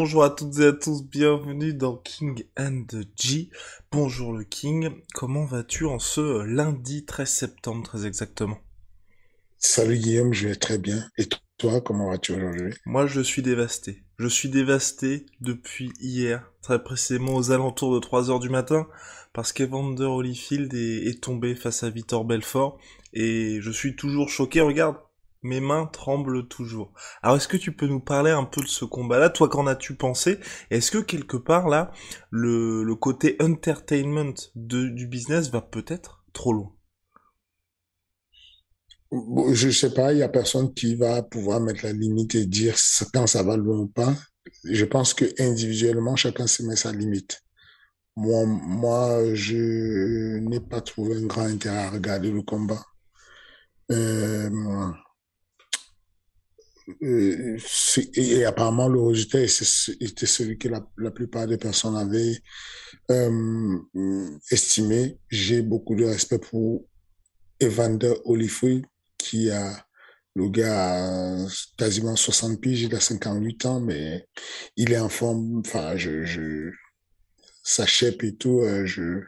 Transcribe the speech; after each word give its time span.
Bonjour 0.00 0.22
à 0.22 0.30
toutes 0.30 0.60
et 0.60 0.66
à 0.66 0.72
tous, 0.72 1.02
bienvenue 1.02 1.74
dans 1.74 1.96
King 1.96 2.44
and 2.56 2.86
G. 3.16 3.50
Bonjour 3.90 4.32
le 4.32 4.44
King, 4.44 4.90
comment 5.12 5.44
vas-tu 5.44 5.86
en 5.86 5.98
ce 5.98 6.44
lundi 6.44 7.04
13 7.04 7.28
septembre 7.28 7.82
très 7.82 8.06
exactement? 8.06 8.58
Salut 9.58 9.98
Guillaume, 9.98 10.32
je 10.32 10.46
vais 10.46 10.54
très 10.54 10.78
bien. 10.78 11.04
Et 11.18 11.28
toi, 11.56 11.80
comment 11.80 12.10
vas-tu 12.10 12.32
aujourd'hui? 12.32 12.74
Moi 12.86 13.08
je 13.08 13.20
suis 13.20 13.42
dévasté. 13.42 14.04
Je 14.20 14.28
suis 14.28 14.48
dévasté 14.48 15.26
depuis 15.40 15.90
hier, 15.98 16.48
très 16.62 16.80
précisément 16.80 17.34
aux 17.34 17.50
alentours 17.50 17.92
de 17.92 17.98
3h 17.98 18.38
du 18.38 18.50
matin, 18.50 18.86
parce 19.32 19.52
qu'Evander 19.52 20.04
Holyfield 20.04 20.72
est, 20.74 21.08
est 21.08 21.20
tombé 21.20 21.56
face 21.56 21.82
à 21.82 21.90
Victor 21.90 22.24
Belfort, 22.24 22.78
et 23.14 23.58
je 23.60 23.70
suis 23.72 23.96
toujours 23.96 24.28
choqué, 24.28 24.60
regarde, 24.60 24.94
mes 25.42 25.60
mains 25.60 25.86
tremblent 25.86 26.48
toujours. 26.48 26.92
Alors 27.22 27.36
est-ce 27.36 27.48
que 27.48 27.56
tu 27.56 27.72
peux 27.72 27.86
nous 27.86 28.00
parler 28.00 28.30
un 28.30 28.44
peu 28.44 28.60
de 28.60 28.66
ce 28.66 28.84
combat-là? 28.84 29.30
Toi, 29.30 29.48
qu'en 29.48 29.66
as-tu 29.66 29.94
pensé? 29.94 30.38
Est-ce 30.70 30.90
que 30.90 30.98
quelque 30.98 31.36
part 31.36 31.68
là, 31.68 31.92
le, 32.30 32.94
côté 32.94 33.36
entertainment 33.40 34.34
du 34.54 35.06
business 35.06 35.50
va 35.50 35.60
peut-être 35.60 36.24
trop 36.32 36.52
loin? 36.52 36.72
Je 39.52 39.70
sais 39.70 39.94
pas, 39.94 40.12
il 40.12 40.18
y 40.18 40.22
a 40.22 40.28
personne 40.28 40.74
qui 40.74 40.94
va 40.94 41.22
pouvoir 41.22 41.60
mettre 41.60 41.84
la 41.84 41.92
limite 41.92 42.34
et 42.34 42.46
dire 42.46 42.76
quand 43.14 43.26
ça 43.26 43.42
va 43.42 43.56
loin 43.56 43.78
ou 43.78 43.86
pas. 43.86 44.14
Je 44.64 44.84
pense 44.84 45.14
que 45.14 45.24
individuellement, 45.38 46.16
chacun 46.16 46.46
se 46.46 46.62
met 46.62 46.76
sa 46.76 46.92
limite. 46.92 47.42
Moi, 48.16 48.44
moi, 48.46 49.34
je 49.34 50.38
n'ai 50.38 50.60
pas 50.60 50.80
trouvé 50.80 51.16
un 51.16 51.26
grand 51.26 51.44
intérêt 51.44 51.84
à 51.84 51.90
regarder 51.90 52.30
le 52.32 52.42
combat. 52.42 52.84
Euh, 53.90 54.50
euh, 57.02 57.56
c'est- 57.66 58.16
et 58.16 58.44
apparemment, 58.44 58.88
le 58.88 58.98
ce- 59.14 59.92
était 60.00 60.26
celui 60.26 60.58
que 60.58 60.68
la, 60.68 61.10
plupart 61.10 61.46
des 61.46 61.58
personnes 61.58 61.96
avaient 61.96 62.38
euh, 63.10 63.78
estimé. 64.50 65.18
J'ai 65.30 65.62
beaucoup 65.62 65.94
de 65.96 66.04
respect 66.04 66.38
pour 66.38 66.86
Evander 67.60 68.14
Holyfield, 68.24 68.86
qui 69.18 69.50
a, 69.50 69.86
le 70.34 70.48
gars 70.50 71.44
a 71.44 71.48
quasiment 71.78 72.16
60 72.16 72.60
piges, 72.60 72.82
il 72.82 72.94
a 72.94 73.00
58 73.00 73.66
ans, 73.66 73.80
mais 73.80 74.26
il 74.76 74.92
est 74.92 74.98
en 75.00 75.08
forme. 75.10 75.60
Enfin, 75.66 75.96
je, 75.96 76.24
je, 76.24 76.70
sa 77.62 77.86
shape 77.86 78.22
et 78.24 78.36
tout, 78.36 78.60
euh, 78.60 78.86
je, 78.86 79.20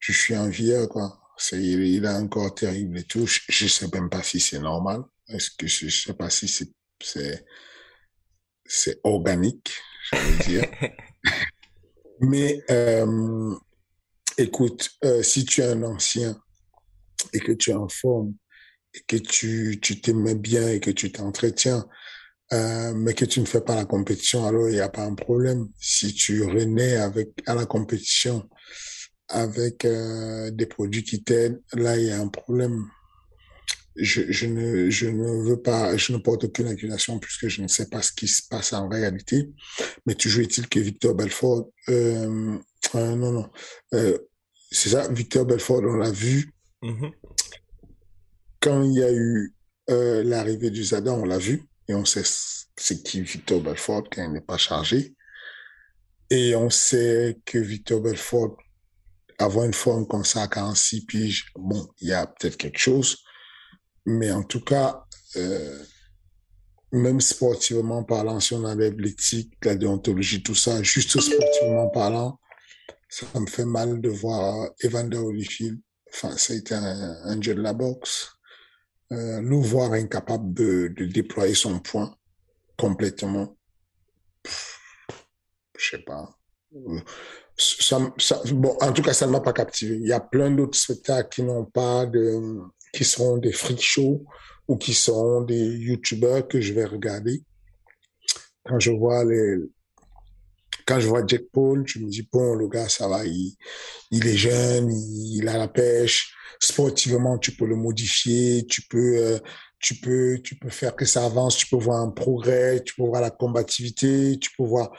je 0.00 0.12
suis 0.12 0.36
envieux, 0.36 0.86
quoi. 0.88 1.20
Il 1.52 2.06
a 2.06 2.16
un 2.16 2.28
corps 2.28 2.54
terrible 2.54 2.98
et 2.98 3.04
tout. 3.04 3.26
Je, 3.26 3.40
je 3.48 3.66
sais 3.66 3.88
même 3.92 4.08
pas 4.10 4.22
si 4.22 4.40
c'est 4.40 4.58
normal. 4.60 5.02
Est-ce 5.28 5.50
que 5.50 5.66
je, 5.66 5.88
je 5.88 6.02
sais 6.06 6.14
pas 6.14 6.30
si 6.30 6.48
c'est, 6.48 6.70
c'est, 7.02 7.44
c'est 8.64 9.00
organique, 9.04 9.72
je 10.12 10.18
veux 10.18 10.44
dire. 10.44 10.64
Mais 12.20 12.62
euh, 12.70 13.54
écoute, 14.38 14.90
euh, 15.04 15.22
si 15.22 15.44
tu 15.44 15.60
es 15.60 15.66
un 15.66 15.82
ancien 15.82 16.40
et 17.32 17.40
que 17.40 17.52
tu 17.52 17.70
es 17.70 17.74
en 17.74 17.88
forme 17.88 18.34
et 18.94 19.00
que 19.06 19.16
tu 19.16 19.78
tu 19.82 20.00
t'aimais 20.00 20.34
bien 20.34 20.68
et 20.68 20.80
que 20.80 20.90
tu 20.90 21.12
t'entretiens, 21.12 21.86
euh, 22.52 22.94
mais 22.94 23.12
que 23.14 23.24
tu 23.24 23.40
ne 23.40 23.46
fais 23.46 23.60
pas 23.60 23.74
la 23.74 23.84
compétition, 23.84 24.46
alors 24.46 24.68
il 24.68 24.74
n'y 24.74 24.80
a 24.80 24.88
pas 24.88 25.04
un 25.04 25.14
problème. 25.14 25.68
Si 25.78 26.14
tu 26.14 26.42
renais 26.44 26.96
avec 26.96 27.30
à 27.46 27.54
la 27.54 27.66
compétition 27.66 28.48
avec 29.28 29.86
des 29.86 30.66
produits 30.66 31.02
qui 31.04 31.22
t'aident, 31.22 31.60
là 31.72 31.96
il 31.98 32.06
y 32.06 32.10
a 32.12 32.20
un 32.20 32.28
problème. 32.28 32.88
Je, 33.98 34.30
je 34.30 34.46
ne 34.46 34.90
je 34.90 35.06
ne 35.08 35.48
veux 35.48 35.60
pas, 35.60 35.96
je 35.96 36.12
ne 36.12 36.18
porte 36.18 36.44
aucune 36.44 36.68
accusation 36.68 37.18
puisque 37.18 37.48
je 37.48 37.62
ne 37.62 37.68
sais 37.68 37.88
pas 37.88 38.02
ce 38.02 38.12
qui 38.12 38.28
se 38.28 38.42
passe 38.48 38.72
en 38.72 38.88
réalité. 38.88 39.50
Mais 40.06 40.14
toujours 40.14 40.42
est-il 40.42 40.68
que 40.68 40.78
Victor 40.80 41.14
Belfort, 41.14 41.70
euh, 41.88 42.58
euh, 42.94 43.16
non 43.16 43.32
non, 43.32 43.50
euh, 43.94 44.18
c'est 44.70 44.90
ça, 44.90 45.08
Victor 45.08 45.46
Belfort, 45.46 45.82
on 45.82 45.96
l'a 45.96 46.10
vu 46.10 46.52
Mhm. 46.82 47.10
quand 48.60 48.82
il 48.82 48.92
y 48.92 49.02
a 49.02 49.10
eu 49.12 49.54
l'arrivée 49.88 50.70
du 50.70 50.84
Zada, 50.84 51.12
on 51.12 51.24
l'a 51.24 51.38
vu, 51.38 51.62
et 51.88 51.94
on 51.94 52.04
sait 52.04 52.22
c'est 52.76 53.02
qui 53.02 53.22
Victor 53.22 53.60
Belfort 53.62 54.04
quand 54.12 54.22
il 54.22 54.32
n'est 54.32 54.40
pas 54.42 54.58
chargé. 54.58 55.14
Et 56.30 56.54
on 56.54 56.70
sait 56.70 57.38
que 57.44 57.58
Victor 57.58 58.00
Belfort, 58.00 58.56
avoir 59.38 59.64
une 59.64 59.72
forme 59.72 60.06
comme 60.06 60.24
ça 60.24 60.42
à 60.42 60.48
46 60.48 61.06
piges, 61.06 61.46
bon, 61.54 61.88
il 62.00 62.08
y 62.08 62.12
a 62.12 62.26
peut-être 62.26 62.56
quelque 62.56 62.78
chose. 62.78 63.16
Mais 64.06 64.30
en 64.30 64.42
tout 64.42 64.60
cas, 64.62 65.04
euh, 65.36 65.82
même 66.92 67.20
sportivement 67.20 68.04
parlant, 68.04 68.40
si 68.40 68.54
on 68.54 68.64
enlève 68.64 68.98
l'éthique, 68.98 69.52
la 69.64 69.74
déontologie, 69.74 70.42
tout 70.42 70.54
ça, 70.54 70.82
juste 70.82 71.20
sportivement 71.20 71.88
parlant, 71.90 72.38
ça 73.08 73.26
me 73.38 73.46
fait 73.46 73.64
mal 73.64 74.00
de 74.00 74.08
voir 74.08 74.70
Evander 74.82 75.18
Holyfield. 75.18 75.80
Enfin, 76.12 76.36
ça 76.36 76.52
a 76.54 76.56
été 76.56 76.74
un, 76.74 77.16
un 77.24 77.36
dieu 77.36 77.54
de 77.54 77.60
la 77.62 77.72
boxe 77.72 78.30
euh, 79.12 79.40
nous 79.40 79.62
voir 79.62 79.92
incapable 79.92 80.52
de, 80.54 80.88
de 80.96 81.04
déployer 81.06 81.54
son 81.54 81.78
point 81.78 82.16
complètement, 82.76 83.56
je 85.78 85.90
sais 85.90 85.98
pas. 86.02 86.28
Euh, 86.74 87.00
Ça, 87.58 87.98
ça- 88.18 88.42
bon, 88.52 88.76
en 88.80 88.92
tout 88.92 89.02
cas, 89.02 89.14
ça 89.14 89.26
ne 89.26 89.32
m'a 89.32 89.40
pas 89.40 89.52
captivé. 89.52 89.96
Il 89.96 90.06
y 90.06 90.12
a 90.12 90.20
plein 90.20 90.50
d'autres 90.50 90.76
spectacles 90.78 91.28
qui 91.30 91.42
n'ont 91.42 91.64
pas 91.64 92.04
de, 92.04 92.58
qui 92.92 93.04
seront 93.04 93.38
des 93.38 93.52
freak 93.52 93.80
shows 93.80 94.24
ou 94.68 94.76
qui 94.76 94.94
seront 94.94 95.42
des 95.42 95.64
youtubeurs 95.64 96.46
que 96.46 96.60
je 96.60 96.72
vais 96.72 96.84
regarder. 96.84 97.42
Quand 98.64 98.80
je 98.80 98.90
vois 98.90 99.24
les, 99.24 99.58
quand 100.86 101.00
je 101.00 101.08
vois 101.08 101.26
Jack 101.26 101.42
Paul, 101.52 101.84
je 101.86 101.98
me 101.98 102.08
dis, 102.08 102.28
bon, 102.32 102.54
le 102.54 102.68
gars, 102.68 102.88
ça 102.88 103.08
va, 103.08 103.24
il, 103.24 103.56
il 104.10 104.26
est 104.26 104.36
jeune, 104.36 104.90
il, 104.90 105.48
a 105.48 105.58
la 105.58 105.68
pêche. 105.68 106.32
Sportivement, 106.60 107.38
tu 107.38 107.52
peux 107.52 107.66
le 107.66 107.76
modifier, 107.76 108.64
tu 108.66 108.82
peux, 108.82 109.18
euh, 109.18 109.38
tu 109.80 109.96
peux, 109.96 110.38
tu 110.42 110.56
peux 110.56 110.70
faire 110.70 110.96
que 110.96 111.04
ça 111.04 111.26
avance, 111.26 111.56
tu 111.56 111.66
peux 111.66 111.76
voir 111.76 112.00
un 112.00 112.10
progrès, 112.10 112.82
tu 112.82 112.94
peux 112.94 113.02
voir 113.02 113.20
la 113.20 113.30
combativité, 113.30 114.38
tu 114.38 114.50
peux 114.56 114.64
voir, 114.64 114.90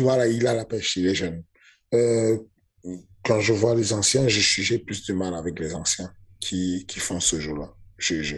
voilà, 0.00 0.26
il 0.26 0.46
a 0.46 0.54
la 0.54 0.64
pêche, 0.64 0.96
il 0.96 1.06
est 1.06 1.14
jeune. 1.14 1.42
Euh, 1.94 2.38
quand 3.24 3.40
je 3.40 3.52
vois 3.52 3.74
les 3.74 3.92
anciens, 3.92 4.28
je 4.28 4.40
j'ai 4.40 4.78
plus 4.78 5.06
de 5.06 5.14
mal 5.14 5.34
avec 5.34 5.58
les 5.58 5.74
anciens 5.74 6.12
qui, 6.44 6.84
qui 6.86 7.00
font 7.00 7.20
ce 7.20 7.40
jeu-là. 7.40 7.74
Je, 7.98 8.22
je, 8.22 8.36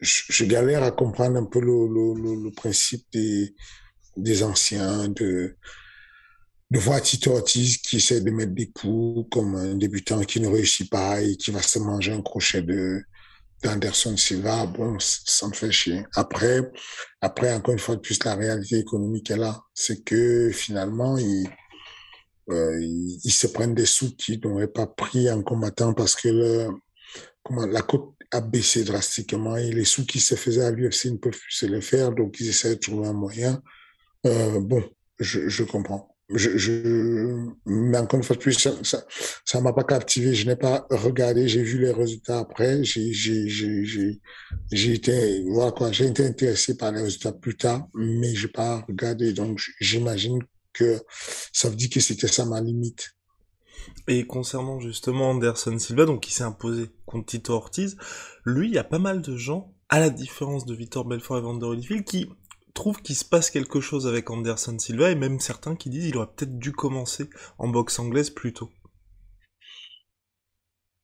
je, 0.00 0.44
galère 0.44 0.82
à 0.82 0.90
comprendre 0.90 1.36
un 1.36 1.44
peu 1.44 1.60
le, 1.60 1.88
le, 1.88 2.44
le, 2.44 2.50
principe 2.52 3.04
des, 3.12 3.54
des 4.16 4.42
anciens, 4.42 5.08
de, 5.08 5.56
de 6.70 6.78
voir 6.78 7.02
Tito 7.02 7.32
Ortiz 7.32 7.78
qui 7.78 7.96
essaie 7.96 8.20
de 8.20 8.30
mettre 8.30 8.52
des 8.54 8.70
coups 8.70 9.28
comme 9.30 9.56
un 9.56 9.74
débutant 9.74 10.20
qui 10.20 10.40
ne 10.40 10.48
réussit 10.48 10.88
pas 10.90 11.20
et 11.20 11.36
qui 11.36 11.50
va 11.50 11.62
se 11.62 11.78
manger 11.78 12.12
un 12.12 12.22
crochet 12.22 12.62
de 12.62 13.02
d'Anderson 13.62 14.16
Silva, 14.16 14.64
bon, 14.64 14.96
ça 14.98 15.46
me 15.46 15.52
fait 15.52 15.70
chier. 15.70 16.02
Après, 16.14 16.62
après, 17.20 17.52
encore 17.52 17.74
une 17.74 17.78
fois 17.78 17.96
de 17.96 18.00
plus, 18.00 18.24
la 18.24 18.34
réalité 18.34 18.78
économique 18.78 19.30
est 19.30 19.36
là. 19.36 19.60
C'est 19.74 20.02
que 20.02 20.50
finalement, 20.50 21.18
ils, 21.18 21.46
euh, 22.50 22.80
ils, 22.80 23.30
se 23.30 23.46
prennent 23.46 23.74
des 23.74 23.86
sous 23.86 24.16
qu'ils 24.16 24.40
n'auraient 24.40 24.72
pas 24.72 24.86
pris 24.86 25.30
en 25.30 25.42
combattant 25.42 25.92
parce 25.92 26.16
que 26.16 26.68
comment, 27.42 27.66
la 27.66 27.82
cote 27.82 28.14
a 28.32 28.40
baissé 28.40 28.84
drastiquement 28.84 29.56
et 29.56 29.70
les 29.70 29.84
sous 29.84 30.06
qui 30.06 30.20
se 30.20 30.34
faisaient 30.34 30.64
à 30.64 30.70
l'UFC 30.70 31.06
ne 31.06 31.16
peuvent 31.16 31.32
plus 31.32 31.52
se 31.52 31.66
les 31.66 31.80
faire, 31.80 32.12
donc 32.12 32.38
ils 32.40 32.48
essaient 32.48 32.70
de 32.70 32.80
trouver 32.80 33.08
un 33.08 33.12
moyen. 33.12 33.62
Euh, 34.26 34.60
bon, 34.60 34.82
je, 35.18 35.48
je 35.48 35.64
comprends. 35.64 36.16
je, 36.34 36.56
je, 36.56 37.46
mais 37.66 37.98
encore 37.98 38.18
une 38.18 38.24
fois 38.24 38.36
plus, 38.36 38.52
ça, 38.52 38.72
ça, 39.44 39.60
m'a 39.60 39.72
pas 39.72 39.84
captivé. 39.84 40.34
Je 40.34 40.46
n'ai 40.46 40.56
pas 40.56 40.86
regardé. 40.90 41.48
J'ai 41.48 41.62
vu 41.62 41.78
les 41.78 41.90
résultats 41.90 42.40
après. 42.40 42.84
J'ai 42.84 43.10
été, 44.72 45.44
voilà 45.48 45.72
quoi, 45.72 45.90
j'ai 45.92 46.06
été 46.06 46.24
intéressé 46.24 46.76
par 46.76 46.92
les 46.92 47.02
résultats 47.02 47.32
plus 47.32 47.56
tard, 47.56 47.88
mais 47.94 48.34
j'ai 48.34 48.48
pas 48.48 48.84
regardé. 48.88 49.32
Donc, 49.32 49.60
j'imagine 49.80 50.38
que 50.72 51.00
ça 51.52 51.68
veut 51.68 51.76
dire 51.76 51.90
que 51.90 52.00
c'était 52.00 52.28
ça 52.28 52.44
ma 52.44 52.60
limite. 52.60 53.10
Et 54.08 54.26
concernant 54.26 54.80
justement 54.80 55.30
Anderson 55.30 55.78
Silva, 55.78 56.04
donc 56.04 56.20
qui 56.20 56.32
s'est 56.32 56.42
imposé 56.42 56.90
contre 57.06 57.26
Tito 57.26 57.52
Ortiz, 57.52 57.96
lui, 58.44 58.68
il 58.68 58.74
y 58.74 58.78
a 58.78 58.84
pas 58.84 58.98
mal 58.98 59.22
de 59.22 59.36
gens, 59.36 59.72
à 59.88 60.00
la 60.00 60.10
différence 60.10 60.66
de 60.66 60.74
Victor 60.74 61.04
Belfort 61.04 61.38
et 61.38 61.42
Vander 61.42 61.66
Holyfield, 61.66 62.04
qui 62.04 62.28
trouve 62.74 63.02
qu'il 63.02 63.16
se 63.16 63.24
passe 63.24 63.50
quelque 63.50 63.80
chose 63.80 64.06
avec 64.06 64.30
Anderson 64.30 64.78
Silva 64.78 65.10
et 65.10 65.14
même 65.14 65.40
certains 65.40 65.76
qui 65.76 65.90
disent 65.90 66.06
qu'il 66.06 66.16
aurait 66.16 66.30
peut-être 66.34 66.58
dû 66.58 66.72
commencer 66.72 67.28
en 67.58 67.68
boxe 67.68 67.98
anglaise 67.98 68.30
plus 68.30 68.52
tôt. 68.52 68.70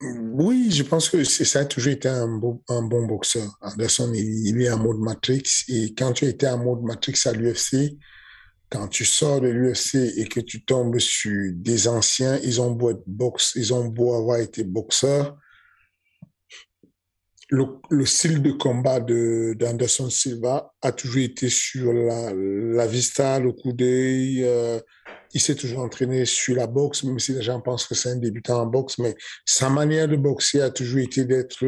Oui, 0.02 0.70
je 0.70 0.82
pense 0.82 1.08
que 1.08 1.24
ça 1.24 1.60
a 1.60 1.64
toujours 1.64 1.92
été 1.92 2.08
un 2.08 2.28
bon, 2.28 2.60
boxeur. 3.06 3.58
Anderson, 3.62 4.12
il, 4.14 4.60
est 4.60 4.70
en 4.70 4.78
mode 4.78 4.98
Matrix 4.98 5.64
et 5.68 5.94
quand 5.94 6.12
tu 6.12 6.26
étais 6.26 6.48
en 6.48 6.58
mode 6.58 6.82
Matrix 6.82 7.18
à 7.24 7.32
l'UFC, 7.32 7.96
quand 8.70 8.88
tu 8.88 9.04
sors 9.04 9.40
de 9.40 9.48
l'UFC 9.48 9.94
et 10.16 10.26
que 10.26 10.40
tu 10.40 10.64
tombes 10.64 10.98
sur 10.98 11.52
des 11.54 11.88
anciens, 11.88 12.38
ils 12.42 12.60
ont 12.60 12.72
beau 12.72 12.90
être 12.90 13.04
boxe, 13.06 13.52
ils 13.56 13.72
ont 13.72 13.84
beau 13.84 14.14
avoir 14.14 14.38
été 14.38 14.64
boxeurs, 14.64 15.36
le, 17.48 17.64
le, 17.90 18.04
style 18.04 18.42
de 18.42 18.50
combat 18.50 18.98
de 18.98 19.54
d'Anderson 19.56 20.10
Silva 20.10 20.72
a 20.82 20.90
toujours 20.90 21.22
été 21.22 21.48
sur 21.48 21.92
la, 21.92 22.32
la 22.34 22.86
vista, 22.86 23.38
le 23.38 23.52
coup 23.52 23.72
d'œil. 23.72 24.42
Euh, 24.42 24.80
il 25.32 25.40
s'est 25.40 25.54
toujours 25.54 25.80
entraîné 25.80 26.24
sur 26.24 26.56
la 26.56 26.66
boxe, 26.66 27.04
même 27.04 27.18
si 27.18 27.32
les 27.34 27.42
gens 27.42 27.60
pensent 27.60 27.86
que 27.86 27.94
c'est 27.94 28.10
un 28.10 28.16
débutant 28.16 28.62
en 28.62 28.66
boxe, 28.66 28.98
mais 28.98 29.14
sa 29.44 29.68
manière 29.68 30.08
de 30.08 30.16
boxer 30.16 30.60
a 30.60 30.70
toujours 30.70 31.00
été 31.00 31.24
d'être 31.24 31.64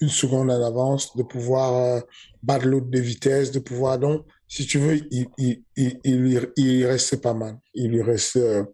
une 0.00 0.08
seconde 0.08 0.50
en 0.50 0.62
avance, 0.62 1.16
de 1.16 1.22
pouvoir 1.22 1.74
euh, 1.74 2.00
battre 2.42 2.66
l'autre 2.66 2.88
de 2.88 3.00
vitesse, 3.00 3.50
de 3.50 3.58
pouvoir 3.58 3.98
donc, 3.98 4.24
si 4.48 4.66
tu 4.66 4.78
veux, 4.78 4.96
il, 5.10 5.28
il, 5.38 5.62
il, 5.76 6.50
il, 6.56 6.86
restait 6.86 7.20
pas 7.20 7.34
mal. 7.34 7.58
Il 7.74 7.90
lui 7.90 8.02
restait, 8.02 8.40
euh, 8.40 8.64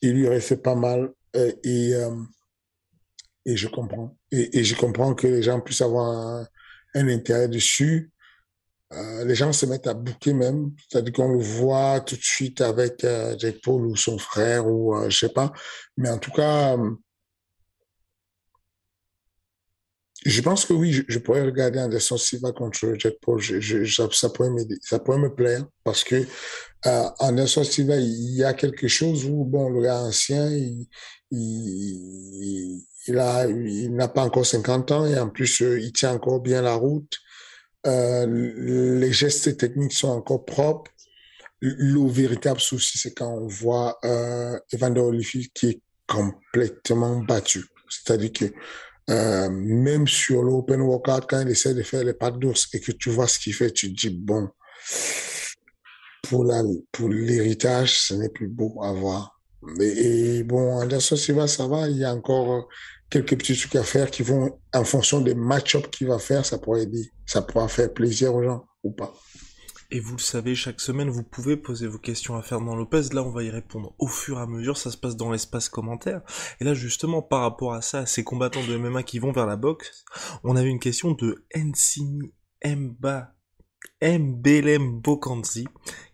il 0.00 0.12
lui 0.12 0.28
restait 0.28 0.56
pas 0.58 0.74
mal. 0.74 1.10
Et 1.34 1.94
euh, 1.94 2.14
et 3.48 3.56
je 3.56 3.68
comprends. 3.68 4.16
Et, 4.30 4.58
et, 4.58 4.64
je 4.64 4.74
comprends 4.76 5.14
que 5.14 5.26
les 5.26 5.42
gens 5.42 5.60
puissent 5.60 5.80
avoir 5.80 6.06
un, 6.06 6.46
un 6.94 7.08
intérêt 7.08 7.48
dessus. 7.48 8.12
Euh, 8.92 9.24
les 9.24 9.34
gens 9.34 9.52
se 9.52 9.66
mettent 9.66 9.86
à 9.86 9.94
bouquer 9.94 10.32
même, 10.34 10.72
c'est-à-dire 10.88 11.12
qu'on 11.12 11.32
le 11.32 11.42
voit 11.42 12.00
tout 12.00 12.16
de 12.16 12.22
suite 12.22 12.60
avec 12.60 13.04
euh, 13.04 13.36
Jack 13.38 13.56
Paul 13.62 13.86
ou 13.86 13.96
son 13.96 14.18
frère 14.18 14.66
ou 14.66 14.94
euh, 14.94 15.10
je 15.10 15.18
sais 15.18 15.32
pas. 15.32 15.52
Mais 15.96 16.10
en 16.10 16.18
tout 16.18 16.30
cas, 16.30 16.76
euh, 16.76 16.90
je 20.28 20.42
pense 20.42 20.64
que 20.64 20.72
oui, 20.72 21.04
je, 21.06 21.18
pourrais 21.18 21.42
regarder 21.42 21.78
Anderson 21.78 22.16
Silva 22.16 22.52
contre 22.52 22.94
Jack 22.98 23.14
Paul. 23.20 23.42
Ça, 23.42 24.28
pourrait 24.28 24.50
ça 24.82 24.98
pourrait 24.98 25.18
me 25.18 25.34
plaire 25.34 25.64
parce 25.84 26.04
que 26.04 26.16
euh, 26.86 27.08
Anderson 27.18 27.64
Silva, 27.64 27.96
il 27.96 28.36
y 28.36 28.44
a 28.44 28.54
quelque 28.54 28.88
chose 28.88 29.24
où 29.24 29.44
bon, 29.44 29.68
le 29.70 29.82
gars 29.82 30.00
ancien, 30.00 30.50
il, 30.50 30.86
il, 31.30 32.82
il 33.06 33.18
a, 33.18 33.46
il 33.46 33.94
n'a 33.94 34.08
pas 34.08 34.22
encore 34.22 34.46
50 34.46 34.92
ans 34.92 35.06
et 35.06 35.18
en 35.18 35.28
plus, 35.28 35.62
euh, 35.62 35.80
il 35.80 35.92
tient 35.92 36.12
encore 36.12 36.40
bien 36.40 36.62
la 36.62 36.74
route. 36.74 37.18
Euh, 37.86 38.26
les 38.26 39.12
gestes 39.12 39.56
techniques 39.56 39.92
sont 39.92 40.08
encore 40.08 40.44
propres. 40.44 40.90
Le 41.60 42.06
véritable 42.08 42.60
souci, 42.60 42.98
c'est 42.98 43.14
quand 43.14 43.32
on 43.32 43.46
voit 43.46 43.98
euh, 44.04 44.58
Evander 44.72 45.00
Holyfield 45.00 45.48
qui 45.54 45.66
est 45.68 45.80
complètement 46.06 47.20
battu. 47.20 47.64
C'est-à-dire 47.88 48.32
que 48.32 48.44
euh, 49.10 49.48
même 49.50 50.06
sur 50.06 50.42
l'open 50.42 50.80
workout, 50.80 51.24
quand 51.28 51.40
il 51.40 51.48
essaie 51.48 51.74
de 51.74 51.82
faire 51.82 52.04
les 52.04 52.12
pattes 52.12 52.38
d'ours 52.38 52.68
et 52.74 52.80
que 52.80 52.92
tu 52.92 53.10
vois 53.10 53.26
ce 53.26 53.38
qu'il 53.38 53.54
fait, 53.54 53.70
tu 53.70 53.92
te 53.94 54.08
dis, 54.08 54.10
bon, 54.10 54.48
pour 56.28 56.44
la, 56.44 56.62
pour 56.92 57.08
l'héritage, 57.08 57.98
ce 57.98 58.14
n'est 58.14 58.28
plus 58.28 58.48
beau 58.48 58.82
à 58.82 58.92
voir. 58.92 59.40
Et, 59.80 60.42
bon, 60.44 60.80
Anderson 60.80 61.16
Silva, 61.16 61.48
ça 61.48 61.66
va, 61.66 61.88
il 61.88 61.96
y 61.96 62.04
a 62.04 62.14
encore 62.14 62.68
quelques 63.10 63.36
petits 63.38 63.56
trucs 63.56 63.76
à 63.76 63.82
faire 63.82 64.10
qui 64.10 64.22
vont, 64.22 64.58
en 64.74 64.84
fonction 64.84 65.20
des 65.20 65.34
match-ups 65.34 65.88
qu'il 65.90 66.08
va 66.08 66.18
faire, 66.18 66.44
ça 66.44 66.58
pourrait 66.58 66.82
aider, 66.82 67.10
ça 67.26 67.42
pourra 67.42 67.68
faire 67.68 67.92
plaisir 67.92 68.34
aux 68.34 68.42
gens 68.42 68.66
ou 68.82 68.90
pas. 68.90 69.14
Et 69.90 70.00
vous 70.00 70.16
le 70.16 70.20
savez, 70.22 70.54
chaque 70.54 70.82
semaine, 70.82 71.08
vous 71.08 71.22
pouvez 71.22 71.56
poser 71.56 71.86
vos 71.86 71.98
questions 71.98 72.36
à 72.36 72.42
Fernand 72.42 72.76
Lopez. 72.76 73.04
Là, 73.12 73.22
on 73.22 73.30
va 73.30 73.42
y 73.42 73.48
répondre 73.48 73.94
au 73.98 74.06
fur 74.06 74.38
et 74.38 74.42
à 74.42 74.46
mesure. 74.46 74.76
Ça 74.76 74.90
se 74.90 74.98
passe 74.98 75.16
dans 75.16 75.30
l'espace 75.30 75.70
commentaire. 75.70 76.20
Et 76.60 76.64
là, 76.64 76.74
justement, 76.74 77.22
par 77.22 77.40
rapport 77.40 77.72
à 77.72 77.80
ça, 77.80 78.00
à 78.00 78.06
ces 78.06 78.22
combattants 78.22 78.66
de 78.66 78.76
MMA 78.76 79.02
qui 79.02 79.18
vont 79.18 79.32
vers 79.32 79.46
la 79.46 79.56
boxe, 79.56 80.04
on 80.44 80.56
avait 80.56 80.68
une 80.68 80.78
question 80.78 81.12
de 81.12 81.46
Ensini 81.56 82.34
Mba 82.62 83.37
Mbelem 84.02 85.00
Bokanzi 85.00 85.66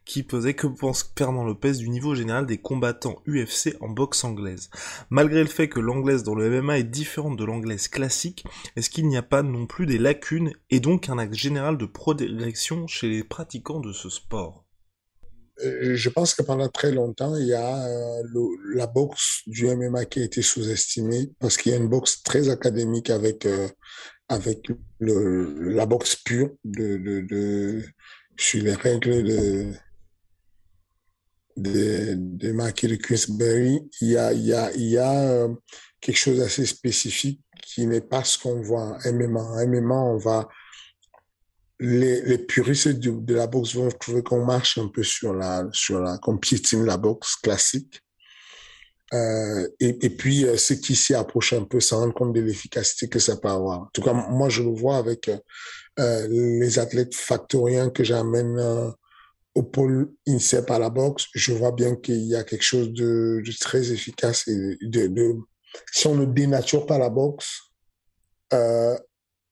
qui 0.05 0.23
posait 0.23 0.55
que 0.55 0.67
pense 0.67 1.13
Fernand 1.17 1.45
Lopez 1.45 1.73
du 1.73 1.89
niveau 1.89 2.15
général 2.15 2.47
des 2.47 2.59
combattants 2.59 3.23
UFC 3.27 3.77
en 3.81 3.89
boxe 3.89 4.25
anglaise? 4.25 4.71
Malgré 5.11 5.41
le 5.41 5.49
fait 5.49 5.69
que 5.69 5.81
l'anglaise 5.81 6.23
dans 6.23 6.35
le 6.35 6.49
MMA 6.51 6.79
est 6.79 6.85
différente 6.85 7.39
de 7.39 7.45
l'anglaise 7.45 7.89
classique, 7.89 8.45
est-ce 8.77 8.91
qu'il 8.91 9.09
n'y 9.09 9.17
a 9.17 9.23
pas 9.23 9.43
non 9.43 9.67
plus 9.67 9.87
des 9.87 9.99
lacunes 9.99 10.53
et 10.71 10.81
donc 10.81 11.09
un 11.09 11.19
axe 11.19 11.37
général 11.37 11.79
de 11.79 11.87
progression 11.87 12.87
chez 12.87 13.09
les 13.09 13.25
pratiquants 13.25 13.81
de 13.81 13.93
ce 13.93 14.09
sport? 14.09 14.65
Euh, 15.63 15.95
je 15.95 16.09
pense 16.09 16.35
que 16.35 16.43
pendant 16.43 16.69
très 16.69 16.91
longtemps, 16.91 17.37
il 17.37 17.47
y 17.47 17.55
a 17.55 17.87
euh, 17.87 18.23
la 18.75 18.89
boxe 18.89 19.43
du 19.47 19.67
MMA 19.67 20.05
qui 20.07 20.21
a 20.21 20.25
été 20.25 20.43
sous-estimée 20.43 21.31
parce 21.39 21.57
qu'il 21.57 21.71
y 21.71 21.75
a 21.75 21.79
une 21.79 21.89
boxe 21.89 22.23
très 22.25 22.49
académique 22.49 23.09
avec 23.11 23.47
euh, 23.47 23.69
avec 24.29 24.69
le, 24.99 25.71
la 25.71 25.87
boxe 25.87 26.17
pure 26.17 26.51
de, 26.65 26.97
de, 26.97 27.21
de 27.21 27.83
sur 28.37 28.63
les 28.63 28.75
règles 28.75 29.23
de 29.23 29.73
de, 31.57 32.15
de 32.17 32.53
Marquis 32.53 32.89
de 32.89 32.97
Queensberry, 32.97 33.81
il 34.01 34.09
y 34.09 34.17
a, 34.17 34.33
il 34.33 34.45
y 34.45 34.53
a, 34.53 34.73
il 34.73 34.89
y 34.89 34.99
a 34.99 35.21
euh, 35.21 35.55
quelque 36.01 36.17
chose 36.17 36.39
d'assez 36.39 36.67
spécifique 36.67 37.41
qui 37.63 37.87
n'est 37.87 38.01
pas 38.01 38.25
ce 38.25 38.39
qu'on 38.39 38.61
voit 38.61 38.99
MMA. 39.05 39.67
MMA, 39.67 39.95
on 39.95 40.17
va, 40.17 40.49
les, 41.81 42.23
les 42.23 42.39
puristes 42.39 42.89
de, 42.89 43.11
de 43.11 43.35
la 43.35 43.47
boxe 43.47 43.75
vont 43.75 43.89
trouver 43.89 44.23
qu'on 44.23 44.45
marche 44.45 44.79
un 44.79 44.89
peu 44.89 45.03
sur 45.03 45.35
la, 45.35 45.67
sur 45.73 46.01
la, 46.01 46.19
qu'on 46.19 46.39
piétine 46.39 46.85
la 46.85 46.97
boxe 46.97 47.37
classique. 47.37 48.01
Euh, 49.15 49.69
et, 49.79 50.11
puis, 50.11 50.45
euh, 50.45 50.57
ceux 50.57 50.75
qui 50.75 50.97
s'y 50.97 51.15
approchent 51.15 51.53
un 51.53 51.65
peu 51.65 51.79
se 51.79 51.95
rendent 51.95 52.15
compte 52.15 52.33
de 52.33 52.41
l'efficacité 52.41 53.09
que 53.09 53.21
ça 53.21 53.37
peut 53.37 53.49
avoir. 53.49 53.83
En 53.83 53.89
tout 53.93 54.03
cas, 54.03 54.13
moi, 54.13 54.49
je 54.49 54.63
le 54.63 54.71
vois 54.71 54.97
avec 54.97 55.31
euh, 56.01 56.27
les 56.29 56.79
athlètes 56.79 57.15
factoriens 57.15 57.91
que 57.91 58.03
j'amène 58.03 58.61
au 59.55 59.63
pôle 59.63 60.13
INSEP 60.27 60.69
à 60.71 60.81
la 60.81 60.91
boxe, 60.91 61.27
je 61.33 61.53
vois 61.53 61.71
bien 61.71 61.95
qu'il 61.95 62.25
y 62.25 62.35
a 62.35 62.43
quelque 62.43 62.65
chose 62.65 62.93
de, 62.93 63.41
très 63.61 63.93
efficace 63.93 64.49
si 65.93 66.07
on 66.07 66.15
ne 66.15 66.25
dénature 66.25 66.87
pas 66.87 66.99
la 66.99 67.09
boxe 67.09 67.61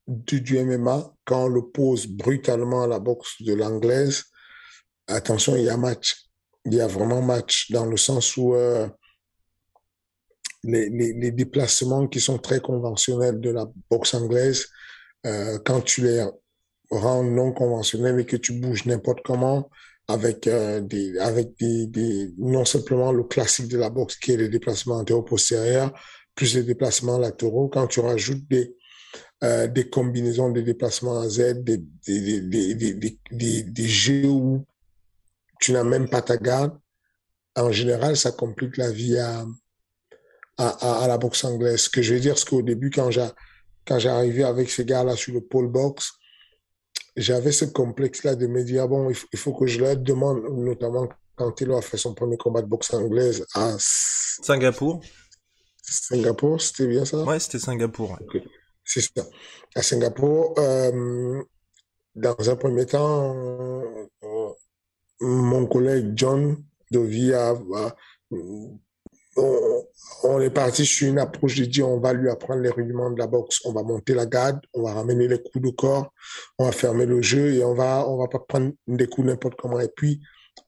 du, 0.09 0.41
du 0.41 0.59
MMA, 0.59 1.15
quand 1.25 1.45
on 1.45 1.49
le 1.49 1.63
pose 1.63 2.09
brutalement 2.09 2.83
à 2.83 2.89
la 2.89 2.99
boxe 2.99 3.41
de 3.43 3.55
l'anglaise, 3.55 4.25
attention, 5.07 5.55
il 5.55 5.65
y 5.65 5.69
a 5.69 5.77
match. 5.77 6.27
Il 6.65 6.75
y 6.75 6.81
a 6.81 6.89
vraiment 6.89 7.23
match 7.23 7.71
dans 7.71 7.87
le 7.87 7.97
sens 7.97 8.37
où 8.37 8.57
les, 10.65 10.89
les, 10.91 11.31
déplacements 11.33 12.07
qui 12.07 12.21
sont 12.21 12.39
très 12.39 12.61
conventionnels 12.61 13.41
de 13.41 13.51
la 13.51 13.67
boxe 13.91 14.15
anglaise, 14.15 14.67
euh, 15.27 15.59
quand 15.65 15.81
tu 15.81 16.03
les 16.03 16.25
rends 16.91 17.25
non 17.25 17.53
conventionnels 17.53 18.21
et 18.21 18.27
que 18.27 18.37
tu 18.37 18.53
bouges 18.53 18.87
n'importe 18.87 19.21
comment, 19.25 19.69
avec 20.09 20.47
euh, 20.47 20.81
des 20.81 21.19
avec 21.19 21.57
des, 21.59 22.33
non 22.39 22.65
simplement 22.65 23.13
le 23.13 23.25
classique 23.25 23.69
de 23.69 23.79
la 23.79 23.91
boxe 23.91 24.17
qui 24.17 24.33
est 24.33 24.37
les 24.37 24.49
déplacements 24.49 24.97
antéro-postérieurs 24.97 25.93
plus 26.35 26.55
les 26.55 26.63
déplacements 26.63 27.19
latéraux 27.19 27.69
quand 27.69 27.87
tu 27.87 28.01
rajoutes 28.01 28.47
des 28.49 28.75
euh, 29.45 29.67
des 29.69 29.89
combinaisons 29.89 30.51
de 30.51 30.61
déplacements 30.61 31.21
à 31.21 31.29
Z 31.29 31.63
des, 31.63 31.79
des 32.09 33.89
jeux 33.89 34.29
où 34.29 34.65
tu 35.61 35.73
n'as 35.73 35.85
même 35.85 36.09
pas 36.09 36.23
ta 36.23 36.37
garde 36.37 36.77
en 37.57 37.71
général 37.71 38.17
ça 38.17 38.33
complique 38.33 38.77
la 38.77 38.91
vie 38.91 39.19
à 39.19 39.45
à, 40.69 41.05
à, 41.05 41.09
la 41.09 41.19
boxe 41.19 41.45
anglaise 41.45 41.81
ce 41.81 41.91
que 41.91 42.03
je 42.03 42.15
veux 42.15 42.21
dire 42.21 42.39
c'est 42.39 42.49
qu'au 42.49 42.63
début 42.63 42.91
quand 42.91 43.11
j'ai 43.11 43.29
quand 43.87 43.99
j'ai 43.99 44.09
arrivé 44.09 44.45
avec 44.45 44.71
ces 44.71 44.85
gars 44.85 45.05
là 45.05 45.17
sur 45.17 45.35
le 45.35 45.41
pole 45.41 45.69
box 45.69 46.13
j'avais 47.17 47.53
ce 47.53 47.65
complexe-là 47.65 48.35
de 48.37 48.47
me 48.47 48.65
dire, 48.65 48.89
bon, 48.89 49.11
il 49.11 49.15
faut, 49.15 49.27
il 49.33 49.39
faut, 49.39 49.53
que 49.53 49.67
je 49.67 49.81
leur 49.81 49.97
demande, 49.97 50.45
notamment 50.51 51.09
quand 51.37 51.61
il 51.61 51.71
a 51.73 51.81
fait 51.83 51.97
son 51.97 52.15
premier 52.15 52.37
combat 52.37 52.63
de 52.63 52.67
boxe 52.67 52.93
anglaise 52.95 53.47
à 53.55 53.75
Singapour. 53.79 55.03
Singapour, 55.83 56.61
c'était 56.61 56.87
bien 56.87 57.05
ça? 57.05 57.23
Ouais, 57.25 57.39
c'était 57.39 57.59
Singapour. 57.59 58.13
Ouais. 58.13 58.27
Okay. 58.27 58.45
C'est 58.85 59.01
ça. 59.01 59.27
À 59.75 59.83
Singapour, 59.83 60.55
euh, 60.59 61.43
dans 62.15 62.51
un 62.51 62.57
premier 62.57 62.87
temps, 62.87 63.37
euh, 64.23 64.49
mon 65.21 65.67
collègue 65.67 66.13
John 66.15 66.63
Dovi 66.91 67.33
a, 67.33 67.55
on, 69.37 70.41
est 70.41 70.51
parti 70.51 70.85
sur 70.85 71.09
une 71.09 71.19
approche 71.19 71.57
de 71.57 71.65
dire 71.65 71.89
on 71.89 71.99
va 71.99 72.13
lui 72.13 72.29
apprendre 72.29 72.61
les 72.61 72.71
rudiments 72.71 73.11
de 73.11 73.19
la 73.19 73.27
boxe, 73.27 73.61
on 73.65 73.73
va 73.73 73.83
monter 73.83 74.15
la 74.15 74.27
garde, 74.27 74.61
on 74.75 74.83
va 74.83 74.93
ramener 74.93 75.29
les 75.29 75.39
coups 75.39 75.65
de 75.65 75.71
corps, 75.71 76.13
on 76.59 76.67
va 76.67 76.73
fermer 76.73 77.07
le 77.07 77.23
jeu 77.23 77.55
et 77.55 77.65
on 77.65 77.75
va 77.75 78.07
on 78.09 78.19
va 78.19 78.29
pas 78.29 78.41
prendre 78.41 78.73
des 78.87 79.07
coups 79.07 79.27
n'importe 79.27 79.55
comment. 79.59 79.81
Et 79.81 79.89
puis 79.89 80.21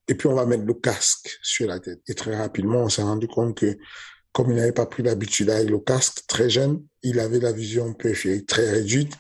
et 0.08 0.14
puis 0.14 0.28
on 0.28 0.34
va 0.34 0.46
mettre 0.46 0.64
le 0.64 0.74
casque 0.74 1.38
sur 1.42 1.66
la 1.66 1.80
tête. 1.80 2.00
Et 2.08 2.14
très 2.14 2.36
rapidement, 2.36 2.80
on 2.80 2.88
s'est 2.88 3.02
rendu 3.02 3.28
compte 3.28 3.56
que 3.56 3.76
comme 4.32 4.50
il 4.50 4.56
n'avait 4.56 4.72
pas 4.72 4.86
pris 4.86 5.02
l'habitude 5.02 5.50
avec 5.50 5.70
le 5.70 5.78
casque 5.78 6.24
très 6.26 6.50
jeune, 6.50 6.82
il 7.02 7.20
avait 7.20 7.38
la 7.38 7.52
vision 7.52 7.92
périphérique 7.94 8.46
très 8.46 8.68
réduite 8.70 9.12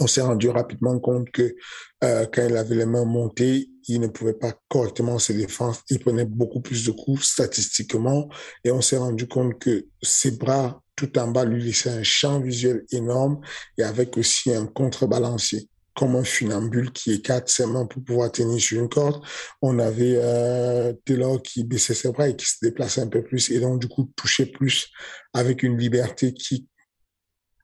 on 0.00 0.06
s'est 0.06 0.20
rendu 0.20 0.48
rapidement 0.48 0.98
compte 0.98 1.30
que 1.30 1.54
euh, 2.02 2.26
quand 2.32 2.46
il 2.46 2.56
avait 2.56 2.74
les 2.74 2.86
mains 2.86 3.04
montées, 3.04 3.68
il 3.88 4.00
ne 4.00 4.06
pouvait 4.08 4.34
pas 4.34 4.52
correctement 4.68 5.18
se 5.18 5.32
défendre. 5.32 5.76
Il 5.90 6.00
prenait 6.00 6.24
beaucoup 6.24 6.60
plus 6.60 6.84
de 6.84 6.90
coups 6.90 7.22
statistiquement 7.22 8.28
et 8.64 8.70
on 8.70 8.80
s'est 8.80 8.96
rendu 8.96 9.26
compte 9.28 9.58
que 9.58 9.86
ses 10.02 10.32
bras 10.32 10.80
tout 10.96 11.18
en 11.18 11.28
bas 11.28 11.44
lui 11.44 11.62
laissaient 11.62 11.90
un 11.90 12.02
champ 12.02 12.40
visuel 12.40 12.84
énorme 12.92 13.40
et 13.78 13.82
avec 13.82 14.16
aussi 14.16 14.54
un 14.54 14.66
contrebalancier 14.66 15.68
comme 15.94 16.16
un 16.16 16.24
funambule 16.24 16.90
qui 16.90 17.12
écarte 17.12 17.48
ses 17.48 17.66
mains 17.66 17.86
pour 17.86 18.02
pouvoir 18.02 18.32
tenir 18.32 18.60
sur 18.60 18.80
une 18.80 18.88
corde. 18.88 19.24
On 19.62 19.78
avait 19.78 20.16
euh, 20.16 20.92
Taylor 21.04 21.40
qui 21.40 21.62
baissait 21.62 21.94
ses 21.94 22.10
bras 22.10 22.28
et 22.28 22.36
qui 22.36 22.46
se 22.46 22.56
déplaçait 22.62 23.00
un 23.00 23.06
peu 23.06 23.22
plus 23.22 23.50
et 23.50 23.60
donc 23.60 23.80
du 23.80 23.88
coup 23.88 24.10
touchait 24.16 24.46
plus 24.46 24.88
avec 25.32 25.62
une 25.62 25.78
liberté 25.78 26.34
qui 26.34 26.66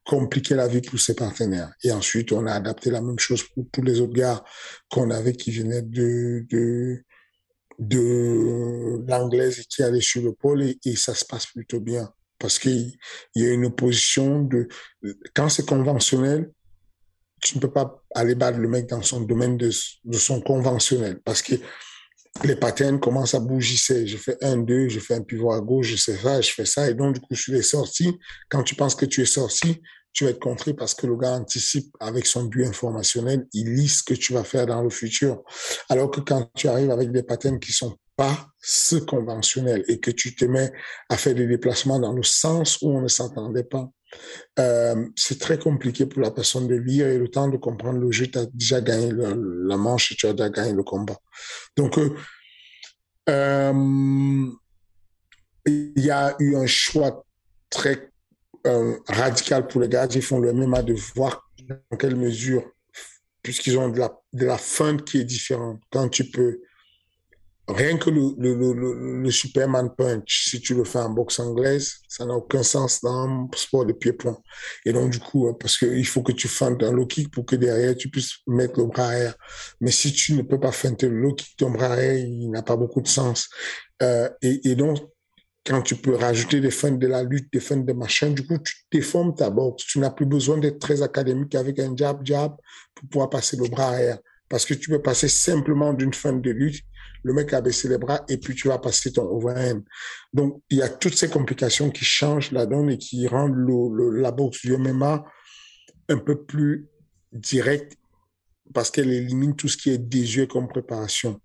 compliquer 0.05 0.55
la 0.55 0.67
vie 0.67 0.81
pour 0.81 0.99
ses 0.99 1.15
partenaires. 1.15 1.71
Et 1.83 1.91
ensuite, 1.91 2.31
on 2.31 2.45
a 2.45 2.53
adapté 2.53 2.89
la 2.89 3.01
même 3.01 3.19
chose 3.19 3.43
pour 3.43 3.65
tous 3.71 3.81
les 3.81 3.99
autres 4.01 4.13
gars 4.13 4.43
qu'on 4.89 5.11
avait 5.11 5.33
qui 5.33 5.51
venaient 5.51 5.83
de, 5.83 6.45
de, 6.49 7.03
de 7.79 9.03
l'anglaise 9.07 9.59
et 9.59 9.63
qui 9.63 9.83
allaient 9.83 10.01
sur 10.01 10.23
le 10.23 10.33
pôle 10.33 10.63
et, 10.63 10.95
ça 10.95 11.13
se 11.13 11.25
passe 11.25 11.47
plutôt 11.47 11.79
bien. 11.79 12.11
Parce 12.39 12.57
qu'il 12.57 12.97
y 13.35 13.45
a 13.45 13.51
une 13.51 13.65
opposition 13.65 14.41
de, 14.41 14.67
quand 15.35 15.49
c'est 15.49 15.67
conventionnel, 15.67 16.51
tu 17.41 17.57
ne 17.57 17.61
peux 17.61 17.71
pas 17.71 18.03
aller 18.15 18.35
battre 18.35 18.57
le 18.57 18.67
mec 18.67 18.87
dans 18.87 19.01
son 19.01 19.21
domaine 19.21 19.57
de, 19.57 19.69
de 20.03 20.17
son 20.17 20.41
conventionnel 20.41 21.19
parce 21.23 21.41
que 21.41 21.55
les 22.43 22.55
patterns 22.55 22.99
commencent 22.99 23.33
à 23.33 23.39
bouger. 23.39 24.07
Je 24.07 24.17
fais 24.17 24.37
un, 24.41 24.57
deux, 24.57 24.89
je 24.89 24.99
fais 24.99 25.15
un 25.15 25.21
pivot 25.21 25.51
à 25.51 25.59
gauche, 25.59 25.87
je 25.87 25.95
sais 25.95 26.17
ça, 26.17 26.41
je 26.41 26.51
fais 26.51 26.65
ça. 26.65 26.89
Et 26.89 26.93
donc, 26.93 27.15
du 27.15 27.21
coup, 27.21 27.35
sur 27.35 27.53
les 27.53 27.61
sorties, 27.61 28.17
quand 28.49 28.63
tu 28.63 28.75
penses 28.75 28.95
que 28.95 29.05
tu 29.05 29.21
es 29.21 29.25
sorti, 29.25 29.81
tu 30.13 30.25
vas 30.25 30.31
être 30.31 30.39
contré 30.39 30.73
parce 30.73 30.93
que 30.93 31.07
le 31.07 31.15
gars 31.15 31.31
anticipe 31.31 31.95
avec 31.99 32.25
son 32.25 32.43
but 32.43 32.65
informationnel, 32.65 33.47
il 33.53 33.75
lit 33.75 33.87
ce 33.87 34.03
que 34.03 34.13
tu 34.13 34.33
vas 34.33 34.43
faire 34.43 34.65
dans 34.65 34.81
le 34.81 34.89
futur. 34.89 35.41
Alors 35.89 36.11
que 36.11 36.19
quand 36.19 36.49
tu 36.55 36.67
arrives 36.67 36.91
avec 36.91 37.11
des 37.11 37.23
patterns 37.23 37.59
qui 37.59 37.71
sont 37.71 37.95
pas 38.17 38.47
ce 38.59 38.97
conventionnel 38.97 39.83
et 39.87 39.99
que 39.99 40.11
tu 40.11 40.35
te 40.35 40.45
mets 40.45 40.71
à 41.09 41.17
faire 41.17 41.33
des 41.33 41.47
déplacements 41.47 41.99
dans 41.99 42.13
le 42.13 42.23
sens 42.23 42.81
où 42.81 42.89
on 42.89 43.01
ne 43.01 43.07
s'entendait 43.07 43.63
pas, 43.63 43.89
euh, 44.59 45.07
c'est 45.15 45.39
très 45.39 45.57
compliqué 45.57 46.05
pour 46.05 46.21
la 46.21 46.31
personne 46.31 46.67
de 46.67 46.75
lire 46.75 47.07
et 47.07 47.17
le 47.17 47.29
temps 47.29 47.47
de 47.47 47.57
comprendre 47.57 47.99
le 47.99 48.11
jeu, 48.11 48.27
tu 48.27 48.37
as 48.37 48.45
déjà 48.47 48.81
gagné 48.81 49.11
la 49.11 49.77
manche 49.77 50.11
et 50.11 50.15
tu 50.15 50.27
as 50.27 50.33
déjà 50.33 50.49
gagné 50.49 50.73
le 50.73 50.83
combat. 50.83 51.17
Donc, 51.77 51.97
euh, 51.97 52.15
euh, 53.29 54.47
il 55.65 55.93
y 56.03 56.11
a 56.11 56.35
eu 56.39 56.55
un 56.55 56.67
choix 56.67 57.25
très 57.69 58.09
radical 59.07 59.67
pour 59.67 59.81
les 59.81 59.89
gars 59.89 60.07
qui 60.07 60.21
font 60.21 60.39
le 60.39 60.53
MMA 60.53 60.83
de 60.83 60.93
voir 61.15 61.49
dans 61.67 61.97
quelle 61.97 62.15
mesure, 62.15 62.63
puisqu'ils 63.41 63.77
ont 63.77 63.89
de 63.89 63.99
la, 63.99 64.19
de 64.33 64.45
la 64.45 64.57
fin 64.57 64.97
qui 64.97 65.19
est 65.19 65.23
différente, 65.23 65.81
quand 65.91 66.09
tu 66.09 66.25
peux 66.25 66.61
Rien 67.73 67.97
que 67.97 68.09
le, 68.09 69.31
Superman 69.31 69.89
Punch, 69.95 70.49
si 70.49 70.59
tu 70.59 70.73
le 70.75 70.83
fais 70.83 70.99
en 70.99 71.09
boxe 71.09 71.39
anglaise, 71.39 71.99
ça 72.07 72.25
n'a 72.25 72.33
aucun 72.33 72.63
sens 72.63 73.01
dans 73.01 73.47
le 73.51 73.57
sport 73.57 73.85
de 73.85 73.93
pied-point. 73.93 74.37
Et 74.85 74.93
donc, 74.93 75.11
du 75.11 75.19
coup, 75.19 75.47
hein, 75.47 75.55
parce 75.59 75.77
qu'il 75.77 76.05
faut 76.05 76.21
que 76.21 76.31
tu 76.31 76.47
feintes 76.47 76.83
un 76.83 76.91
low 76.91 77.05
kick 77.05 77.31
pour 77.31 77.45
que 77.45 77.55
derrière, 77.55 77.95
tu 77.95 78.09
puisses 78.09 78.39
mettre 78.47 78.79
le 78.79 78.87
bras 78.87 79.05
arrière. 79.05 79.35
Mais 79.79 79.91
si 79.91 80.11
tu 80.11 80.33
ne 80.33 80.41
peux 80.41 80.59
pas 80.59 80.71
feinter 80.71 81.07
le 81.07 81.19
low 81.19 81.33
kick, 81.33 81.55
ton 81.57 81.71
bras 81.71 81.87
arrière, 81.87 82.17
il 82.17 82.49
n'a 82.49 82.61
pas 82.61 82.75
beaucoup 82.75 83.01
de 83.01 83.07
sens. 83.07 83.49
Euh, 84.01 84.29
et, 84.41 84.75
donc, 84.75 84.99
quand 85.65 85.81
tu 85.81 85.95
peux 85.95 86.15
rajouter 86.15 86.59
des 86.59 86.71
feintes 86.71 86.99
de 86.99 87.07
la 87.07 87.23
lutte, 87.23 87.51
des 87.53 87.59
feintes 87.59 87.85
de 87.85 87.93
machin, 87.93 88.31
du 88.31 88.45
coup, 88.45 88.57
tu 88.57 88.73
déformes 88.91 89.35
ta 89.35 89.49
boxe. 89.49 89.85
Tu 89.85 89.99
n'as 89.99 90.09
plus 90.11 90.25
besoin 90.25 90.57
d'être 90.57 90.79
très 90.79 91.01
académique 91.01 91.55
avec 91.55 91.79
un 91.79 91.95
jab, 91.95 92.19
jab 92.25 92.55
pour 92.95 93.09
pouvoir 93.09 93.29
passer 93.29 93.57
le 93.57 93.67
bras 93.67 93.89
arrière. 93.89 94.17
Parce 94.49 94.65
que 94.65 94.73
tu 94.73 94.89
peux 94.89 95.01
passer 95.01 95.29
simplement 95.29 95.93
d'une 95.93 96.13
feinte 96.13 96.41
de 96.41 96.51
lutte 96.51 96.83
le 97.23 97.33
mec 97.33 97.53
a 97.53 97.61
baissé 97.61 97.87
les 97.87 97.97
bras 97.97 98.23
et 98.29 98.37
puis 98.37 98.55
tu 98.55 98.67
vas 98.67 98.79
passer 98.79 99.11
ton 99.11 99.23
overhand. 99.23 99.83
Donc, 100.33 100.61
il 100.69 100.77
y 100.77 100.81
a 100.81 100.89
toutes 100.89 101.15
ces 101.15 101.29
complications 101.29 101.89
qui 101.89 102.05
changent 102.05 102.51
la 102.51 102.65
donne 102.65 102.89
et 102.89 102.97
qui 102.97 103.27
rendent 103.27 103.55
la 104.13 104.31
boxe 104.31 104.61
du 104.61 104.75
MMA 104.77 105.23
un 106.09 106.17
peu 106.17 106.43
plus 106.43 106.87
directe 107.31 107.97
parce 108.73 108.89
qu'elle 108.89 109.11
élimine 109.11 109.55
tout 109.55 109.67
ce 109.67 109.77
qui 109.77 109.89
est 109.89 109.97
désuet 109.97 110.47
comme 110.47 110.67
préparation. 110.67 111.39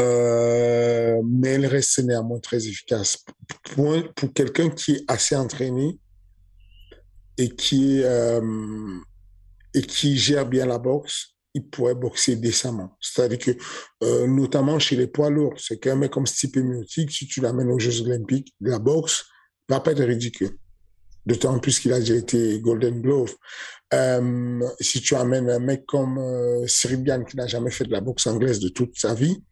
Euh, 0.00 1.20
mais 1.24 1.50
elle 1.50 1.66
reste 1.66 1.98
néanmoins 2.00 2.40
très 2.40 2.66
efficace. 2.66 3.24
Pour, 3.74 3.94
quelqu'un 4.34 4.70
qui 4.70 4.92
est 4.92 5.04
assez 5.08 5.36
entraîné 5.36 5.98
et 7.36 7.50
qui, 7.50 8.02
euh, 8.02 8.98
et 9.74 9.82
qui 9.82 10.16
gère 10.16 10.46
bien 10.46 10.66
la 10.66 10.78
boxe, 10.78 11.34
il 11.54 11.68
pourrait 11.68 11.94
boxer 11.94 12.36
décemment. 12.36 12.96
C'est-à-dire 13.00 13.38
que, 13.38 13.50
euh, 14.04 14.26
notamment 14.26 14.78
chez 14.78 14.96
les 14.96 15.06
poids 15.06 15.30
lourds, 15.30 15.54
c'est 15.58 15.78
qu'un 15.78 15.96
mec 15.96 16.10
comme 16.10 16.26
Stipe 16.26 16.56
Miocic, 16.56 17.10
si 17.10 17.26
tu 17.26 17.40
l'amènes 17.40 17.70
aux 17.70 17.78
Jeux 17.78 18.02
Olympiques, 18.02 18.54
la 18.60 18.78
boxe 18.78 19.26
va 19.68 19.80
pas 19.80 19.92
être 19.92 20.04
ridicule. 20.04 20.56
D'autant 21.24 21.58
plus 21.58 21.78
qu'il 21.78 21.92
a 21.92 22.00
déjà 22.00 22.16
été 22.16 22.58
Golden 22.60 23.00
Glove. 23.00 23.34
Euh, 23.94 24.60
si 24.80 25.00
tu 25.00 25.14
amènes 25.14 25.50
un 25.50 25.60
mec 25.60 25.86
comme 25.86 26.18
euh, 26.18 26.66
Cyril 26.66 27.04
qui 27.28 27.36
n'a 27.36 27.46
jamais 27.46 27.70
fait 27.70 27.84
de 27.84 27.92
la 27.92 28.00
boxe 28.00 28.26
anglaise 28.26 28.58
de 28.58 28.68
toute 28.68 28.98
sa 28.98 29.14
vie, 29.14 29.44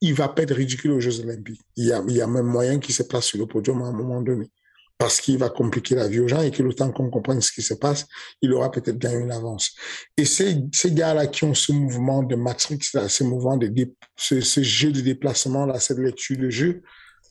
il 0.00 0.14
va 0.14 0.28
pas 0.28 0.42
être 0.42 0.54
ridicule 0.54 0.92
aux 0.92 1.00
Jeux 1.00 1.20
Olympiques. 1.20 1.60
Il 1.76 1.86
y 1.86 1.92
a, 1.92 2.02
il 2.08 2.16
y 2.16 2.22
a 2.22 2.26
même 2.26 2.46
moyen 2.46 2.78
qu'il 2.78 2.94
se 2.94 3.02
place 3.02 3.26
sur 3.26 3.38
le 3.38 3.46
podium 3.46 3.82
à 3.82 3.86
un 3.86 3.92
moment 3.92 4.22
donné 4.22 4.50
parce 4.98 5.20
qu'il 5.20 5.38
va 5.38 5.48
compliquer 5.48 5.94
la 5.94 6.08
vie 6.08 6.18
aux 6.18 6.26
gens 6.26 6.42
et 6.42 6.50
que 6.50 6.62
le 6.62 6.74
temps 6.74 6.90
qu'on 6.90 7.08
comprenne 7.08 7.40
ce 7.40 7.52
qui 7.52 7.62
se 7.62 7.74
passe, 7.74 8.06
il 8.42 8.52
aura 8.52 8.70
peut-être 8.72 8.98
gagné 8.98 9.18
une 9.18 9.30
avance. 9.30 9.74
Et 10.16 10.24
ces, 10.24 10.60
gars-là 10.86 11.28
qui 11.28 11.44
ont 11.44 11.54
ce 11.54 11.70
mouvement 11.70 12.24
de 12.24 12.34
matrix, 12.34 12.80
là, 12.94 13.08
ce 13.08 13.22
mouvement 13.22 13.56
de 13.56 13.72
ce, 14.16 14.40
ce, 14.40 14.62
jeu 14.62 14.90
de 14.90 15.00
déplacement, 15.00 15.66
là, 15.66 15.78
cette 15.78 15.98
lecture 15.98 16.36
de 16.36 16.50
jeu, 16.50 16.82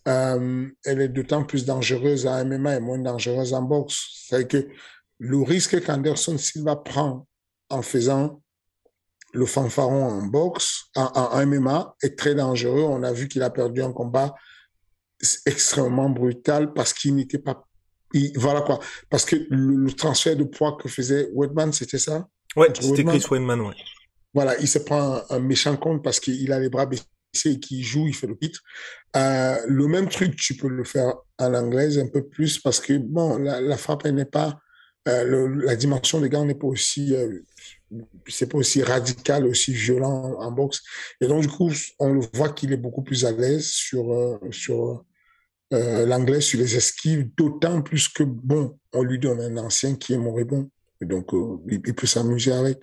euh, 0.07 0.67
elle 0.85 1.01
est 1.01 1.09
d'autant 1.09 1.43
plus 1.43 1.65
dangereuse 1.65 2.25
en 2.25 2.45
MMA 2.45 2.77
et 2.77 2.79
moins 2.79 2.99
dangereuse 2.99 3.53
en 3.53 3.63
boxe. 3.63 4.25
C'est 4.29 4.47
que 4.47 4.65
le 5.19 5.41
risque 5.41 5.83
qu'Anderson 5.83 6.37
Silva 6.37 6.77
prend 6.77 7.27
en 7.69 7.81
faisant 7.81 8.41
le 9.33 9.45
fanfaron 9.45 10.05
en 10.05 10.21
boxe, 10.23 10.85
en 10.95 11.45
MMA, 11.45 11.95
est 12.01 12.17
très 12.17 12.33
dangereux. 12.33 12.83
On 12.83 13.03
a 13.03 13.11
vu 13.11 13.27
qu'il 13.27 13.43
a 13.43 13.49
perdu 13.49 13.83
un 13.83 13.91
combat 13.91 14.33
extrêmement 15.45 16.09
brutal 16.09 16.73
parce 16.73 16.93
qu'il 16.93 17.15
n'était 17.15 17.39
pas. 17.39 17.67
voilà 18.35 18.61
quoi. 18.61 18.79
Parce 19.09 19.25
que 19.25 19.35
le, 19.49 19.91
transfert 19.91 20.35
de 20.35 20.43
poids 20.43 20.77
que 20.81 20.87
faisait 20.87 21.29
Wedman, 21.33 21.73
c'était 21.73 21.99
ça? 21.99 22.27
Ouais, 22.55 22.69
c'était 22.79 23.03
Chris 23.03 23.23
Wedman, 23.29 23.61
ouais. 23.61 23.75
Voilà, 24.33 24.57
il 24.59 24.67
se 24.67 24.79
prend 24.79 25.21
un, 25.29 25.39
méchant 25.39 25.75
compte 25.77 26.03
parce 26.03 26.19
qu'il 26.19 26.51
a 26.51 26.59
les 26.59 26.69
bras 26.69 26.85
baissés 26.85 27.05
et 27.45 27.59
qu'il 27.59 27.83
joue, 27.83 28.07
il 28.07 28.13
fait 28.13 28.27
le 28.27 28.37
titre. 28.37 28.61
Euh, 29.15 29.57
le 29.67 29.87
même 29.87 30.09
truc, 30.09 30.35
tu 30.35 30.55
peux 30.55 30.67
le 30.67 30.83
faire 30.83 31.13
en 31.39 31.53
anglais 31.53 31.97
un 31.97 32.07
peu 32.07 32.27
plus 32.27 32.59
parce 32.59 32.79
que, 32.79 32.97
bon, 32.97 33.37
la, 33.37 33.61
la 33.61 33.77
frappe, 33.77 34.05
elle 34.05 34.15
n'est 34.15 34.25
pas. 34.25 34.59
Euh, 35.07 35.55
la 35.63 35.75
dimension 35.75 36.19
des 36.19 36.29
gants 36.29 36.45
n'est 36.45 36.55
pas 36.55 36.67
aussi. 36.67 37.15
Euh, 37.15 37.39
c'est 38.27 38.49
pas 38.51 38.57
aussi 38.57 38.83
radical, 38.83 39.45
aussi 39.45 39.73
violent 39.73 40.35
en, 40.39 40.51
boxe. 40.51 40.81
Et 41.21 41.27
donc, 41.27 41.41
du 41.41 41.47
coup, 41.47 41.71
on 41.99 42.13
le 42.13 42.21
voit 42.33 42.49
qu'il 42.49 42.73
est 42.73 42.77
beaucoup 42.77 43.03
plus 43.03 43.25
à 43.25 43.31
l'aise 43.31 43.67
sur, 43.67 44.13
euh, 44.13 44.37
sur 44.51 45.05
euh, 45.73 46.05
l'anglais, 46.05 46.39
sur 46.39 46.59
les 46.59 46.77
esquives, 46.77 47.29
d'autant 47.35 47.81
plus 47.81 48.07
que, 48.07 48.23
bon, 48.23 48.79
on 48.93 49.03
lui 49.03 49.19
donne 49.19 49.41
un 49.41 49.57
ancien 49.57 49.95
qui 49.95 50.13
est 50.13 50.17
moribond. 50.17 50.69
Et 51.01 51.05
donc, 51.05 51.33
euh, 51.33 51.57
il, 51.69 51.81
peut 51.81 52.07
s'amuser 52.07 52.53
avec. 52.53 52.79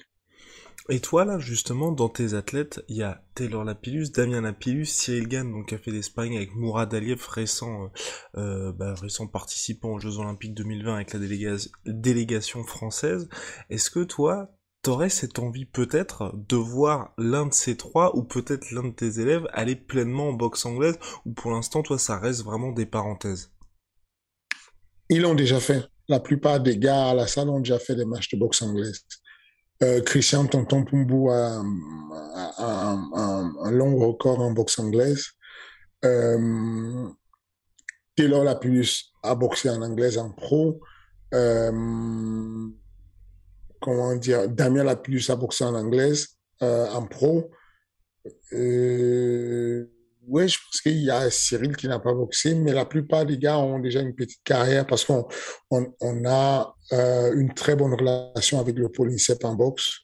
Et 0.90 1.00
toi, 1.00 1.24
là, 1.24 1.38
justement, 1.38 1.92
dans 1.92 2.10
tes 2.10 2.34
athlètes, 2.34 2.82
il 2.88 2.96
y 2.96 3.02
a 3.02 3.24
Taylor 3.34 3.64
Lapillus, 3.64 4.10
Damien 4.10 4.42
Lapillus, 4.42 4.84
Cyril 4.84 5.28
Gann, 5.28 5.50
donc, 5.50 5.68
qui 5.68 5.74
a 5.74 5.78
fait 5.78 5.92
des 5.92 6.02
sparring 6.02 6.36
avec 6.36 6.54
Mourad 6.54 6.92
Aliev, 6.92 7.26
récent, 7.26 7.90
euh, 8.36 8.70
bah, 8.72 8.94
récent 8.94 9.26
participant 9.26 9.94
aux 9.94 9.98
Jeux 9.98 10.18
Olympiques 10.18 10.54
2020 10.54 10.94
avec 10.94 11.14
la 11.14 11.20
délégation 11.86 12.64
française. 12.64 13.30
Est-ce 13.70 13.88
que 13.88 14.04
toi, 14.04 14.54
t'aurais 14.84 15.08
cette 15.08 15.38
envie 15.38 15.64
peut-être 15.64 16.34
de 16.48 16.56
voir 16.56 17.14
l'un 17.16 17.46
de 17.46 17.54
ces 17.54 17.74
trois 17.76 18.14
ou 18.16 18.22
peut-être 18.22 18.70
l'un 18.70 18.84
de 18.84 18.92
tes 18.92 19.18
élèves 19.18 19.48
aller 19.52 19.76
pleinement 19.76 20.28
en 20.28 20.32
boxe 20.34 20.66
anglaise 20.66 20.98
ou 21.24 21.32
pour 21.32 21.52
l'instant 21.52 21.82
toi 21.82 21.98
ça 21.98 22.18
reste 22.18 22.44
vraiment 22.44 22.70
des 22.70 22.84
parenthèses? 22.84 23.50
Ils 25.08 25.22
l'ont 25.22 25.34
déjà 25.34 25.58
fait. 25.58 25.82
La 26.08 26.20
plupart 26.20 26.60
des 26.60 26.76
gars 26.76 27.08
à 27.08 27.14
la 27.14 27.26
salle 27.26 27.48
ont 27.48 27.60
déjà 27.60 27.78
fait 27.78 27.94
des 27.94 28.04
matchs 28.04 28.28
de 28.30 28.38
boxe 28.38 28.60
anglaise. 28.60 29.00
Euh, 29.82 30.02
Christian 30.02 30.46
Tonton 30.46 30.84
Pumbu 30.84 31.30
a, 31.30 31.62
un 32.58 33.70
long 33.70 33.96
record 33.96 34.40
en 34.40 34.52
boxe 34.52 34.78
anglaise. 34.78 35.28
Euh, 36.04 37.08
Taylor 38.16 38.44
Lapulus 38.44 39.12
a 39.22 39.34
boxé 39.34 39.70
en 39.70 39.80
anglaise 39.80 40.18
en 40.18 40.30
pro. 40.30 40.78
Euh, 41.32 41.72
comment 43.84 44.16
dire, 44.16 44.48
Damien 44.48 44.86
a 44.86 45.36
boxé 45.36 45.64
en 45.64 45.74
anglaise 45.74 46.28
euh, 46.62 46.88
en 46.90 47.04
pro. 47.06 47.50
Euh, 48.54 49.84
oui, 50.26 50.48
je 50.48 50.58
pense 50.58 50.80
qu'il 50.80 51.04
y 51.04 51.10
a 51.10 51.28
Cyril 51.28 51.76
qui 51.76 51.86
n'a 51.86 51.98
pas 51.98 52.14
boxé, 52.14 52.54
mais 52.54 52.72
la 52.72 52.86
plupart 52.86 53.26
des 53.26 53.36
gars 53.36 53.58
ont 53.58 53.78
déjà 53.78 54.00
une 54.00 54.14
petite 54.14 54.42
carrière 54.42 54.86
parce 54.86 55.04
qu'on 55.04 55.28
on, 55.70 56.24
a 56.24 56.74
euh, 56.92 57.34
une 57.34 57.52
très 57.52 57.76
bonne 57.76 57.92
relation 57.92 58.58
avec 58.58 58.76
le 58.78 58.88
Polycep 58.88 59.44
en 59.44 59.54
boxe. 59.54 59.98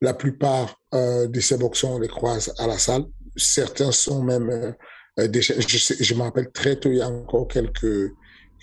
La 0.00 0.14
plupart 0.14 0.80
euh, 0.94 1.26
de 1.26 1.40
ces 1.40 1.58
boxeurs, 1.58 1.90
on 1.90 1.98
les 1.98 2.08
croise 2.08 2.54
à 2.56 2.66
la 2.66 2.78
salle. 2.78 3.04
Certains 3.36 3.92
sont 3.92 4.22
même 4.22 4.74
je, 5.18 6.14
me 6.14 6.22
rappelle 6.22 6.50
très 6.52 6.76
tôt, 6.76 6.90
il 6.90 6.98
y 6.98 7.02
a 7.02 7.08
encore 7.08 7.48
quelques, 7.48 8.12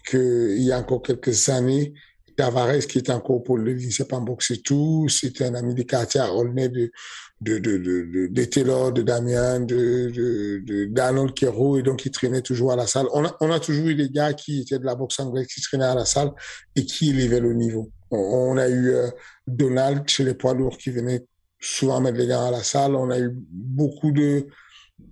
que, 0.05 0.55
il 0.55 0.63
y 0.63 0.71
a 0.71 0.79
encore 0.79 1.01
quelques 1.01 1.49
années, 1.49 1.93
Tavares, 2.35 2.87
qui 2.87 2.99
était 2.99 3.11
encore 3.11 3.43
pour 3.43 3.57
le 3.57 3.73
lycée 3.73 4.05
en 4.11 4.21
boxe 4.21 4.51
et 4.51 4.61
tout, 4.61 5.07
c'était 5.09 5.45
un 5.45 5.55
ami 5.55 5.73
de 5.73 5.83
quartier 5.83 6.19
à 6.19 6.33
Aulnay 6.33 6.69
de, 6.69 6.91
de, 7.41 7.57
de, 7.57 8.27
de, 8.27 8.45
Taylor, 8.45 8.91
de 8.91 9.01
Damien, 9.01 9.59
de, 9.59 10.09
de, 10.65 10.85
d'Arnold 10.85 11.33
Kero, 11.33 11.77
et 11.77 11.83
donc 11.83 12.05
il 12.05 12.11
traînait 12.11 12.41
toujours 12.41 12.71
à 12.71 12.75
la 12.75 12.87
salle. 12.87 13.07
On 13.13 13.51
a, 13.51 13.59
toujours 13.59 13.87
eu 13.87 13.95
des 13.95 14.09
gars 14.09 14.33
qui 14.33 14.61
étaient 14.61 14.79
de 14.79 14.85
la 14.85 14.95
boxe 14.95 15.19
anglaise, 15.19 15.47
qui 15.47 15.61
traînaient 15.61 15.85
à 15.85 15.95
la 15.95 16.05
salle 16.05 16.31
et 16.75 16.85
qui 16.85 17.09
élevaient 17.09 17.39
le 17.39 17.53
niveau. 17.53 17.91
On, 18.11 18.57
a 18.57 18.67
eu 18.69 18.89
euh, 18.89 19.09
Donald 19.47 20.07
chez 20.07 20.23
les 20.23 20.35
poids 20.35 20.53
lourds 20.53 20.77
qui 20.77 20.91
venait 20.91 21.25
souvent 21.59 21.99
mettre 21.99 22.17
les 22.17 22.27
gars 22.27 22.47
à 22.47 22.51
la 22.51 22.63
salle. 22.63 22.95
On 22.95 23.09
a 23.09 23.19
eu 23.19 23.31
beaucoup 23.33 24.11
de, 24.11 24.47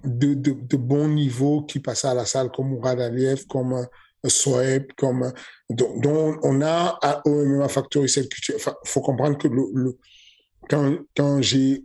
de, 0.03 0.33
de, 0.33 0.51
de 0.51 0.77
bons 0.77 1.07
niveaux 1.07 1.63
qui 1.63 1.79
passaient 1.79 2.07
à 2.07 2.13
la 2.13 2.25
salle, 2.25 2.51
comme 2.51 2.69
Mourad 2.69 2.99
Aliyev, 2.99 3.45
comme 3.47 3.87
Soeb, 4.27 4.91
comme 4.97 5.31
dont, 5.69 6.37
on 6.43 6.61
a 6.61 6.99
à 7.01 7.21
OMMA 7.27 7.67
Factory 7.67 8.07
cette 8.09 8.29
culture. 8.29 8.55
Enfin, 8.55 8.75
faut 8.85 9.01
comprendre 9.01 9.37
que 9.37 9.47
le, 9.47 9.63
le 9.73 9.97
quand, 10.69 10.97
quand 11.15 11.41
j'ai 11.41 11.83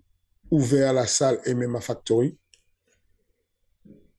ouvert 0.50 0.92
la 0.92 1.06
salle 1.06 1.40
MMA 1.46 1.80
Factory. 1.80 2.36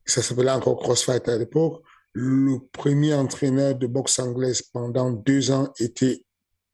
Ça 0.06 0.22
s'appelait 0.22 0.52
encore 0.52 0.80
CrossFight 0.80 1.28
à 1.28 1.38
l'époque. 1.38 1.84
Le 2.14 2.60
premier 2.72 3.14
entraîneur 3.14 3.76
de 3.76 3.88
boxe 3.88 4.20
anglaise 4.20 4.62
pendant 4.62 5.12
deux 5.12 5.52
ans 5.52 5.72
était 5.80 6.24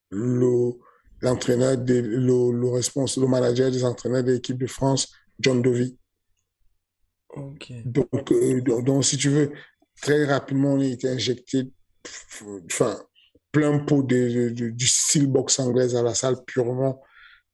le, 0.09 0.73
l'entraîneur, 1.21 1.75
le, 1.77 2.51
le, 2.51 2.69
responsable, 2.69 3.25
le 3.25 3.31
manager 3.31 3.71
des 3.71 3.83
entraîneurs 3.83 4.23
de 4.23 4.33
l'équipe 4.33 4.57
de 4.57 4.67
France, 4.67 5.11
John 5.39 5.61
Dovey. 5.61 5.95
Donc, 7.35 7.71
euh, 8.31 8.61
donc, 8.61 9.03
si 9.03 9.17
tu 9.17 9.29
veux, 9.29 9.51
très 10.01 10.25
rapidement, 10.25 10.73
on 10.73 10.79
a 10.79 10.85
été 10.85 11.09
injecté, 11.09 11.71
enfin, 12.65 12.97
plein 13.51 13.79
pot 13.79 14.03
de, 14.03 14.49
de, 14.49 14.69
du 14.69 14.87
style 14.87 15.27
boxe 15.27 15.59
anglaise 15.59 15.95
à 15.95 16.01
la 16.01 16.13
salle 16.13 16.43
purement 16.45 17.01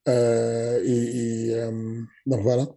euh, 0.08 0.82
et, 0.84 1.54
euh, 1.54 2.02
donc 2.26 2.42
voilà. 2.42 2.68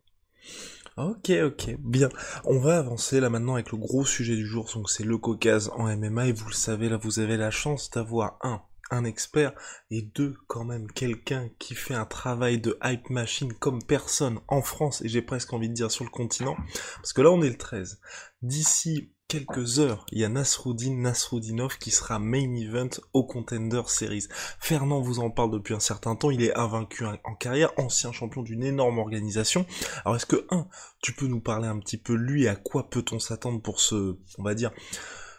Ok, 0.99 1.31
ok, 1.31 1.77
bien. 1.79 2.11
On 2.45 2.59
va 2.59 2.79
avancer 2.79 3.21
là 3.21 3.31
maintenant 3.31 3.55
avec 3.55 3.73
le 3.73 3.79
gros 3.79 4.05
sujet 4.05 4.37
du 4.37 4.47
jour, 4.47 4.71
donc 4.75 4.91
c'est 4.91 5.05
le 5.05 5.17
Caucase 5.17 5.71
en 5.75 5.85
MMA, 5.97 6.27
et 6.29 6.33
vous 6.33 6.49
le 6.49 6.55
savez, 6.55 6.91
là 6.91 6.99
vous 6.99 7.19
avez 7.19 7.39
la 7.39 7.51
chance 7.51 7.89
d'avoir 7.91 8.37
un, 8.43 8.61
un 8.91 9.05
expert, 9.05 9.55
et 9.91 10.03
deux, 10.03 10.37
quand 10.49 10.65
même, 10.65 10.93
quelqu'un 10.93 11.49
qui 11.59 11.75
fait 11.75 11.95
un 11.95 12.05
travail 12.05 12.61
de 12.61 12.79
hype 12.85 13.09
machine 13.09 13.55
comme 13.55 13.83
personne 13.83 14.41
en 14.49 14.61
France, 14.61 15.01
et 15.01 15.09
j'ai 15.09 15.23
presque 15.23 15.55
envie 15.55 15.71
de 15.71 15.75
dire 15.75 15.91
sur 15.91 16.05
le 16.05 16.11
continent, 16.11 16.57
parce 16.97 17.15
que 17.15 17.23
là 17.23 17.31
on 17.31 17.41
est 17.41 17.49
le 17.49 17.57
13. 17.57 17.99
D'ici 18.43 19.15
quelques 19.33 19.79
heures, 19.79 20.05
il 20.13 20.19
y 20.19 20.25
a 20.27 20.29
Nasruddin 20.29 20.95
Nasruddinov 20.95 21.79
qui 21.79 21.91
sera 21.91 22.19
main 22.19 22.55
event 22.55 22.91
au 23.15 23.25
Contender 23.25 23.81
Series. 23.87 24.27
Fernand 24.61 25.01
vous 25.01 25.21
en 25.21 25.31
parle 25.31 25.51
depuis 25.53 25.73
un 25.73 25.81
certain 25.81 26.17
temps, 26.17 26.31
il 26.31 26.43
est 26.43 26.55
invaincu 26.55 27.07
en 27.07 27.35
carrière, 27.35 27.73
ancien 27.79 28.13
champion 28.13 28.43
d'une 28.43 28.63
énorme 28.63 28.99
organisation. 28.99 29.65
Alors 30.05 30.17
est-ce 30.17 30.27
que, 30.27 30.47
un, 30.51 30.67
tu 31.01 31.15
peux 31.15 31.29
nous 31.29 31.41
parler 31.41 31.67
un 31.67 31.79
petit 31.79 31.97
peu 31.97 32.13
lui, 32.13 32.47
à 32.47 32.57
quoi 32.57 32.91
peut-on 32.91 33.19
s'attendre 33.19 33.63
pour 33.63 33.81
ce, 33.81 34.19
on 34.37 34.43
va 34.43 34.55
dire, 34.55 34.71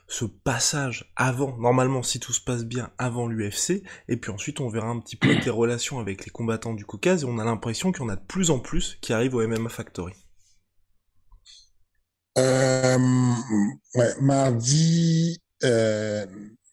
ce 0.08 0.26
passage 0.26 1.14
avant, 1.16 1.56
normalement 1.60 2.02
si 2.02 2.20
tout 2.20 2.34
se 2.34 2.42
passe 2.42 2.66
bien, 2.66 2.90
avant 2.98 3.28
l'UFC, 3.28 3.84
et 4.08 4.18
puis 4.18 4.32
ensuite 4.32 4.60
on 4.60 4.70
verra 4.70 4.88
un 4.88 5.02
petit 5.02 5.18
peu 5.18 5.40
tes 5.40 5.52
relations 5.52 6.00
avec 6.00 6.26
les 6.26 6.32
combattants 6.32 6.74
du 6.74 6.84
Caucase, 6.84 7.22
et 7.22 7.28
on 7.28 7.38
a 7.38 7.46
l'impression 7.46 7.92
qu'il 7.92 8.02
y 8.02 8.06
en 8.06 8.10
a 8.10 8.16
de 8.16 8.26
plus 8.26 8.50
en 8.50 8.58
plus 8.58 8.98
qui 9.02 9.14
arrivent 9.14 9.36
au 9.36 9.48
MMA 9.48 9.70
Factory. 9.70 10.14
Euh, 12.38 12.98
ouais, 13.96 14.14
mardi, 14.22 15.40
euh, 15.64 16.26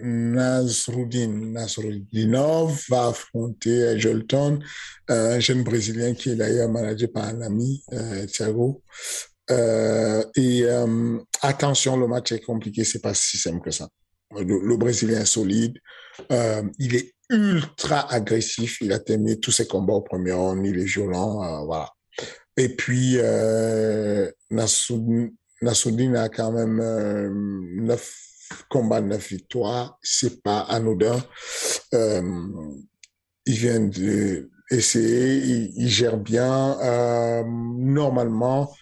Nasruddin 0.02 1.28
Nasruddinov 1.52 2.80
va 2.88 3.08
affronter 3.08 3.98
Jolton, 3.98 4.60
un 5.08 5.38
jeune 5.38 5.62
Brésilien 5.62 6.14
qui 6.14 6.30
est 6.30 6.36
d'ailleurs 6.36 6.70
managé 6.70 7.08
par 7.08 7.24
un 7.24 7.42
ami, 7.42 7.82
euh, 7.92 8.26
Thiago. 8.26 8.82
Euh, 9.50 10.24
et 10.36 10.62
euh, 10.64 11.18
attention, 11.42 11.96
le 11.96 12.06
match 12.06 12.32
est 12.32 12.40
compliqué, 12.40 12.84
c'est 12.84 13.02
pas 13.02 13.14
si 13.14 13.36
simple 13.36 13.60
que 13.60 13.70
ça. 13.70 13.88
Le, 14.32 14.76
Brésilien 14.76 15.20
est 15.20 15.26
solide, 15.26 15.76
euh, 16.30 16.62
il 16.78 16.94
est 16.94 17.12
ultra 17.30 18.12
agressif, 18.12 18.80
il 18.80 18.92
a 18.92 19.00
terminé 19.00 19.40
tous 19.40 19.50
ses 19.50 19.66
combats 19.66 19.94
au 19.94 20.02
premier 20.02 20.32
round, 20.32 20.64
il 20.64 20.78
est 20.78 20.84
violent, 20.84 21.64
voilà. 21.64 21.90
Et 22.56 22.68
puis, 22.76 23.18
Nasruddin 24.50 25.30
Nassoudine 25.62 26.16
a 26.16 26.28
quand 26.28 26.52
même 26.52 26.80
euh, 26.80 27.28
neuf 27.30 28.30
combats, 28.68 29.00
neuf 29.00 29.28
victoires. 29.28 29.98
C'est 30.02 30.42
pas 30.42 30.60
anodin. 30.60 31.22
Euh, 31.94 32.22
il 33.46 33.54
vient 33.54 33.80
de 33.80 34.50
essayer, 34.70 35.36
il, 35.76 35.88
gère 35.88 36.16
bien. 36.16 36.78
Euh, 36.80 37.42
normalement, 37.46 38.72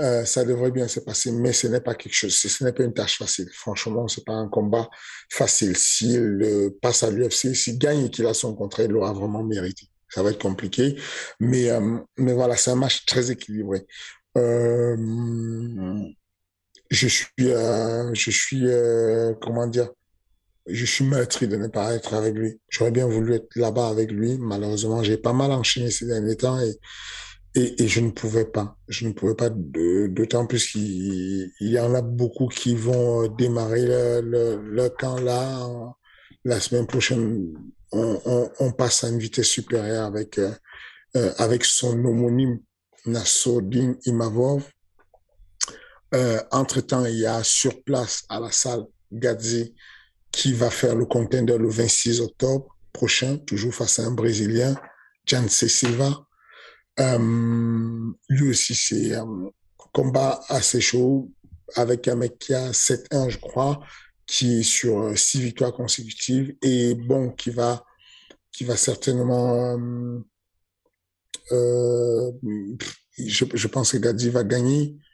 euh, 0.00 0.24
ça 0.24 0.44
devrait 0.44 0.70
bien 0.70 0.86
se 0.88 1.00
passer, 1.00 1.32
mais 1.32 1.52
ce 1.52 1.66
n'est 1.66 1.80
pas 1.80 1.94
quelque 1.94 2.14
chose, 2.14 2.34
ce 2.34 2.64
n'est 2.64 2.72
pas 2.72 2.84
une 2.84 2.92
tâche 2.92 3.18
facile. 3.18 3.48
Franchement, 3.52 4.06
c'est 4.08 4.24
pas 4.24 4.34
un 4.34 4.48
combat 4.48 4.88
facile. 5.30 5.76
S'il 5.76 6.70
passe 6.82 7.02
à 7.02 7.10
l'UFC, 7.10 7.54
s'il 7.54 7.78
gagne 7.78 8.06
et 8.06 8.10
qu'il 8.10 8.26
a 8.26 8.34
son 8.34 8.54
contrat, 8.54 8.84
il 8.84 8.90
l'aura 8.90 9.12
vraiment 9.12 9.42
mérité. 9.42 9.86
Ça 10.10 10.22
va 10.22 10.30
être 10.30 10.40
compliqué, 10.40 10.96
mais 11.38 11.68
mais 12.16 12.32
voilà, 12.32 12.56
c'est 12.56 12.70
un 12.70 12.76
match 12.76 13.04
très 13.04 13.30
équilibré. 13.30 13.86
Je 16.90 17.08
suis, 17.08 17.26
euh, 17.40 18.12
je 18.14 18.30
suis, 18.30 18.66
euh, 18.66 19.34
comment 19.40 19.66
dire, 19.66 19.90
je 20.66 20.84
suis 20.84 21.04
meurtri 21.04 21.48
de 21.48 21.56
ne 21.56 21.68
pas 21.68 21.94
être 21.94 22.14
avec 22.14 22.34
lui. 22.34 22.60
J'aurais 22.68 22.90
bien 22.90 23.06
voulu 23.06 23.34
être 23.34 23.48
là-bas 23.56 23.88
avec 23.88 24.10
lui. 24.10 24.36
Malheureusement, 24.38 25.02
j'ai 25.02 25.16
pas 25.16 25.32
mal 25.32 25.50
enchaîné 25.52 25.90
ces 25.90 26.06
derniers 26.06 26.36
temps 26.36 26.60
et, 26.60 26.78
et, 27.54 27.82
et 27.82 27.88
je 27.88 28.00
ne 28.00 28.10
pouvais 28.10 28.44
pas. 28.44 28.76
Je 28.88 29.06
ne 29.06 29.12
pouvais 29.12 29.34
pas, 29.34 29.50
d'autant 29.50 30.46
plus 30.46 30.66
qu'il 30.70 31.50
y 31.60 31.78
en 31.78 31.94
a 31.94 32.02
beaucoup 32.02 32.48
qui 32.48 32.74
vont 32.74 33.24
euh, 33.24 33.28
démarrer 33.28 33.86
le, 33.86 34.20
le, 34.20 34.62
le 34.62 34.88
camp 34.90 35.18
là. 35.20 35.66
La 36.44 36.60
semaine 36.60 36.86
prochaine, 36.86 37.52
on, 37.92 38.20
on, 38.24 38.50
on, 38.60 38.72
passe 38.72 39.04
à 39.04 39.08
une 39.08 39.18
vitesse 39.18 39.48
supérieure 39.48 40.04
avec, 40.04 40.38
euh, 40.38 40.52
avec 41.38 41.64
son 41.64 41.92
homonyme 42.04 42.60
Nassoudine 43.06 43.96
Imavov 44.04 44.64
euh, 46.14 46.40
entre-temps, 46.50 47.04
il 47.04 47.18
y 47.18 47.26
a 47.26 47.42
sur 47.44 47.82
place 47.82 48.24
à 48.28 48.40
la 48.40 48.50
salle 48.50 48.84
Gadzi 49.12 49.74
qui 50.30 50.52
va 50.52 50.70
faire 50.70 50.94
le 50.94 51.06
contender 51.06 51.58
le 51.58 51.68
26 51.68 52.20
octobre 52.20 52.76
prochain, 52.92 53.38
toujours 53.38 53.74
face 53.74 53.98
à 53.98 54.04
un 54.04 54.12
Brésilien, 54.12 54.74
Janse 55.26 55.66
Silva. 55.66 56.26
Euh, 57.00 58.10
lui 58.28 58.50
aussi, 58.50 58.74
c'est 58.74 59.14
un 59.14 59.50
combat 59.92 60.40
assez 60.48 60.80
chaud 60.80 61.30
avec 61.76 62.08
un 62.08 62.16
mec 62.16 62.38
qui 62.38 62.54
a 62.54 62.72
7-1, 62.72 63.28
je 63.28 63.38
crois, 63.38 63.80
qui 64.26 64.60
est 64.60 64.62
sur 64.62 65.16
six 65.16 65.40
victoires 65.40 65.72
consécutives 65.72 66.54
et 66.62 66.94
bon, 66.94 67.30
qui 67.30 67.50
va, 67.50 67.84
qui 68.50 68.64
va 68.64 68.76
certainement, 68.76 69.76
euh, 69.76 70.18
euh 71.52 72.32
je, 73.18 73.44
je 73.52 73.68
pense 73.68 73.92
que 73.92 73.98
Gadzi 73.98 74.30
va 74.30 74.44
gagner 74.44 74.96
euh, 74.96 75.07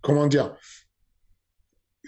comment 0.00 0.26
dire? 0.26 0.56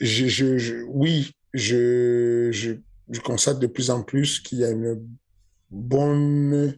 Je, 0.00 0.26
je, 0.26 0.58
je, 0.58 0.76
oui, 0.88 1.32
je, 1.54 2.50
je, 2.52 2.72
je 3.08 3.20
constate 3.20 3.58
de 3.58 3.66
plus 3.66 3.90
en 3.90 4.02
plus 4.02 4.40
qu'il 4.40 4.58
y 4.58 4.64
a 4.64 4.70
une 4.70 5.08
bonne 5.70 6.76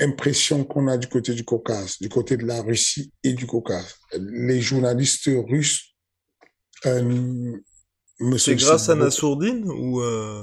impression 0.00 0.64
qu'on 0.64 0.88
a 0.88 0.96
du 0.96 1.08
côté 1.08 1.34
du 1.34 1.44
Caucase, 1.44 1.98
du 2.00 2.08
côté 2.08 2.36
de 2.36 2.44
la 2.44 2.62
Russie 2.62 3.12
et 3.22 3.32
du 3.32 3.46
Caucase. 3.46 3.96
Les 4.12 4.60
journalistes 4.60 5.28
russes 5.48 5.94
euh, 6.86 7.56
C'est 8.38 8.56
grâce 8.56 8.88
à 8.88 8.94
Nassourdine 8.94 9.68
ou 9.68 10.00
euh... 10.00 10.42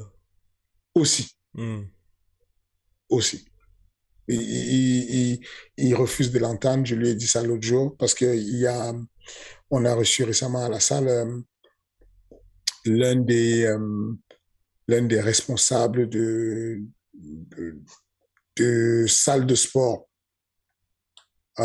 Aussi. 0.94 1.32
Hmm. 1.54 1.84
aussi. 3.10 3.46
Il, 4.28 4.42
il, 4.42 5.40
il, 5.78 5.96
refuse 5.96 6.32
de 6.32 6.40
l'entendre. 6.40 6.86
Je 6.86 6.96
lui 6.96 7.10
ai 7.10 7.16
dit 7.16 7.28
ça 7.28 7.44
l'autre 7.44 7.64
jour 7.64 7.96
parce 7.98 8.14
que 8.14 8.26
il 8.36 8.58
y 8.58 8.68
a, 8.68 8.94
on 9.70 9.86
a 9.86 9.94
reçu 9.94 10.24
récemment 10.24 10.66
à 10.66 10.70
la 10.70 10.80
salle 10.80 11.08
euh, 11.08 11.42
l'un 12.86 13.16
des, 13.16 13.66
euh, 13.66 14.14
l'un 14.88 15.04
des 15.04 15.22
responsables 15.22 16.10
de, 16.10 16.82
de, 17.14 17.82
de 18.58 19.06
salles 19.08 19.46
de 19.46 19.56
sport 19.56 20.08
euh, 21.60 21.64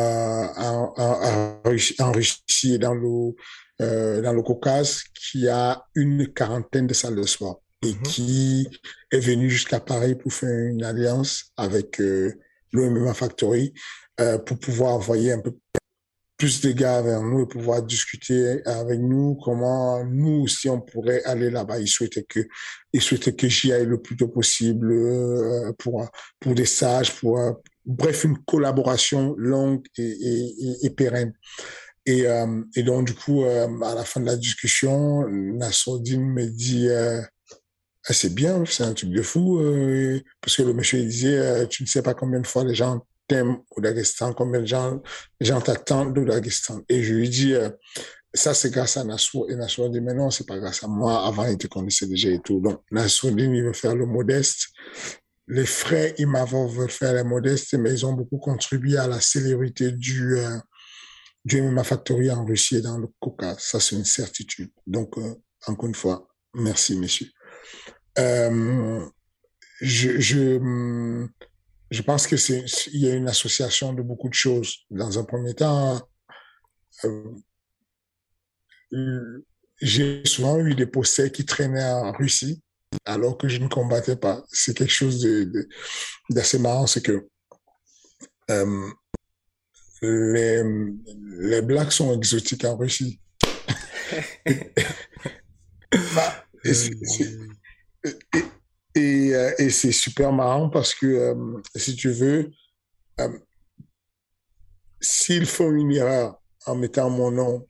en, 0.57 0.95
en, 0.97 1.63
en, 1.99 2.13
Russie 2.13 2.75
et 2.75 2.79
dans 2.79 2.95
le, 2.95 3.35
euh, 3.83 4.21
dans 4.23 4.33
le 4.33 4.43
Caucase 4.43 5.03
qui 5.15 5.49
a 5.49 5.85
une 5.95 6.33
quarantaine 6.33 6.87
de 6.87 6.95
salles 6.95 7.17
de 7.17 7.25
sport 7.25 7.63
et 7.83 7.93
-hmm. 7.93 8.03
qui 8.03 8.69
est 9.11 9.19
venu 9.21 9.51
jusqu'à 9.51 9.81
Paris 9.81 10.15
pour 10.15 10.33
faire 10.33 10.59
une 10.73 10.85
alliance 10.85 11.51
avec 11.57 12.01
euh, 12.01 12.33
l'OMMA 12.73 13.15
Factory 13.15 13.73
euh, 14.21 14.39
pour 14.39 14.59
pouvoir 14.59 14.95
envoyer 14.95 15.33
un 15.33 15.41
peu 15.41 15.57
plus 16.41 16.63
de 16.63 16.73
gars 16.73 17.03
vers 17.03 17.21
nous 17.21 17.43
et 17.43 17.47
pouvoir 17.47 17.83
discuter 17.83 18.65
avec 18.65 18.99
nous 18.99 19.35
comment 19.45 20.03
nous 20.05 20.45
aussi 20.45 20.71
on 20.71 20.81
pourrait 20.81 21.23
aller 21.25 21.51
là-bas. 21.51 21.79
Il 21.79 21.87
souhaitait 21.87 22.23
que, 22.23 22.41
il 22.95 23.03
souhaitait 23.03 23.35
que 23.35 23.47
j'y 23.47 23.75
aille 23.75 23.85
le 23.85 24.01
plus 24.01 24.17
tôt 24.17 24.29
possible 24.29 24.91
euh, 24.91 25.71
pour 25.79 26.09
pour 26.41 26.55
des 26.55 26.65
stages, 26.65 27.15
pour 27.15 27.39
euh, 27.39 27.53
bref 27.85 28.25
une 28.25 28.39
collaboration 28.39 29.35
longue 29.37 29.85
et, 29.99 30.03
et, 30.03 30.87
et 30.87 30.91
pérenne. 30.91 31.35
Et, 32.07 32.27
euh, 32.27 32.63
et 32.75 32.83
donc 32.85 33.07
du 33.07 33.15
coup 33.15 33.45
euh, 33.45 33.69
à 33.83 33.95
la 33.95 34.05
fin 34.05 34.21
de 34.21 34.27
la 34.27 34.37
discussion, 34.37 35.29
Nassourdine 35.29 36.25
me 36.25 36.47
dit 36.47 36.89
ah, 38.07 38.13
c'est 38.13 38.35
bien, 38.35 38.65
c'est 38.67 38.85
un 38.85 38.95
truc 38.95 39.11
de 39.11 39.23
fou 39.23 39.61
parce 40.41 40.57
que 40.57 40.63
le 40.63 40.73
monsieur 40.73 41.03
disait 41.03 41.67
tu 41.69 41.83
ne 41.83 41.89
sais 41.89 42.03
pas 42.03 42.15
combien 42.15 42.41
de 42.41 42.47
fois 42.47 42.65
les 42.65 42.75
gens 42.75 43.05
t'aimes 43.31 43.59
au 43.71 43.81
Daghestan, 43.81 44.33
combien 44.33 44.61
de 44.61 44.67
gens, 44.67 45.01
gens 45.41 45.61
t'attendent 45.61 46.19
au 46.19 46.25
Daghestan. 46.25 46.81
Et 46.89 47.03
je 47.05 47.15
lui 47.15 47.29
dis, 47.29 47.55
euh, 47.55 47.71
ça 48.35 48.55
c'est 48.55 48.71
grâce 48.71 48.97
à 48.97 49.05
Nassour. 49.05 49.49
Et 49.51 49.55
Nassour 49.55 49.89
dit, 49.89 50.01
mais 50.01 50.15
non, 50.15 50.31
c'est 50.31 50.47
pas 50.47 50.59
grâce 50.59 50.83
à 50.83 50.89
moi. 50.89 51.25
Avant, 51.27 51.47
il 51.47 51.57
te 51.57 51.69
connaissait 51.69 52.09
déjà 52.09 52.29
et 52.29 52.41
tout. 52.41 52.61
Donc, 52.61 52.83
Nassour 52.91 53.31
dit, 53.31 53.45
il 53.45 53.63
veut 53.63 53.73
faire 53.73 53.95
le 53.95 54.05
modeste. 54.05 54.69
Les 55.47 55.67
frères 55.67 56.13
Imavov 56.19 56.77
veulent 56.77 56.91
faire 56.91 57.15
le 57.15 57.23
modeste, 57.23 57.75
mais 57.75 57.93
ils 57.93 58.05
ont 58.05 58.13
beaucoup 58.15 58.39
contribué 58.39 58.97
à 58.97 59.07
la 59.07 59.21
célérité 59.21 59.93
du, 59.93 60.37
euh, 60.37 60.59
du 61.45 61.63
MMA 61.63 61.85
Factory 61.85 62.33
en 62.33 62.45
Russie 62.45 62.77
et 62.77 62.81
dans 62.81 62.99
le 62.99 63.07
Caucase. 63.21 63.59
Ça, 63.61 63.79
c'est 63.79 63.95
une 63.95 64.05
certitude. 64.05 64.71
Donc, 64.89 65.17
euh, 65.19 65.35
encore 65.67 65.89
une 65.89 65.95
fois, 65.95 66.29
merci, 66.55 66.99
messieurs. 66.99 67.31
Euh, 68.21 69.07
je, 69.81 70.21
je, 70.21 71.27
je 71.91 72.03
pense 72.03 72.27
que 72.27 72.37
c'est 72.37 72.65
il 72.93 73.01
y 73.01 73.11
a 73.11 73.15
une 73.15 73.29
association 73.29 73.93
de 73.93 74.03
beaucoup 74.03 74.29
de 74.29 74.35
choses. 74.35 74.85
Dans 74.91 75.19
un 75.19 75.25
premier 75.25 75.55
temps, 75.55 76.01
euh, 77.05 77.25
j'ai 79.81 80.23
souvent 80.25 80.59
eu 80.59 80.75
des 80.75 80.87
posters 80.87 81.33
qui 81.33 81.45
traînaient 81.45 81.85
en 81.85 82.13
Russie 82.13 82.63
alors 83.05 83.39
que 83.39 83.49
je 83.49 83.59
ne 83.59 83.69
combattais 83.69 84.17
pas. 84.17 84.45
C'est 84.49 84.77
quelque 84.77 84.93
chose 84.93 85.21
de 85.21 85.69
d'assez 86.29 86.59
marrant, 86.59 86.87
c'est 86.87 87.03
que 87.03 87.27
euh, 88.51 88.91
les, 90.03 90.63
les 91.39 91.63
blacks 91.63 91.93
sont 91.93 92.15
exotiques 92.15 92.65
en 92.65 92.77
Russie. 92.77 93.21
bah, 96.15 96.45
et, 98.05 98.45
et, 98.95 99.35
euh, 99.35 99.53
et 99.59 99.71
c'est 99.71 99.93
super 99.93 100.33
marrant 100.33 100.69
parce 100.69 100.95
que, 100.95 101.07
euh, 101.07 101.61
si 101.77 101.95
tu 101.95 102.11
veux, 102.11 102.51
euh, 103.21 103.39
s'ils 105.01 105.47
font 105.47 105.71
une 105.71 105.93
erreur 105.93 106.41
en 106.67 106.75
mettant 106.75 107.11
mon 107.11 107.31
nom 107.31 107.69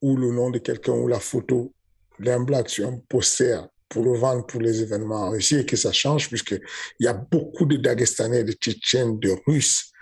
ou 0.00 0.16
le 0.16 0.30
nom 0.30 0.50
de 0.50 0.58
quelqu'un 0.58 0.92
ou 0.92 1.08
la 1.08 1.20
photo 1.20 1.74
d'un 2.18 2.40
black 2.40 2.70
sur 2.70 2.88
un 2.88 2.98
poster 3.08 3.60
pour 3.88 4.04
le 4.04 4.16
vendre 4.16 4.46
pour 4.46 4.60
les 4.60 4.82
événements 4.82 5.26
en 5.26 5.30
Russie 5.30 5.56
et 5.56 5.66
que 5.66 5.76
ça 5.76 5.92
change 5.92 6.28
puisque 6.28 6.52
il 6.98 7.04
y 7.04 7.08
a 7.08 7.14
beaucoup 7.14 7.66
de 7.66 7.76
Dagestanais, 7.76 8.44
de 8.44 8.52
Tchétchènes, 8.52 9.18
de 9.18 9.36
Russes 9.46 9.92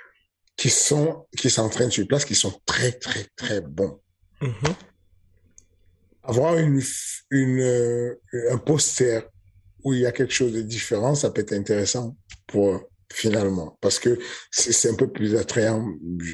qui 0.57 0.71
sont 0.71 1.27
qui 1.37 1.51
s'entraînent 1.51 1.91
sur 1.91 2.07
place, 2.07 2.25
qui 2.25 2.35
sont 2.35 2.61
très 2.67 2.93
très 2.93 3.27
très 3.37 3.61
bons. 3.61 4.01
Mm 4.41 4.49
-hmm. 4.49 4.75
Avoir 6.25 6.57
une, 6.59 6.81
une 7.31 8.17
un 8.51 8.59
poster 8.59 9.32
où 9.85 9.93
il 9.95 10.01
y 10.01 10.07
a 10.07 10.13
quelque 10.13 10.33
chose 10.33 10.53
de 10.53 10.63
différent, 10.63 11.15
ça 11.15 11.31
peut 11.31 11.43
être 11.43 11.53
intéressant 11.53 12.17
pour 12.47 12.81
finalement. 13.13 13.79
Parce 13.81 13.99
que 13.99 14.19
c'est 14.51 14.91
un 14.91 14.95
peu 14.95 15.11
plus 15.11 15.37
attrayant. 15.37 15.87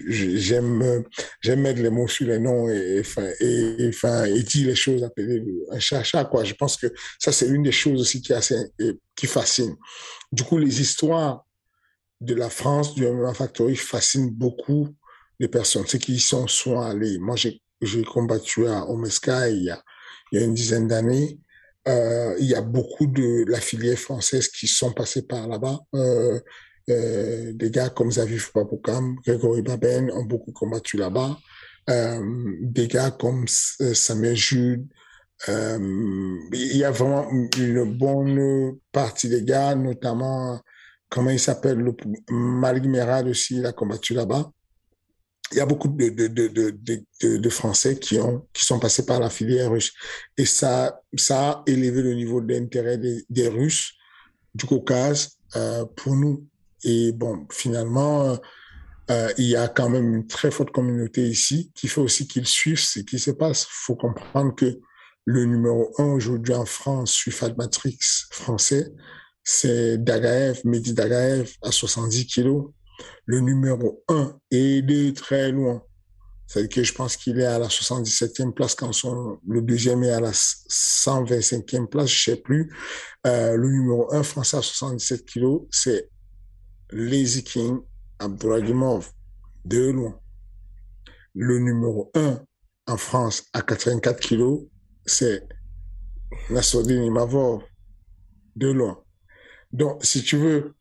J'aime 0.08 1.04
j'aime 1.40 1.60
mettre 1.60 1.82
les 1.82 1.90
mots 1.90 2.08
sur 2.08 2.26
les 2.26 2.38
noms 2.38 2.68
et 2.68 3.00
enfin 3.00 3.28
et 3.40 3.90
et, 3.90 4.42
dire 4.42 4.68
les 4.68 4.74
choses 4.74 5.02
appeler 5.04 5.44
un 5.70 5.78
chat 5.78 6.02
chat 6.02 6.24
quoi 6.24 6.44
je 6.44 6.54
pense 6.54 6.76
que 6.76 6.86
ça 7.18 7.32
c'est 7.32 7.48
une 7.48 7.62
des 7.62 7.72
choses 7.72 8.00
aussi 8.00 8.22
qui 8.22 8.32
qui 9.16 9.26
fascine. 9.26 9.76
Du 10.32 10.44
coup 10.44 10.58
les 10.58 10.80
histoires 10.80 11.44
de 12.20 12.34
la 12.34 12.50
France 12.50 12.94
du 12.94 13.06
MMA 13.06 13.34
Factory 13.34 13.76
fascinent 13.76 14.30
beaucoup 14.30 14.88
les 15.38 15.48
personnes. 15.48 15.86
Ceux 15.86 15.98
qui 15.98 16.14
y 16.14 16.20
sont 16.20 16.46
souvent 16.46 16.82
allés. 16.82 17.18
Moi 17.18 17.36
j'ai 17.36 18.04
combattu 18.04 18.66
à 18.66 18.88
Omeska 18.88 19.48
il 19.50 19.64
y 19.64 19.70
a 19.70 19.82
il 20.32 20.38
y 20.38 20.42
a 20.42 20.44
une 20.44 20.54
dizaine 20.54 20.88
d'années 20.88 21.38
euh, 21.88 22.34
il 22.38 22.46
y 22.46 22.54
a 22.54 22.60
beaucoup 22.60 23.06
de 23.06 23.44
la 23.50 23.60
filière 23.60 23.98
française 23.98 24.48
qui 24.48 24.66
sont 24.66 24.92
passés 24.92 25.22
par 25.22 25.48
là-bas. 25.48 25.80
Euh, 25.94 26.38
euh, 26.90 27.52
des 27.52 27.70
gars 27.70 27.90
comme 27.90 28.08
Xavier 28.08 28.38
Foupapoukam, 28.38 29.16
Grégory 29.24 29.62
Baben 29.62 30.10
ont 30.12 30.24
beaucoup 30.24 30.52
combattu 30.52 30.96
là-bas. 30.96 31.38
Des 31.88 32.86
gars 32.86 33.10
comme 33.10 33.46
Samuel 33.48 34.36
Jude. 34.36 34.86
il 35.48 36.76
y 36.76 36.84
a 36.84 36.90
vraiment 36.90 37.30
une 37.30 37.96
bonne 37.96 38.78
partie 38.92 39.30
des 39.30 39.42
gars, 39.42 39.74
notamment, 39.74 40.60
comment 41.08 41.30
il 41.30 41.40
s'appelle, 41.40 41.82
Malik 42.30 42.84
Merad 42.84 43.26
aussi, 43.26 43.56
il 43.56 43.66
a 43.66 43.72
combattu 43.72 44.12
là-bas 44.12 44.50
il 45.52 45.58
y 45.58 45.60
a 45.60 45.66
beaucoup 45.66 45.88
de, 45.88 46.08
de, 46.08 46.26
de, 46.28 47.36
de, 47.36 47.48
Français 47.48 47.98
qui, 47.98 48.18
ont, 48.18 48.46
qui 48.52 48.64
sont 48.64 48.78
passés 48.78 49.06
par 49.06 49.18
la 49.18 49.30
filière 49.30 49.70
russe. 49.70 49.92
Et 50.36 50.44
ça, 50.44 51.00
ça 51.16 51.50
a 51.50 51.62
élevé 51.66 52.02
le 52.02 52.14
niveau 52.14 52.40
d'intérêt 52.40 52.98
des, 52.98 53.24
des, 53.30 53.48
Russes 53.48 53.94
du 54.54 54.66
Caucase 54.66 55.38
euh, 55.56 55.84
pour 55.96 56.16
nous. 56.16 56.46
Et 56.84 57.12
bon, 57.12 57.46
finalement, 57.50 58.38
euh, 59.10 59.32
il 59.38 59.46
y 59.46 59.56
a 59.56 59.68
quand 59.68 59.88
même 59.88 60.14
une 60.14 60.26
très 60.26 60.50
forte 60.50 60.70
communauté 60.70 61.26
ici 61.26 61.72
qui 61.74 61.88
fait 61.88 62.00
aussi 62.00 62.28
qu'ils 62.28 62.46
suivent 62.46 62.78
ce 62.78 63.00
qui 63.00 63.18
se 63.18 63.30
passe. 63.30 63.62
Il 63.62 63.84
faut 63.86 63.96
comprendre 63.96 64.54
que 64.54 64.78
le 65.24 65.44
numéro 65.44 65.92
un 65.98 66.12
aujourd'hui 66.12 66.54
en 66.54 66.66
France, 66.66 67.12
sur 67.12 67.32
Matrix 67.56 67.98
français, 68.30 68.92
c'est 69.44 69.96
Dagaev, 69.98 70.60
Mehdi 70.64 70.92
Dagaev 70.92 71.54
à 71.62 71.72
70 71.72 72.26
kilos 72.26 72.70
le 73.26 73.40
numéro 73.40 74.02
1 74.08 74.38
est 74.50 74.82
de 74.82 75.10
très 75.10 75.52
loin. 75.52 75.82
C'est-à-dire 76.46 76.70
que 76.70 76.82
je 76.82 76.94
pense 76.94 77.16
qu'il 77.16 77.38
est 77.38 77.44
à 77.44 77.58
la 77.58 77.68
77e 77.68 78.52
place 78.52 78.74
quand 78.74 78.92
son, 78.92 79.38
le 79.46 79.60
deuxième 79.60 80.02
est 80.02 80.12
à 80.12 80.20
la 80.20 80.30
125e 80.30 81.86
place, 81.86 82.08
je 82.08 82.30
sais 82.30 82.36
plus. 82.36 82.74
Euh, 83.26 83.54
le 83.54 83.68
numéro 83.68 84.12
1 84.14 84.22
français 84.22 84.56
à 84.56 84.62
77 84.62 85.26
kilos, 85.26 85.62
c'est 85.70 86.08
Lazy 86.90 87.44
King 87.44 87.78
Abdouragimov, 88.18 89.10
de 89.66 89.90
loin. 89.90 90.18
Le 91.34 91.58
numéro 91.58 92.10
1 92.14 92.40
en 92.86 92.96
France 92.96 93.44
à 93.52 93.60
84 93.60 94.18
kilos, 94.18 94.62
c'est 95.04 95.46
Nassoudine 96.48 97.04
Imavov, 97.04 97.62
de 98.56 98.68
loin. 98.68 99.02
Donc, 99.70 100.02
si 100.04 100.22
tu 100.22 100.38
veux, 100.38 100.74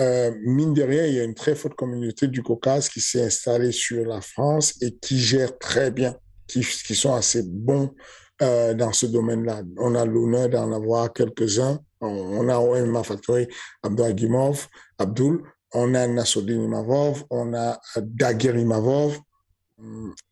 euh, 0.00 0.32
mine 0.42 0.72
de 0.72 0.82
rien, 0.82 1.06
il 1.06 1.14
y 1.14 1.20
a 1.20 1.24
une 1.24 1.34
très 1.34 1.54
forte 1.54 1.74
communauté 1.74 2.26
du 2.26 2.42
Caucase 2.42 2.88
qui 2.88 3.00
s'est 3.00 3.24
installée 3.24 3.72
sur 3.72 4.04
la 4.06 4.20
France 4.20 4.74
et 4.80 4.96
qui 4.96 5.18
gère 5.18 5.58
très 5.58 5.90
bien, 5.90 6.14
qui, 6.46 6.62
sont 6.62 7.14
assez 7.14 7.42
bons 7.42 7.94
euh, 8.40 8.72
dans 8.72 8.92
ce 8.92 9.06
domaine-là. 9.06 9.62
On 9.76 9.94
a 9.94 10.04
l'honneur 10.04 10.48
d'en 10.48 10.72
avoir 10.72 11.12
quelques-uns. 11.12 11.80
On, 12.00 12.48
a 12.48 12.58
OMA 12.58 13.02
Factory, 13.02 13.46
Abdul 13.82 14.16
Gimov, 14.16 14.68
Abdul, 14.98 15.42
on 15.74 15.94
a 15.94 16.06
Nassoudine 16.06 16.64
Imavov, 16.64 17.24
on 17.28 17.52
a 17.52 17.78
Daguer 17.96 18.58
Imavov. 18.58 19.18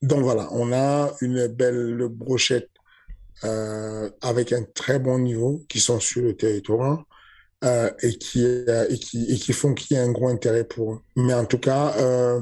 Donc 0.01 0.23
voilà, 0.23 0.49
on 0.53 0.73
a 0.73 1.13
une 1.21 1.47
belle 1.49 2.09
brochette 2.11 2.71
euh, 3.45 4.09
avec 4.23 4.53
un 4.53 4.63
très 4.63 4.99
bon 4.99 5.19
niveau 5.19 5.63
qui 5.69 5.79
sont 5.79 6.01
sur 6.01 6.23
le 6.23 6.35
territoire 6.35 7.05
euh, 7.65 7.91
et, 8.03 8.17
qui, 8.19 8.45
euh, 8.45 8.87
et, 8.89 8.99
qui, 8.99 9.33
et 9.33 9.37
qui 9.37 9.53
font 9.53 9.75
qu'il 9.75 9.97
y 9.97 10.01
a 10.01 10.03
un 10.03 10.13
gros 10.13 10.29
intérêt 10.29 10.65
pour 10.65 10.93
eux. 10.95 11.01
Mais 11.17 11.35
en 11.35 11.45
tout 11.47 11.59
cas, 11.59 11.95
euh, 11.99 12.41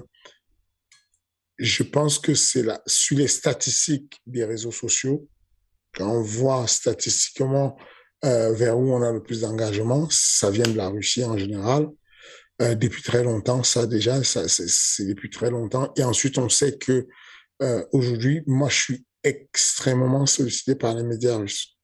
je 1.59 1.83
pense 1.83 2.19
que 2.19 2.35
c'est 2.35 2.63
là, 2.63 2.83
sur 2.87 3.17
les 3.19 3.29
statistiques 3.29 4.21
des 4.27 4.45
réseaux 4.45 4.73
sociaux, 4.73 5.29
quand 5.95 6.11
on 6.11 6.23
voit 6.23 6.67
statistiquement 6.67 7.79
euh, 8.25 8.53
vers 8.53 8.79
où 8.79 8.93
on 8.93 9.03
a 9.03 9.13
le 9.13 9.23
plus 9.23 9.41
d'engagement, 9.43 10.09
ça 10.11 10.51
vient 10.51 10.65
de 10.67 10.77
la 10.77 10.89
Russie 10.89 11.25
en 11.25 11.39
général. 11.39 11.89
euh, 12.63 12.75
depuis 12.75 13.03
très 13.03 13.23
longtemps. 13.23 13.63
Ça 13.63 13.87
déjà, 13.87 14.23
ça 14.25 14.49
c'est 14.49 15.05
depuis 15.07 15.31
très 15.31 15.51
longtemps. 15.51 15.93
Et 15.97 16.05
ensuite, 16.05 16.39
on 16.39 16.49
sait 16.49 16.77
que 16.79 17.07
euh, 17.63 17.85
aujourd'hui, 17.93 18.43
moi, 18.47 18.69
je 18.69 18.81
suis 18.81 19.07
extrêmement 19.23 20.27
sollicité 20.27 20.75
par 20.75 20.95
les 20.95 21.03
médias 21.03 21.37
russes. 21.37 21.76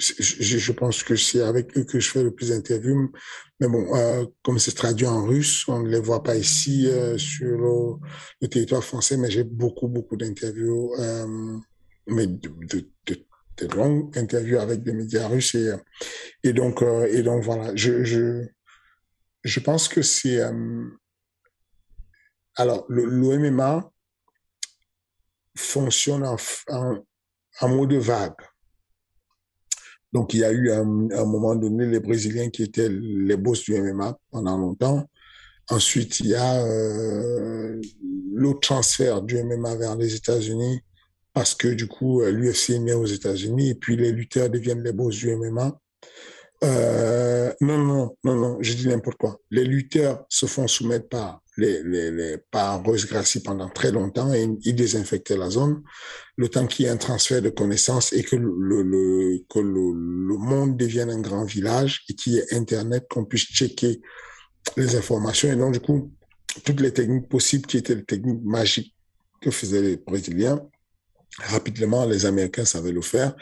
Je, 0.00 0.72
pense 0.72 1.02
que 1.02 1.14
c'est 1.14 1.42
avec 1.42 1.76
eux 1.76 1.84
que 1.84 2.00
je 2.00 2.10
fais 2.10 2.22
le 2.22 2.34
plus 2.34 2.48
d'interviews. 2.48 3.12
Mais 3.60 3.68
bon, 3.68 3.94
euh, 3.94 4.24
comme 4.42 4.58
c'est 4.58 4.74
traduit 4.74 5.06
en 5.06 5.26
russe, 5.26 5.68
on 5.68 5.80
ne 5.80 5.88
les 5.88 6.00
voit 6.00 6.22
pas 6.22 6.36
ici 6.36 6.86
euh, 6.86 7.18
sur 7.18 8.00
le, 8.40 8.48
territoire 8.48 8.82
français, 8.82 9.18
mais 9.18 9.30
j'ai 9.30 9.44
beaucoup, 9.44 9.88
beaucoup 9.88 10.16
d'interviews, 10.16 10.94
euh, 10.98 11.58
mais 12.06 12.26
de, 12.26 12.88
longues 13.76 14.16
interviews 14.16 14.58
avec 14.58 14.82
des 14.82 14.94
médias 14.94 15.28
russes. 15.28 15.54
Et, 16.44 16.52
donc, 16.54 16.82
et 17.10 17.22
donc 17.22 17.44
voilà, 17.44 17.76
je, 17.76 18.02
je, 18.04 18.46
je 19.44 19.60
pense 19.60 19.86
que 19.86 20.00
c'est... 20.00 20.40
Alors, 22.56 22.86
l'OMMA 22.88 23.92
fonctionne 25.56 26.24
en, 26.24 26.36
en, 26.68 27.04
en 27.60 27.68
mode 27.68 27.92
vague. 27.92 28.32
Donc, 30.12 30.34
il 30.34 30.40
y 30.40 30.44
a 30.44 30.52
eu 30.52 30.70
un, 30.70 31.10
un, 31.10 31.24
moment 31.24 31.54
donné 31.54 31.86
les 31.86 32.00
Brésiliens 32.00 32.50
qui 32.50 32.62
étaient 32.62 32.88
les 32.88 33.36
boss 33.36 33.64
du 33.64 33.80
MMA 33.80 34.18
pendant 34.30 34.58
longtemps. 34.58 35.06
Ensuite, 35.70 36.18
il 36.20 36.28
y 36.28 36.34
a 36.34 36.64
euh, 36.64 37.80
transfert 38.60 39.22
du 39.22 39.42
MMA 39.42 39.76
vers 39.76 39.96
les 39.96 40.14
États-Unis 40.16 40.80
parce 41.32 41.54
que 41.54 41.68
du 41.68 41.86
coup, 41.86 42.22
l'UFC 42.24 42.70
est 42.70 42.78
né 42.80 42.92
aux 42.92 43.06
États-Unis 43.06 43.70
et 43.70 43.74
puis 43.74 43.96
les 43.96 44.10
lutteurs 44.10 44.50
deviennent 44.50 44.82
les 44.82 44.92
boss 44.92 45.16
du 45.16 45.34
MMA. 45.36 45.78
Euh, 46.62 47.52
non, 47.60 47.78
non, 47.78 48.16
non, 48.24 48.34
non, 48.34 48.58
je 48.60 48.74
dis 48.74 48.88
n'importe 48.88 49.16
quoi. 49.16 49.38
Les 49.50 49.64
lutteurs 49.64 50.24
se 50.28 50.46
font 50.46 50.66
soumettre 50.66 51.08
par 51.08 51.42
les, 51.56 51.82
les, 51.82 52.10
les 52.10 52.36
Gracie 53.08 53.42
pendant 53.42 53.68
très 53.68 53.90
longtemps 53.90 54.32
et 54.32 54.48
ils 54.62 54.74
désinfectaient 54.74 55.36
la 55.36 55.50
zone. 55.50 55.82
Le 56.36 56.48
temps 56.48 56.66
qu'il 56.66 56.84
y 56.84 56.88
ait 56.88 56.92
un 56.92 56.96
transfert 56.96 57.42
de 57.42 57.50
connaissances 57.50 58.12
et 58.12 58.22
que 58.22 58.36
le 58.36 59.38
que 59.48 59.58
le, 59.58 59.92
le, 59.92 60.38
monde 60.38 60.76
devienne 60.76 61.10
un 61.10 61.20
grand 61.20 61.44
village 61.44 62.02
et 62.08 62.14
qu'il 62.14 62.34
y 62.34 62.38
ait 62.38 62.54
Internet, 62.54 63.06
qu'on 63.10 63.24
puisse 63.24 63.44
checker 63.44 64.00
les 64.76 64.96
informations. 64.96 65.50
Et 65.50 65.56
donc, 65.56 65.72
du 65.72 65.80
coup, 65.80 66.12
toutes 66.64 66.80
les 66.80 66.92
techniques 66.92 67.28
possibles 67.28 67.66
qui 67.66 67.78
étaient 67.78 67.94
les 67.94 68.04
techniques 68.04 68.42
magiques 68.42 68.94
que 69.40 69.50
faisaient 69.50 69.82
les 69.82 69.96
Brésiliens, 69.96 70.60
rapidement, 71.38 72.04
les 72.06 72.26
Américains 72.26 72.64
savaient 72.64 72.92
le 72.92 73.02
faire. 73.02 73.34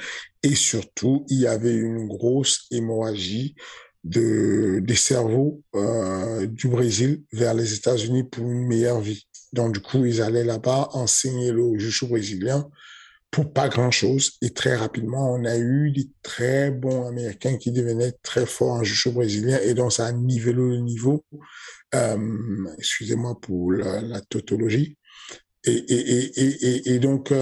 Et 0.42 0.54
surtout, 0.54 1.24
il 1.28 1.40
y 1.40 1.46
avait 1.46 1.74
une 1.74 2.06
grosse 2.06 2.66
hémorragie 2.70 3.54
de, 4.04 4.80
des 4.82 4.94
cerveaux 4.94 5.62
euh, 5.74 6.46
du 6.46 6.68
Brésil 6.68 7.22
vers 7.32 7.54
les 7.54 7.74
États-Unis 7.74 8.24
pour 8.24 8.44
une 8.44 8.66
meilleure 8.66 9.00
vie. 9.00 9.26
Donc, 9.52 9.74
du 9.74 9.80
coup, 9.80 10.04
ils 10.04 10.22
allaient 10.22 10.44
là-bas 10.44 10.90
enseigner 10.92 11.52
le 11.52 11.78
jiu 11.78 12.06
brésilien 12.06 12.68
pour 13.30 13.52
pas 13.52 13.68
grand-chose. 13.68 14.32
Et 14.42 14.50
très 14.50 14.76
rapidement, 14.76 15.32
on 15.34 15.44
a 15.44 15.58
eu 15.58 15.90
des 15.90 16.08
très 16.22 16.70
bons 16.70 17.06
Américains 17.06 17.56
qui 17.56 17.72
devenaient 17.72 18.14
très 18.22 18.46
forts 18.46 18.72
en 18.72 18.84
jiu 18.84 19.10
brésilien. 19.10 19.58
Et 19.64 19.74
donc, 19.74 19.92
ça 19.92 20.06
a 20.06 20.12
nivelé 20.12 20.54
le 20.54 20.80
niveau. 20.80 21.24
Euh, 21.94 22.66
excusez-moi 22.78 23.38
pour 23.40 23.72
la, 23.72 24.00
la 24.00 24.20
tautologie. 24.20 24.96
Et, 25.64 25.72
et, 25.72 26.40
et, 26.40 26.66
et, 26.66 26.94
et 26.94 26.98
donc, 26.98 27.32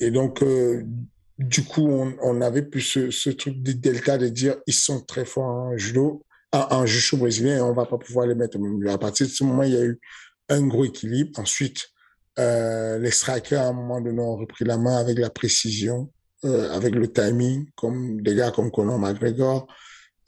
et 0.00 0.10
donc 0.10 0.42
euh, 0.42 0.84
du 1.38 1.64
coup, 1.64 1.86
on, 1.86 2.16
on 2.22 2.40
avait 2.40 2.62
plus 2.62 2.80
ce, 2.80 3.10
ce, 3.10 3.30
truc 3.30 3.62
de 3.62 3.72
delta 3.72 4.18
de 4.18 4.28
dire 4.28 4.56
ils 4.66 4.74
sont 4.74 5.00
très 5.00 5.24
forts 5.24 5.44
en 5.44 5.76
judo, 5.76 6.24
en, 6.52 6.66
en 6.70 6.86
judo 6.86 7.18
brésilien, 7.18 7.58
et 7.58 7.60
on 7.60 7.74
va 7.74 7.86
pas 7.86 7.98
pouvoir 7.98 8.26
les 8.26 8.34
mettre. 8.34 8.58
À 8.88 8.98
partir 8.98 9.26
de 9.26 9.32
ce 9.32 9.44
moment, 9.44 9.62
il 9.62 9.72
y 9.72 9.76
a 9.76 9.84
eu 9.84 10.00
un 10.48 10.66
gros 10.66 10.84
équilibre. 10.84 11.38
Ensuite, 11.38 11.88
euh, 12.38 12.98
les 12.98 13.10
strikers, 13.10 13.60
à 13.60 13.68
un 13.68 13.72
moment 13.72 14.00
donné, 14.00 14.20
ont 14.20 14.36
repris 14.36 14.64
la 14.64 14.78
main 14.78 14.96
avec 14.96 15.18
la 15.18 15.30
précision, 15.30 16.10
euh, 16.44 16.70
avec 16.72 16.94
le 16.94 17.12
timing, 17.12 17.66
comme 17.74 18.20
des 18.22 18.34
gars 18.34 18.50
comme 18.50 18.70
Conor 18.70 18.98
McGregor. 18.98 19.66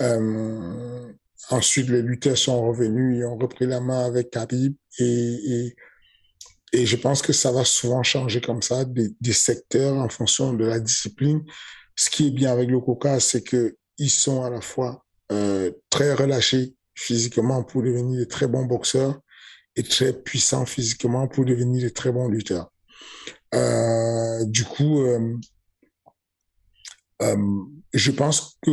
Euh, 0.03 1.13
ensuite, 1.51 1.89
les 1.89 2.03
lutteurs 2.03 2.39
sont 2.39 2.67
revenus 2.67 3.21
et 3.21 3.25
ont 3.25 3.37
repris 3.37 3.67
la 3.67 3.81
main 3.81 4.05
avec 4.05 4.31
Khabib 4.31 4.75
et, 4.99 5.05
et 5.05 5.77
et 6.73 6.87
je 6.87 6.97
pense 6.97 7.23
que 7.23 7.33
ça 7.33 7.53
va 7.53 7.65
souvent 7.65 8.03
changer 8.03 8.41
comme 8.41 8.63
ça, 8.63 8.85
des, 8.85 9.11
des, 9.21 9.33
secteurs 9.33 9.97
en 9.97 10.09
fonction 10.09 10.53
de 10.53 10.65
la 10.65 10.81
discipline. 10.81 11.43
Ce 11.97 12.11
qui 12.11 12.29
est 12.29 12.31
bien 12.31 12.53
avec 12.53 12.69
le 12.69 12.81
Coca, 12.81 13.21
c'est 13.21 13.43
que 13.43 13.77
ils 13.97 14.11
sont 14.11 14.45
à 14.45 14.51
la 14.51 14.61
fois 14.61 15.05
euh, 15.33 15.71
très 15.91 16.13
relâchés 16.15 16.75
physiquement 16.95 17.63
pour 17.65 17.83
devenir 17.83 18.21
de 18.21 18.25
très 18.25 18.47
bons 18.47 18.65
boxeurs 18.65 19.21
et 19.77 19.83
très 19.83 20.13
puissants 20.13 20.67
physiquement 20.67 21.29
pour 21.29 21.45
devenir 21.45 21.85
de 21.85 21.89
très 21.89 22.13
bons 22.13 22.29
lutteurs. 22.29 22.71
Euh, 23.55 24.45
du 24.45 24.65
coup, 24.65 25.03
euh, 25.03 25.37
euh 27.23 27.37
je 27.95 28.11
pense 28.11 28.59
que 28.63 28.71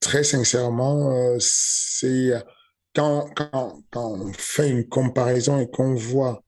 très 0.00 0.24
sincèrement, 0.24 1.10
euh, 1.12 1.36
c'est 1.40 2.32
quand, 2.94 3.30
quand, 3.34 3.80
quand 3.90 4.12
on 4.12 4.32
fait 4.32 4.68
une 4.68 4.88
comparaison 4.88 5.58
et 5.58 5.70
qu'on 5.70 5.94
voit 5.94 6.42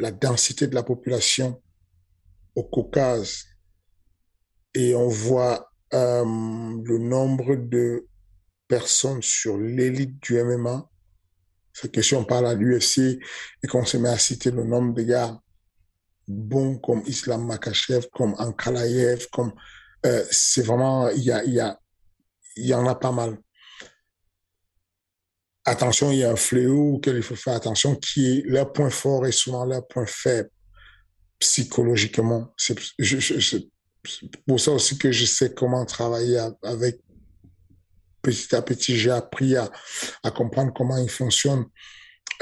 la 0.00 0.10
densité 0.10 0.66
de 0.66 0.74
la 0.74 0.82
population 0.82 1.60
au 2.54 2.64
Caucase. 2.64 3.44
Et 4.74 4.94
on 4.94 5.08
voit 5.08 5.70
euh, 5.94 6.24
le 6.24 6.98
nombre 6.98 7.56
de 7.56 8.06
personnes 8.68 9.22
sur 9.22 9.58
l'élite 9.58 10.20
du 10.22 10.42
MMA, 10.42 10.88
c'est 11.72 11.92
que 11.92 12.02
si 12.02 12.14
on 12.14 12.24
parle 12.24 12.46
à 12.46 12.54
l'UFC 12.54 13.18
et 13.62 13.66
qu'on 13.68 13.84
se 13.84 13.96
met 13.96 14.08
à 14.08 14.18
citer 14.18 14.50
le 14.50 14.64
nombre 14.64 14.94
de 14.94 15.02
gars 15.02 15.40
bons 16.28 16.78
comme 16.78 17.02
Islam 17.06 17.46
Makachev, 17.46 18.06
comme 18.12 18.34
Ankalaev, 18.38 19.26
comme 19.32 19.52
euh, 20.06 20.24
c'est 20.30 20.62
vraiment 20.62 21.08
il 21.10 21.24
y 21.24 21.32
a 21.32 21.44
y 21.44 21.58
a 21.58 21.78
il 22.56 22.66
y 22.66 22.74
en 22.74 22.86
a 22.86 22.94
pas 22.94 23.12
mal 23.12 23.38
attention, 25.70 26.10
il 26.10 26.18
y 26.18 26.24
a 26.24 26.32
un 26.32 26.36
fléau 26.36 26.94
auquel 26.94 27.16
il 27.16 27.22
faut 27.22 27.36
faire 27.36 27.54
attention, 27.54 27.94
qui 27.94 28.38
est 28.38 28.42
leur 28.46 28.72
point 28.72 28.90
fort 28.90 29.26
et 29.26 29.32
souvent 29.32 29.64
leur 29.64 29.86
point 29.86 30.06
faible 30.06 30.50
psychologiquement. 31.38 32.52
C'est 32.56 32.76
pour 34.46 34.60
ça 34.60 34.72
aussi 34.72 34.98
que 34.98 35.10
je 35.12 35.24
sais 35.24 35.54
comment 35.54 35.84
travailler 35.84 36.38
avec. 36.62 37.00
Petit 38.22 38.54
à 38.54 38.60
petit, 38.60 38.98
j'ai 38.98 39.10
appris 39.10 39.56
à, 39.56 39.70
comprendre 40.30 40.74
comment 40.76 40.98
il 40.98 41.08
fonctionne. 41.08 41.64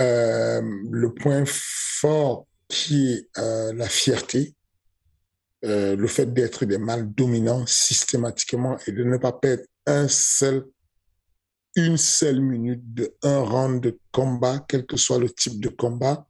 Euh, 0.01 0.61
le 0.91 1.15
point 1.15 1.45
fort 1.47 2.47
qui 2.67 3.13
est 3.13 3.29
euh, 3.39 3.73
la 3.75 3.89
fierté, 3.89 4.55
euh, 5.65 5.95
le 5.95 6.07
fait 6.09 6.33
d'être 6.33 6.65
des 6.65 6.79
mâles 6.79 7.13
dominants 7.13 7.65
systématiquement 7.67 8.77
et 8.87 8.93
de 8.93 9.05
ne 9.05 9.17
pas 9.19 9.33
perdre 9.33 9.63
un 9.87 10.09
seul 10.09 10.67
une 11.77 11.97
seule 11.97 12.41
minute 12.41 12.95
de 12.95 13.15
un 13.23 13.41
round 13.41 13.83
de 13.83 13.99
combat, 14.13 14.65
quel 14.69 14.87
que 14.87 14.97
soit 14.97 15.19
le 15.19 15.31
type 15.31 15.61
de 15.61 15.69
combat, 15.69 16.27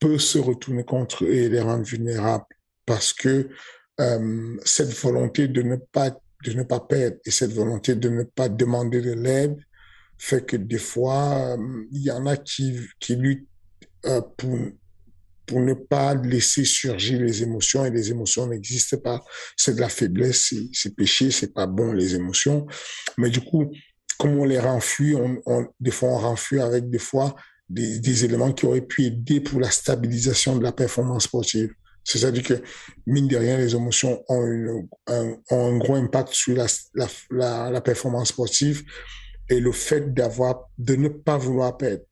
peut 0.00 0.18
se 0.18 0.38
retourner 0.38 0.84
contre 0.84 1.24
eux 1.24 1.32
et 1.32 1.48
les 1.48 1.60
rendre 1.60 1.84
vulnérables 1.84 2.44
parce 2.84 3.12
que 3.12 3.48
euh, 4.00 4.56
cette 4.64 4.92
volonté 4.92 5.48
de 5.48 5.62
ne 5.62 5.76
pas 5.76 6.10
de 6.44 6.52
ne 6.52 6.62
pas 6.62 6.80
perdre 6.80 7.16
et 7.24 7.30
cette 7.30 7.52
volonté 7.52 7.94
de 7.94 8.08
ne 8.08 8.22
pas 8.22 8.48
demander 8.48 9.00
de 9.00 9.12
l'aide 9.12 9.56
fait 10.18 10.44
que 10.44 10.56
des 10.56 10.78
fois 10.78 11.56
euh, 11.56 11.84
il 11.92 12.02
y 12.02 12.10
en 12.10 12.26
a 12.26 12.36
qui 12.36 12.78
qui 13.00 13.16
luttent 13.16 13.48
euh, 14.04 14.20
pour 14.36 14.56
pour 15.46 15.60
ne 15.60 15.74
pas 15.74 16.14
laisser 16.14 16.64
surgir 16.64 17.20
les 17.20 17.42
émotions 17.42 17.84
et 17.84 17.90
les 17.90 18.10
émotions 18.10 18.48
n'existent 18.48 18.98
pas. 18.98 19.24
C'est 19.56 19.76
de 19.76 19.80
la 19.80 19.88
faiblesse 19.88 20.52
c'est 20.72 20.94
péché 20.94 21.30
c'est 21.30 21.54
pas 21.54 21.66
bon 21.66 21.92
les 21.92 22.14
émotions. 22.14 22.66
Mais 23.16 23.30
du 23.30 23.40
coup 23.40 23.72
comme 24.18 24.38
on 24.38 24.44
les 24.44 24.58
renfuit, 24.58 25.14
on, 25.14 25.40
on, 25.46 25.66
des 25.80 25.90
fois 25.90 26.10
on 26.10 26.18
renfuit 26.18 26.60
avec 26.60 26.90
des 26.90 26.98
fois 26.98 27.34
des, 27.68 27.98
des, 27.98 28.24
éléments 28.24 28.52
qui 28.52 28.66
auraient 28.66 28.80
pu 28.80 29.04
aider 29.04 29.40
pour 29.40 29.60
la 29.60 29.70
stabilisation 29.70 30.56
de 30.56 30.62
la 30.62 30.72
performance 30.72 31.24
sportive. 31.24 31.72
C'est-à-dire 32.04 32.44
que, 32.44 32.54
mine 33.06 33.26
de 33.26 33.36
rien, 33.36 33.58
les 33.58 33.74
émotions 33.74 34.22
ont, 34.28 34.46
une, 34.46 34.88
un, 35.08 35.34
ont 35.50 35.74
un 35.74 35.76
gros 35.78 35.96
impact 35.96 36.32
sur 36.32 36.56
la, 36.56 36.66
la, 37.30 37.70
la, 37.70 37.80
performance 37.80 38.28
sportive 38.28 38.84
et 39.48 39.58
le 39.58 39.72
fait 39.72 40.14
d'avoir, 40.14 40.68
de 40.78 40.94
ne 40.94 41.08
pas 41.08 41.36
vouloir 41.36 41.76
perdre 41.76 42.04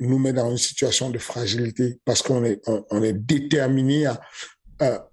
nous 0.00 0.18
met 0.18 0.32
dans 0.32 0.50
une 0.50 0.58
situation 0.58 1.10
de 1.10 1.18
fragilité 1.18 2.00
parce 2.04 2.22
qu'on 2.22 2.44
est, 2.44 2.60
on, 2.66 3.02
est 3.02 3.12
déterminé 3.12 4.06
à, 4.06 4.20
à 4.80 5.08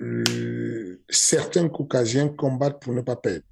euh, 0.00 1.02
certains 1.08 1.68
caucasiens 1.68 2.28
combattent 2.28 2.80
pour 2.80 2.92
ne 2.94 3.02
pas 3.02 3.16
perdre 3.16 3.44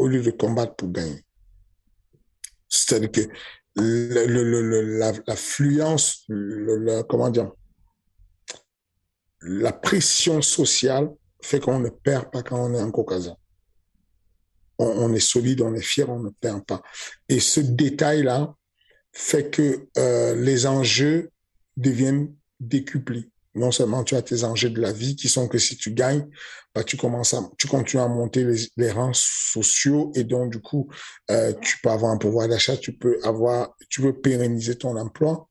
au 0.00 0.08
lieu 0.08 0.22
de 0.22 0.30
combattre 0.30 0.74
pour 0.76 0.90
gagner. 0.90 1.22
C'est-à-dire 2.70 3.12
que 3.12 3.20
le, 3.76 4.98
la, 4.98 5.12
la, 5.26 5.36
fluence, 5.36 6.24
le, 6.28 7.02
comment 7.02 7.28
dire, 7.28 7.52
la 9.42 9.72
pression 9.74 10.40
sociale 10.40 11.10
fait 11.42 11.60
qu'on 11.60 11.80
ne 11.80 11.90
perd 11.90 12.30
pas 12.30 12.42
quand 12.42 12.58
on 12.58 12.74
est 12.74 12.80
en 12.80 12.90
caucasien. 12.90 13.36
on, 14.78 15.12
est 15.12 15.20
solide, 15.20 15.60
on 15.60 15.74
est 15.74 15.82
fier, 15.82 16.08
on 16.08 16.20
ne 16.20 16.30
perd 16.30 16.64
pas. 16.64 16.82
Et 17.28 17.38
ce 17.38 17.60
détail-là 17.60 18.54
fait 19.12 19.50
que 19.50 19.86
euh, 19.98 20.34
les 20.34 20.66
enjeux 20.66 21.30
deviennent 21.76 22.34
décuplés. 22.58 23.28
Non 23.54 23.72
seulement 23.72 24.04
tu 24.04 24.14
as 24.14 24.22
tes 24.22 24.44
enjeux 24.44 24.70
de 24.70 24.80
la 24.80 24.92
vie 24.92 25.16
qui 25.16 25.28
sont 25.28 25.48
que 25.48 25.58
si 25.58 25.76
tu 25.76 25.92
gagnes, 25.92 26.28
bah, 26.74 26.84
tu 26.84 26.96
commences 26.96 27.34
à, 27.34 27.42
tu 27.58 27.66
continues 27.66 28.02
à 28.02 28.08
monter 28.08 28.46
les, 28.76 28.90
rangs 28.92 29.12
sociaux 29.12 30.12
et 30.14 30.22
donc 30.22 30.52
du 30.52 30.60
coup, 30.60 30.88
euh, 31.30 31.52
tu 31.60 31.78
peux 31.82 31.90
avoir 31.90 32.12
un 32.12 32.16
pouvoir 32.16 32.46
d'achat, 32.46 32.76
tu 32.76 32.92
peux 32.92 33.18
avoir, 33.24 33.74
tu 33.88 34.02
peux 34.02 34.12
pérenniser 34.12 34.76
ton 34.76 34.96
emploi. 34.96 35.48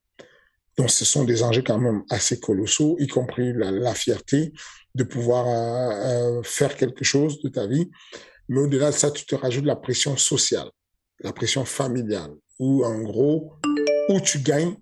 Donc, 0.78 0.90
ce 0.92 1.04
sont 1.04 1.26
des 1.26 1.44
enjeux 1.44 1.62
quand 1.62 1.78
même 1.78 2.04
assez 2.10 2.40
colossaux, 2.40 2.96
y 3.00 3.08
compris 3.08 3.52
la, 3.54 3.94
fierté 3.94 4.54
de 4.96 5.04
pouvoir 5.04 5.46
euh, 5.46 6.42
faire 6.42 6.78
quelque 6.78 7.04
chose 7.04 7.42
de 7.42 7.50
ta 7.50 7.68
vie. 7.68 7.92
Mais 8.48 8.62
au-delà 8.62 8.92
de 8.92 8.96
ça, 8.96 9.12
tu 9.12 9.26
te 9.26 9.36
rajoutes 9.36 9.66
la 9.66 9.76
pression 9.76 10.16
sociale, 10.16 10.70
la 11.20 11.34
pression 11.34 11.66
familiale, 11.66 12.32
où 12.60 12.86
en 12.86 13.02
gros, 13.02 13.56
où 14.08 14.22
tu 14.22 14.40
gagnes, 14.40 14.78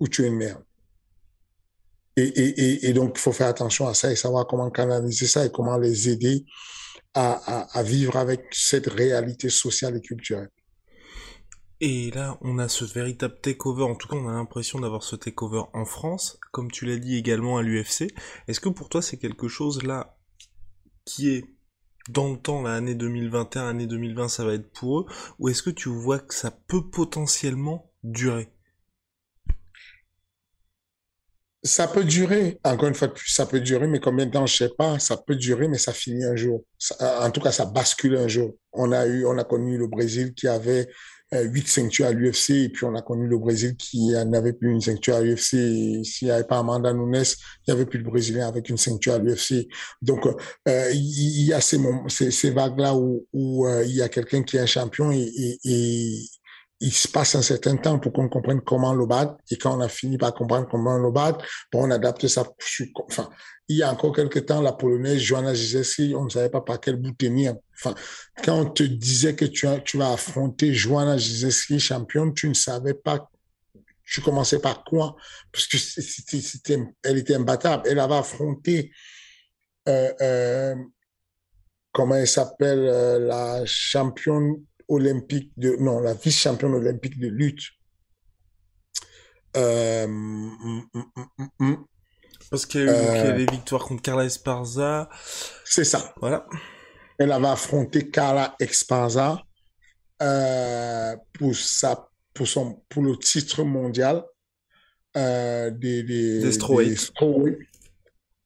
ou 0.00 0.06
tu 0.06 0.26
es. 0.26 0.54
Et, 2.20 2.92
donc, 2.92 3.12
il 3.16 3.20
faut 3.20 3.32
faire 3.32 3.48
attention 3.48 3.88
à 3.88 3.94
ça 3.94 4.12
et 4.12 4.16
savoir 4.16 4.46
comment 4.46 4.70
canaliser 4.70 5.26
ça 5.26 5.46
et 5.46 5.50
comment 5.50 5.78
les 5.78 6.08
aider 6.08 6.44
à, 7.14 7.82
vivre 7.82 8.16
avec 8.16 8.44
cette 8.52 8.86
réalité 8.86 9.48
sociale 9.48 9.96
et 9.96 10.00
culturelle. 10.00 10.50
Et 11.80 12.10
là, 12.10 12.38
on 12.42 12.58
a 12.58 12.68
ce 12.68 12.84
véritable 12.84 13.40
takeover, 13.40 13.84
en 13.84 13.94
tout 13.94 14.06
cas 14.06 14.16
on 14.16 14.28
a 14.28 14.32
l'impression 14.32 14.80
d'avoir 14.80 15.02
ce 15.02 15.16
takeover 15.16 15.62
en 15.72 15.86
France, 15.86 16.38
comme 16.52 16.70
tu 16.70 16.84
l'as 16.84 16.98
dit 16.98 17.16
également 17.16 17.56
à 17.56 17.62
l'UFC. 17.62 18.12
Est-ce 18.48 18.60
que 18.60 18.68
pour 18.68 18.90
toi 18.90 19.00
c'est 19.00 19.16
quelque 19.16 19.48
chose 19.48 19.82
là 19.82 20.18
qui 21.06 21.30
est 21.30 21.44
dans 22.10 22.30
le 22.30 22.38
temps, 22.38 22.62
l'année 22.62 22.94
2021, 22.94 23.64
l'année 23.64 23.86
2020, 23.86 24.28
ça 24.28 24.44
va 24.44 24.54
être 24.54 24.70
pour 24.72 25.00
eux, 25.00 25.06
ou 25.38 25.48
est-ce 25.48 25.62
que 25.62 25.70
tu 25.70 25.88
vois 25.88 26.18
que 26.18 26.34
ça 26.34 26.50
peut 26.50 26.90
potentiellement 26.90 27.92
durer? 28.02 28.52
Ça 31.62 31.88
peut 31.88 32.04
durer, 32.04 32.58
encore 32.64 32.88
une 32.88 32.94
fois 32.94 33.12
ça 33.26 33.44
peut 33.44 33.60
durer, 33.60 33.86
mais 33.86 34.00
combien 34.00 34.24
de 34.24 34.30
temps, 34.30 34.46
je 34.46 34.56
sais 34.56 34.70
pas, 34.78 34.98
ça 34.98 35.18
peut 35.18 35.36
durer, 35.36 35.68
mais 35.68 35.76
ça 35.76 35.92
finit 35.92 36.24
un 36.24 36.34
jour. 36.34 36.64
en 37.00 37.30
tout 37.30 37.40
cas, 37.40 37.52
ça 37.52 37.66
bascule 37.66 38.16
un 38.16 38.28
jour. 38.28 38.54
On 38.72 38.92
a 38.92 39.06
eu, 39.06 39.26
on 39.26 39.36
a 39.36 39.44
connu 39.44 39.76
le 39.76 39.86
Brésil 39.86 40.32
qui 40.32 40.48
avait 40.48 40.88
euh, 41.32 41.44
huit 41.44 41.68
ceintures 41.68 42.06
à 42.06 42.12
l'UFC 42.12 42.50
et 42.50 42.68
puis 42.70 42.84
on 42.84 42.94
a 42.96 43.02
connu 43.02 43.28
le 43.28 43.38
Brésil 43.38 43.76
qui 43.76 44.08
n'avait 44.26 44.52
plus 44.52 44.72
une 44.72 44.80
ceinture 44.80 45.14
à 45.14 45.20
l'UFC. 45.20 46.02
S'il 46.02 46.26
n'y 46.26 46.30
avait 46.30 46.44
pas 46.44 46.58
Amanda 46.58 46.92
Nunes, 46.92 47.14
il 47.14 47.72
n'y 47.72 47.72
avait 47.72 47.86
plus 47.86 48.00
de 48.00 48.04
Brésilien 48.04 48.48
avec 48.48 48.68
une 48.68 48.76
ceinture 48.76 49.14
à 49.14 49.18
l'UFC. 49.18 49.68
Donc 50.02 50.26
euh, 50.26 50.90
il 50.92 51.44
y 51.44 51.52
a 51.52 51.60
ces, 51.60 51.78
ces, 52.08 52.30
ces 52.32 52.50
vagues-là 52.50 52.96
où, 52.96 53.66
euh, 53.66 53.84
il 53.84 53.94
y 53.94 54.02
a 54.02 54.08
quelqu'un 54.08 54.42
qui 54.42 54.56
est 54.56 54.60
un 54.60 54.66
champion 54.66 55.12
et, 55.12 55.58
et 55.62 56.20
il 56.80 56.92
se 56.92 57.08
passe 57.08 57.34
un 57.34 57.42
certain 57.42 57.76
temps 57.76 57.98
pour 57.98 58.12
qu'on 58.12 58.28
comprenne 58.28 58.60
comment 58.62 58.94
le 58.94 59.06
battre. 59.06 59.36
Et 59.50 59.56
quand 59.56 59.76
on 59.76 59.80
a 59.80 59.88
fini 59.88 60.16
par 60.16 60.32
comprendre 60.34 60.66
comment 60.68 60.96
le 60.96 61.10
battre, 61.10 61.44
bon, 61.72 61.86
on 61.86 61.90
adapte 61.90 62.26
ça. 62.26 62.44
Enfin, 63.08 63.28
il 63.68 63.76
y 63.76 63.82
a 63.82 63.92
encore 63.92 64.14
quelques 64.14 64.46
temps, 64.46 64.62
la 64.62 64.72
polonaise 64.72 65.18
Joanna 65.18 65.54
Jizewski, 65.54 66.14
on 66.16 66.24
ne 66.24 66.30
savait 66.30 66.48
pas 66.48 66.62
par 66.62 66.80
quel 66.80 66.96
bout 66.96 67.12
tenir. 67.12 67.54
Enfin, 67.74 67.94
quand 68.42 68.58
on 68.58 68.64
te 68.70 68.82
disait 68.82 69.36
que 69.36 69.44
tu, 69.44 69.66
tu 69.84 69.98
vas 69.98 70.12
affronter 70.12 70.72
Joanna 70.72 71.16
Jizewski 71.18 71.78
championne, 71.78 72.34
tu 72.34 72.48
ne 72.48 72.54
savais 72.54 72.94
pas 72.94 73.30
tu 74.10 74.20
commençais 74.20 74.58
par 74.58 74.82
quoi? 74.82 75.14
Parce 75.52 75.68
que 75.68 75.78
c'était, 75.78 76.78
elle 77.04 77.18
était 77.18 77.36
imbattable. 77.36 77.84
Elle 77.86 78.00
avait 78.00 78.16
affronté, 78.16 78.90
euh, 79.88 80.12
euh, 80.20 80.74
comment 81.92 82.16
elle 82.16 82.26
s'appelle, 82.26 82.80
euh, 82.80 83.20
la 83.20 83.64
championne 83.66 84.56
olympique 84.90 85.52
de, 85.56 85.76
non, 85.78 86.00
la 86.00 86.14
vice-championne 86.14 86.74
olympique 86.74 87.18
de 87.18 87.28
lutte. 87.28 87.62
Euh, 89.56 90.06
mm, 90.06 90.82
mm, 90.92 91.48
mm, 91.58 91.76
Parce 92.50 92.66
qu'il 92.66 92.84
y, 92.84 92.88
a 92.88 93.30
eu 93.30 93.46
des 93.46 93.50
victoires 93.50 93.84
contre 93.84 94.02
Carla 94.02 94.24
Esparza. 94.24 95.08
C'est 95.64 95.84
ça. 95.84 96.12
Voilà. 96.20 96.46
Elle 97.18 97.32
avait 97.32 97.48
affronté 97.48 98.10
Carla 98.10 98.54
Esparza 98.60 99.42
euh, 100.22 101.16
pour, 101.32 101.54
sa, 101.54 102.08
pour, 102.34 102.46
son, 102.46 102.82
pour 102.88 103.02
le 103.02 103.16
titre 103.16 103.62
mondial 103.62 104.24
euh, 105.16 105.70
des, 105.70 106.02
des, 106.02 106.40
des 106.40 107.58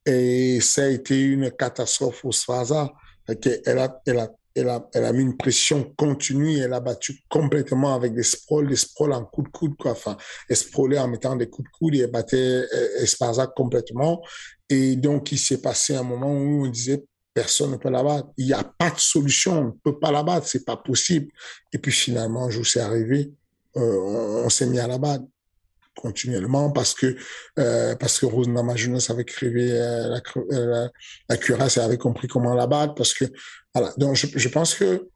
Et 0.06 0.60
ça 0.60 0.84
a 0.84 0.88
été 0.88 1.20
une 1.20 1.50
catastrophe 1.50 2.20
pour 2.20 2.30
Esparza. 2.30 2.92
Elle 3.26 3.78
a, 3.78 4.02
elle 4.06 4.18
a 4.18 4.30
elle 4.54 4.68
a, 4.68 4.88
elle 4.94 5.04
a 5.04 5.12
mis 5.12 5.22
une 5.22 5.36
pression 5.36 5.92
continue, 5.96 6.58
elle 6.58 6.72
a 6.72 6.80
battu 6.80 7.20
complètement 7.28 7.94
avec 7.94 8.14
des 8.14 8.22
sprawls, 8.22 8.68
des 8.68 8.76
sprawls 8.76 9.12
en 9.12 9.24
coup 9.24 9.42
de 9.42 9.48
coude, 9.48 9.76
quoi. 9.76 9.92
Enfin, 9.92 10.16
elle 10.48 10.56
sprawlait 10.56 10.98
en 10.98 11.08
mettant 11.08 11.36
des 11.36 11.48
coups 11.48 11.68
de 11.68 11.76
coude 11.76 11.94
et 11.94 12.00
elle 12.00 12.10
battait 12.10 12.62
Esparza 13.00 13.46
complètement. 13.48 14.22
Et 14.68 14.96
donc, 14.96 15.32
il 15.32 15.38
s'est 15.38 15.60
passé 15.60 15.96
un 15.96 16.02
moment 16.02 16.32
où 16.32 16.64
on 16.64 16.68
disait, 16.68 17.04
personne 17.34 17.72
ne 17.72 17.76
peut 17.76 17.90
la 17.90 18.02
battre. 18.02 18.28
Il 18.38 18.46
n'y 18.46 18.52
a 18.52 18.64
pas 18.64 18.90
de 18.90 18.98
solution, 18.98 19.58
on 19.58 19.64
ne 19.64 19.70
peut 19.82 19.98
pas 19.98 20.12
la 20.12 20.22
battre, 20.22 20.46
c'est 20.46 20.64
pas 20.64 20.76
possible. 20.76 21.30
Et 21.72 21.78
puis 21.78 21.92
finalement, 21.92 22.44
un 22.44 22.50
jour, 22.50 22.64
c'est 22.64 22.80
arrivé, 22.80 23.32
euh, 23.76 24.42
on, 24.44 24.48
s'est 24.48 24.66
mis 24.66 24.78
à 24.78 24.86
la 24.86 24.98
battre 24.98 25.24
continuellement 25.96 26.70
parce 26.70 26.94
que 26.94 27.16
euh, 27.58 27.94
parce 27.96 28.18
que 28.18 28.26
Rose 28.26 28.48
Namajunas 28.48 29.06
avait 29.10 29.24
créé 29.24 29.50
euh, 29.72 30.08
la, 30.08 30.20
la, 30.50 30.90
la 31.28 31.36
cuirasse 31.36 31.76
et 31.76 31.80
avait 31.80 31.98
compris 31.98 32.28
comment 32.28 32.54
la 32.54 32.66
battre 32.66 32.94
parce 32.94 33.14
que 33.14 33.24
voilà 33.74 33.92
donc 33.96 34.14
je, 34.16 34.48
pense 34.48 34.74
que 34.74 35.08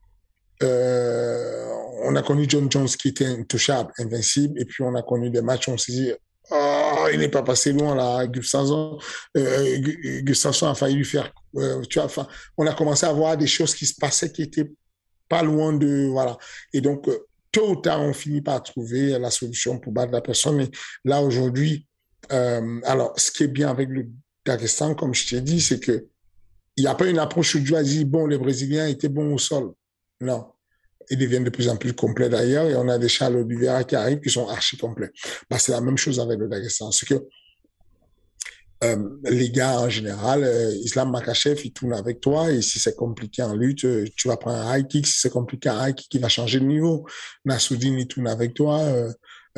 euh, 0.63 1.67
on 2.03 2.17
a 2.17 2.23
connu 2.23 2.47
John 2.49 2.71
Jones 2.71 2.89
qui 2.89 3.09
était 3.09 3.27
intouchable, 3.27 3.93
invincible 3.99 4.61
et 4.61 4.65
puis 4.65 4.83
on 4.83 4.95
a 4.95 5.03
connu 5.03 5.31
des 5.31 5.43
matchs 5.43 5.69
où 5.69 5.73
on 5.73 5.79
s'est 5.79 5.93
dit 5.93 6.13
oh, 6.51 7.07
il 7.13 7.21
n'est 7.21 7.29
pas 7.29 7.43
passé 7.43 7.73
loin 7.73 7.95
là 7.95 8.27
Gustafsson 8.27 8.99
euh, 9.37 9.79
Gustafsson 10.23 10.69
a 10.69 10.75
failli 10.75 10.97
lui 10.97 11.05
faire 11.05 11.33
euh, 11.57 11.83
tu 11.83 12.01
vois 12.01 12.29
on 12.57 12.67
a 12.67 12.75
commencé 12.75 13.07
à 13.07 13.13
voir 13.13 13.37
des 13.37 13.47
choses 13.47 13.75
qui 13.75 13.87
se 13.87 13.95
passaient 13.95 14.33
qui 14.33 14.43
étaient 14.43 14.71
pas 15.29 15.43
loin 15.43 15.73
de 15.73 16.09
voilà 16.11 16.37
et 16.73 16.81
donc 16.81 17.09
tôt 17.53 17.71
ou 17.71 17.77
tard, 17.77 18.01
on 18.03 18.13
finit 18.13 18.41
par 18.41 18.63
trouver 18.63 19.19
la 19.19 19.31
solution 19.31 19.79
pour 19.79 19.93
battre 19.93 20.13
la 20.13 20.21
personne. 20.21 20.57
Mais 20.57 20.71
là, 21.05 21.23
aujourd'hui, 21.23 21.87
euh, 22.33 22.81
alors, 22.85 23.19
ce 23.19 23.31
qui 23.31 23.45
est 23.45 23.49
bien 23.49 23.71
avec 23.71 23.89
le 23.89 24.09
Dagestan, 24.45 24.95
comme 24.95 25.15
je 25.15 25.29
t'ai 25.29 25.41
dit, 25.41 25.61
c'est 25.61 25.81
que 25.81 26.07
il 26.79 26.83
n'y 26.83 26.87
a 26.87 26.95
pas 26.95 27.09
une 27.09 27.19
approche 27.19 27.57
où 27.57 27.61
tu 27.61 27.75
as 27.75 27.83
dit, 27.83 28.05
bon, 28.05 28.27
les 28.27 28.39
Brésiliens 28.39 28.87
étaient 28.87 29.09
bons 29.09 29.35
au 29.35 29.39
sol. 29.39 29.73
Non. 30.21 30.47
Ils 31.11 31.19
deviennent 31.19 31.43
de 31.43 31.51
plus 31.51 31.69
en 31.69 31.77
plus 31.77 31.93
complets 31.93 32.29
d'ailleurs, 32.29 32.67
et 32.67 32.77
on 32.77 32.89
a 32.89 32.99
des 32.99 33.09
Charles 33.09 33.37
Oliveira 33.37 33.83
qui 33.83 33.97
arrivent 33.97 34.21
qui 34.21 34.31
sont 34.31 34.49
archi 34.49 34.77
complets. 34.77 35.11
Bah, 35.51 35.59
c'est 35.59 35.73
la 35.73 35.81
même 35.81 35.97
chose 35.97 36.21
avec 36.21 36.39
le 36.39 36.49
Dagestan. 36.49 36.93
C'est 36.93 37.07
que 37.07 37.27
euh, 38.85 39.09
les 39.25 39.51
gars 39.51 39.81
en 39.81 39.89
général, 39.89 40.45
euh, 40.45 40.73
Islam 40.85 41.11
Makachev, 41.11 41.61
il 41.65 41.73
tourne 41.73 41.95
avec 41.95 42.21
toi 42.21 42.53
et 42.53 42.63
si 42.63 42.79
c'est 42.79 42.95
compliqué 42.95 43.43
en 43.43 43.57
lutte, 43.57 43.85
euh, 43.85 44.05
tu 44.17 44.29
vas 44.29 44.37
prendre 44.37 44.59
un 44.59 44.79
high 44.79 44.87
kick. 44.87 45.05
Si 45.05 45.19
c'est 45.19 45.31
compliqué, 45.31 45.69
un 45.69 45.89
high 45.89 45.97
kick, 45.97 46.15
il 46.15 46.21
va 46.21 46.29
changer 46.29 46.61
de 46.61 46.65
niveau. 46.65 47.05
Nassoudine, 47.45 47.99
il 47.99 48.07
tourne 48.07 48.29
avec 48.29 48.55
toi. 48.55 48.81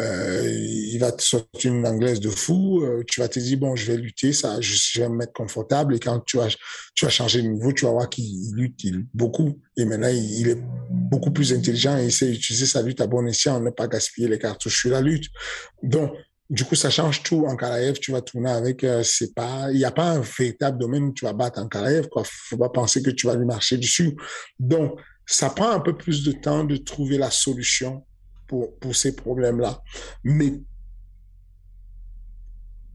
Il 0.02 0.98
va 0.98 1.12
te 1.12 1.22
sortir 1.22 1.72
une 1.72 1.86
anglaise 1.86 2.20
de 2.20 2.30
fou. 2.30 2.84
tu 3.06 3.20
vas 3.20 3.28
te 3.28 3.38
dire, 3.38 3.58
bon, 3.58 3.76
je 3.76 3.90
vais 3.90 3.98
lutter, 3.98 4.32
ça, 4.32 4.60
je, 4.60 5.00
vais 5.00 5.08
me 5.08 5.16
mettre 5.16 5.32
confortable. 5.32 5.94
Et 5.94 5.98
quand 5.98 6.20
tu 6.20 6.36
vas, 6.36 6.48
tu 6.94 7.04
vas 7.04 7.10
changer 7.10 7.42
de 7.42 7.48
niveau, 7.48 7.72
tu 7.72 7.84
vas 7.84 7.92
voir 7.92 8.08
qu'il 8.08 8.54
lutte 8.54 8.86
beaucoup. 9.14 9.60
Et 9.76 9.84
maintenant, 9.84 10.08
il, 10.08 10.48
est 10.48 10.58
beaucoup 10.90 11.30
plus 11.30 11.52
intelligent 11.52 11.98
et 11.98 12.04
il 12.04 12.12
sait 12.12 12.30
utiliser 12.32 12.66
sa 12.66 12.82
lutte 12.82 13.00
à 13.00 13.06
bon 13.06 13.26
escient, 13.26 13.60
ne 13.60 13.70
pas 13.70 13.88
gaspiller 13.88 14.28
les 14.28 14.38
cartouches 14.38 14.80
sur 14.80 14.90
la 14.90 15.00
lutte. 15.00 15.26
Donc, 15.82 16.12
du 16.50 16.64
coup, 16.64 16.74
ça 16.74 16.90
change 16.90 17.22
tout. 17.22 17.46
En 17.46 17.56
Karaev, 17.56 17.98
tu 18.00 18.10
vas 18.10 18.20
tourner 18.20 18.50
avec, 18.50 18.82
euh, 18.82 19.02
c'est 19.04 19.34
pas, 19.34 19.68
il 19.70 19.78
n'y 19.78 19.84
a 19.84 19.92
pas 19.92 20.10
un 20.10 20.20
véritable 20.20 20.78
domaine 20.78 21.04
où 21.04 21.12
tu 21.12 21.24
vas 21.24 21.32
battre 21.32 21.60
en 21.60 21.68
Karaev, 21.68 22.08
quoi. 22.08 22.24
Faut 22.26 22.58
pas 22.58 22.68
penser 22.68 23.02
que 23.02 23.10
tu 23.10 23.28
vas 23.28 23.36
lui 23.36 23.46
marcher 23.46 23.76
dessus. 23.76 24.16
Donc, 24.58 24.98
ça 25.26 25.50
prend 25.50 25.70
un 25.70 25.80
peu 25.80 25.96
plus 25.96 26.24
de 26.24 26.32
temps 26.32 26.64
de 26.64 26.76
trouver 26.76 27.18
la 27.18 27.30
solution 27.30 28.04
pour, 28.50 28.96
ces 28.96 29.14
problèmes-là. 29.14 29.82
Mais, 30.24 30.60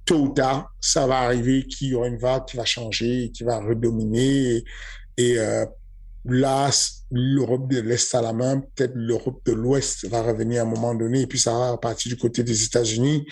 tôt 0.06 0.20
ou 0.20 0.30
tard, 0.30 0.74
ça 0.82 1.08
va 1.08 1.20
arriver 1.20 1.66
qu'il 1.66 1.89
y 1.89 1.95
aura 1.95 2.08
une 2.08 2.18
vague 2.18 2.45
qui 2.45 2.58
va 2.58 2.66
changer, 2.66 3.32
qui 3.32 3.43
va 3.43 3.60
redominer 3.60 4.64
et, 5.18 5.39
euh, 5.39 5.66
là, 6.26 6.70
l'Europe 7.12 7.70
de 7.70 7.80
l'Est 7.80 8.14
à 8.16 8.22
la 8.22 8.34
main, 8.34 8.60
peut-être 8.60 8.93
l'Europe 8.95 9.41
de 9.45 9.53
l'Ouest 9.53 10.08
va 10.08 10.22
revenir 10.22 10.64
à 10.64 10.66
un 10.66 10.70
moment 10.70 10.93
donné, 10.93 11.22
et 11.22 11.28
puis 11.28 11.39
ça 11.39 11.58
va 11.58 11.78
partir 11.78 12.12
du 12.12 12.18
côté 12.18 12.43
des 12.43 12.64
États-Unis. 12.66 13.26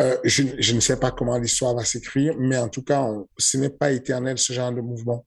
Euh, 0.00 0.16
je, 0.24 0.74
ne 0.74 0.80
sais 0.80 0.98
pas 0.98 1.12
comment 1.12 1.38
l'histoire 1.38 1.74
va 1.74 1.84
s'écrire, 1.84 2.34
mais 2.38 2.58
en 2.58 2.68
tout 2.68 2.82
cas, 2.82 3.08
ce 3.38 3.56
n'est 3.56 3.70
pas 3.70 3.92
éternel 3.92 4.38
ce 4.38 4.52
genre 4.52 4.72
de 4.72 4.80
mouvement. 4.80 5.24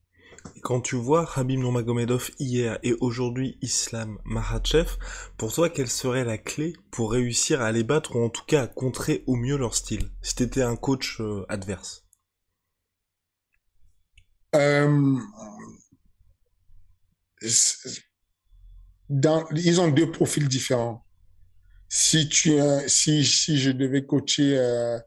Quand 0.61 0.81
tu 0.81 0.95
vois 0.95 1.29
Habib 1.35 1.59
Nurmagomedov 1.59 2.31
hier 2.39 2.79
et 2.83 2.93
aujourd'hui 2.99 3.57
Islam 3.61 4.17
Makhachev, 4.25 4.89
pour 5.37 5.53
toi, 5.53 5.69
quelle 5.69 5.89
serait 5.89 6.23
la 6.23 6.37
clé 6.37 6.73
pour 6.91 7.11
réussir 7.11 7.61
à 7.61 7.71
les 7.71 7.83
battre 7.83 8.15
ou 8.15 8.23
en 8.23 8.29
tout 8.29 8.45
cas 8.45 8.63
à 8.63 8.67
contrer 8.67 9.23
au 9.27 9.35
mieux 9.35 9.57
leur 9.57 9.75
style, 9.75 10.09
si 10.21 10.35
tu 10.35 10.43
étais 10.43 10.61
un 10.61 10.75
coach 10.75 11.19
euh, 11.21 11.45
adverse? 11.49 12.03
Euh, 14.55 15.17
ils 17.41 18.01
ont 19.81 19.89
deux 19.89 20.11
profils 20.11 20.47
différents. 20.47 21.05
Si 21.89 22.29
tu, 22.29 22.53
si, 22.87 23.23
si 23.23 23.57
je 23.57 23.71
devais 23.71 24.05
coacher 24.05 24.57
euh, 24.57 24.97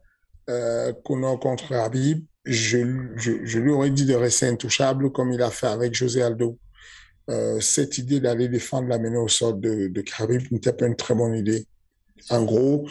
euh, 0.49 0.93
contre 1.03 1.73
Habib, 1.73 2.25
je, 2.51 3.59
lui 3.59 3.71
aurais 3.71 3.91
dit 3.91 4.05
de 4.05 4.15
rester 4.15 4.47
intouchable 4.47 5.11
comme 5.11 5.31
il 5.31 5.41
a 5.41 5.51
fait 5.51 5.67
avec 5.67 5.93
José 5.93 6.21
Aldo. 6.21 6.57
Euh, 7.29 7.59
cette 7.59 7.99
idée 7.99 8.19
d'aller 8.19 8.47
défendre 8.47 8.87
la 8.87 8.97
menée 8.97 9.17
au 9.17 9.27
sol 9.27 9.59
de, 9.59 9.87
de 9.87 10.03
n'était 10.51 10.73
pas 10.73 10.87
une 10.87 10.95
très 10.95 11.13
bonne 11.13 11.35
idée. 11.35 11.67
En 12.29 12.43
gros, 12.43 12.89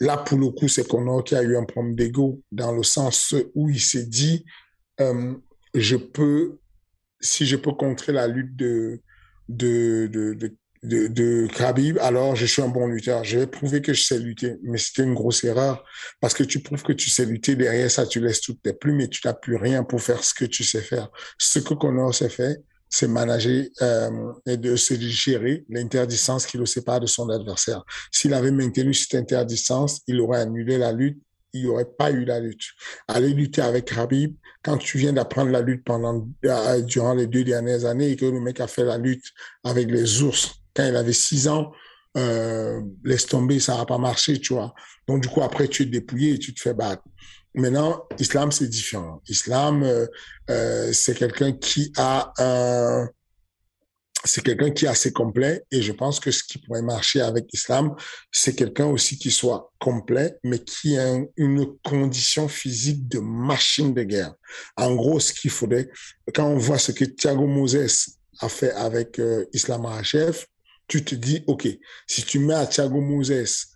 là, 0.00 0.16
pour 0.16 0.38
le 0.38 0.48
coup, 0.48 0.66
c'est 0.66 0.86
Conor 0.86 1.22
qui 1.22 1.36
a 1.36 1.42
eu 1.42 1.56
un 1.56 1.64
problème 1.64 1.94
d'ego 1.94 2.42
dans 2.50 2.72
le 2.72 2.82
sens 2.82 3.34
où 3.54 3.70
il 3.70 3.80
s'est 3.80 4.06
dit, 4.06 4.44
euh, 5.00 5.34
je 5.74 5.96
peux, 5.96 6.58
si 7.20 7.46
je 7.46 7.56
peux 7.56 7.72
contrer 7.72 8.12
la 8.12 8.26
lutte 8.26 8.56
de, 8.56 9.00
de, 9.48 10.08
de, 10.10 10.34
de 10.34 10.56
de, 10.82 11.06
de 11.06 11.46
Khabib, 11.46 11.98
alors 12.00 12.34
je 12.34 12.44
suis 12.44 12.62
un 12.62 12.68
bon 12.68 12.86
lutteur. 12.86 13.22
Je 13.24 13.38
vais 13.38 13.46
prouver 13.46 13.82
que 13.82 13.92
je 13.92 14.02
sais 14.02 14.18
lutter. 14.18 14.56
Mais 14.62 14.78
c'était 14.78 15.02
une 15.02 15.14
grosse 15.14 15.44
erreur 15.44 15.84
parce 16.20 16.34
que 16.34 16.42
tu 16.42 16.60
prouves 16.60 16.82
que 16.82 16.92
tu 16.92 17.08
sais 17.10 17.24
lutter. 17.24 17.54
Derrière 17.54 17.90
ça, 17.90 18.06
tu 18.06 18.20
laisses 18.20 18.40
toutes 18.40 18.62
tes 18.62 18.72
plumes 18.72 19.00
et 19.00 19.08
tu 19.08 19.20
n'as 19.24 19.34
plus 19.34 19.56
rien 19.56 19.84
pour 19.84 20.00
faire 20.00 20.24
ce 20.24 20.34
que 20.34 20.44
tu 20.44 20.64
sais 20.64 20.80
faire. 20.80 21.08
Ce 21.38 21.60
que 21.60 21.74
Conor 21.74 22.14
sait 22.14 22.28
faire, 22.28 22.56
c'est 22.90 23.08
manager 23.08 23.66
euh, 23.80 24.32
et 24.46 24.56
de 24.56 24.76
se 24.76 24.94
gérer 24.94 25.64
l'interdistance 25.68 26.46
qui 26.46 26.58
le 26.58 26.66
sépare 26.66 27.00
de 27.00 27.06
son 27.06 27.28
adversaire. 27.30 27.84
S'il 28.10 28.34
avait 28.34 28.50
maintenu 28.50 28.92
cette 28.92 29.14
interdistance, 29.14 30.02
il 30.06 30.20
aurait 30.20 30.40
annulé 30.40 30.78
la 30.78 30.92
lutte 30.92 31.18
il 31.54 31.64
n'y 31.64 31.68
aurait 31.68 31.84
pas 31.84 32.10
eu 32.10 32.24
la 32.24 32.40
lutte. 32.40 32.62
Aller 33.08 33.34
lutter 33.34 33.60
avec 33.60 33.90
Rabib, 33.90 34.36
quand 34.62 34.78
tu 34.78 34.96
viens 34.96 35.12
d'apprendre 35.12 35.50
la 35.50 35.60
lutte 35.60 35.84
pendant 35.84 36.26
euh, 36.46 36.80
durant 36.80 37.12
les 37.12 37.26
deux 37.26 37.44
dernières 37.44 37.84
années 37.84 38.10
et 38.10 38.16
que 38.16 38.24
le 38.24 38.40
mec 38.40 38.58
a 38.60 38.66
fait 38.66 38.84
la 38.84 38.96
lutte 38.96 39.26
avec 39.62 39.90
les 39.90 40.22
ours 40.22 40.61
quand 40.74 40.86
il 40.86 40.96
avait 40.96 41.12
six 41.12 41.48
ans, 41.48 41.72
euh, 42.16 42.80
laisse 43.04 43.26
tomber, 43.26 43.60
ça 43.60 43.76
n'a 43.76 43.86
pas 43.86 43.98
marché, 43.98 44.38
tu 44.38 44.54
vois. 44.54 44.74
Donc 45.08 45.22
du 45.22 45.28
coup 45.28 45.42
après 45.42 45.68
tu 45.68 45.82
es 45.82 45.86
dépouillé 45.86 46.34
et 46.34 46.38
tu 46.38 46.54
te 46.54 46.60
fais 46.60 46.74
battre. 46.74 47.02
Maintenant, 47.54 48.06
Islam, 48.18 48.50
c'est 48.50 48.68
différent. 48.68 49.20
Islam, 49.28 49.82
euh, 49.82 50.06
euh, 50.50 50.92
c'est 50.92 51.14
quelqu'un 51.14 51.52
qui 51.52 51.92
a 51.98 52.32
un, 52.38 53.08
c'est 54.24 54.42
quelqu'un 54.42 54.70
qui 54.70 54.84
est 54.84 54.88
assez 54.88 55.12
complet 55.12 55.64
et 55.70 55.82
je 55.82 55.92
pense 55.92 56.20
que 56.20 56.30
ce 56.30 56.44
qui 56.44 56.58
pourrait 56.58 56.82
marcher 56.82 57.20
avec 57.20 57.52
Islam, 57.52 57.94
c'est 58.30 58.54
quelqu'un 58.54 58.86
aussi 58.86 59.18
qui 59.18 59.30
soit 59.30 59.72
complet, 59.78 60.38
mais 60.44 60.60
qui 60.60 60.96
a 60.96 61.18
une 61.36 61.66
condition 61.84 62.48
physique 62.48 63.08
de 63.08 63.18
machine 63.18 63.92
de 63.92 64.02
guerre. 64.02 64.34
En 64.76 64.94
gros, 64.94 65.18
ce 65.20 65.32
qu'il 65.32 65.50
faudrait, 65.50 65.90
quand 66.34 66.46
on 66.46 66.56
voit 66.56 66.78
ce 66.78 66.92
que 66.92 67.04
Thiago 67.04 67.46
Moses 67.46 68.18
a 68.40 68.48
fait 68.48 68.72
avec 68.72 69.18
euh, 69.18 69.44
Islam 69.52 69.84
Arachev, 69.86 70.46
tu 70.92 71.04
te 71.04 71.14
dis, 71.14 71.42
OK, 71.46 71.66
si 72.06 72.22
tu 72.22 72.38
mets 72.38 72.54
à 72.54 72.66
Thiago 72.66 73.00
Moses 73.00 73.68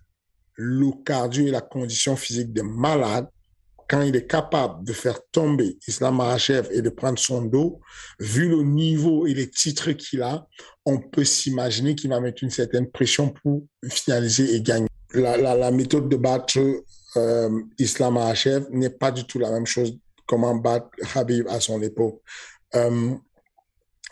le 0.53 0.91
cardio 1.03 1.47
et 1.47 1.51
la 1.51 1.61
condition 1.61 2.15
physique 2.15 2.53
de 2.53 2.61
malade, 2.61 3.27
quand 3.89 4.01
il 4.01 4.15
est 4.15 4.27
capable 4.27 4.83
de 4.83 4.93
faire 4.93 5.19
tomber 5.31 5.77
Islam 5.87 6.17
Makhachev 6.17 6.67
et 6.71 6.81
de 6.81 6.89
prendre 6.89 7.17
son 7.17 7.41
dos, 7.41 7.79
vu 8.19 8.49
le 8.49 8.61
niveau 8.61 9.25
et 9.25 9.33
les 9.33 9.49
titres 9.49 9.93
qu'il 9.93 10.21
a, 10.21 10.45
on 10.85 10.99
peut 10.99 11.23
s'imaginer 11.23 11.95
qu'il 11.95 12.09
va 12.09 12.19
mettre 12.19 12.43
une 12.43 12.49
certaine 12.49 12.89
pression 12.91 13.29
pour 13.29 13.63
finaliser 13.89 14.55
et 14.55 14.61
gagner. 14.61 14.87
La, 15.13 15.37
la, 15.37 15.71
méthode 15.71 16.09
de 16.09 16.17
battre 16.17 16.59
euh, 17.15 17.61
Islam 17.79 18.15
Makhachev 18.15 18.67
n'est 18.71 18.89
pas 18.89 19.11
du 19.11 19.23
tout 19.23 19.39
la 19.39 19.49
même 19.49 19.65
chose 19.65 19.97
comment 20.27 20.53
battre 20.53 20.89
Habib 21.15 21.47
à 21.47 21.59
son 21.61 21.81
époque. 21.81 22.21
Euh, 22.75 23.15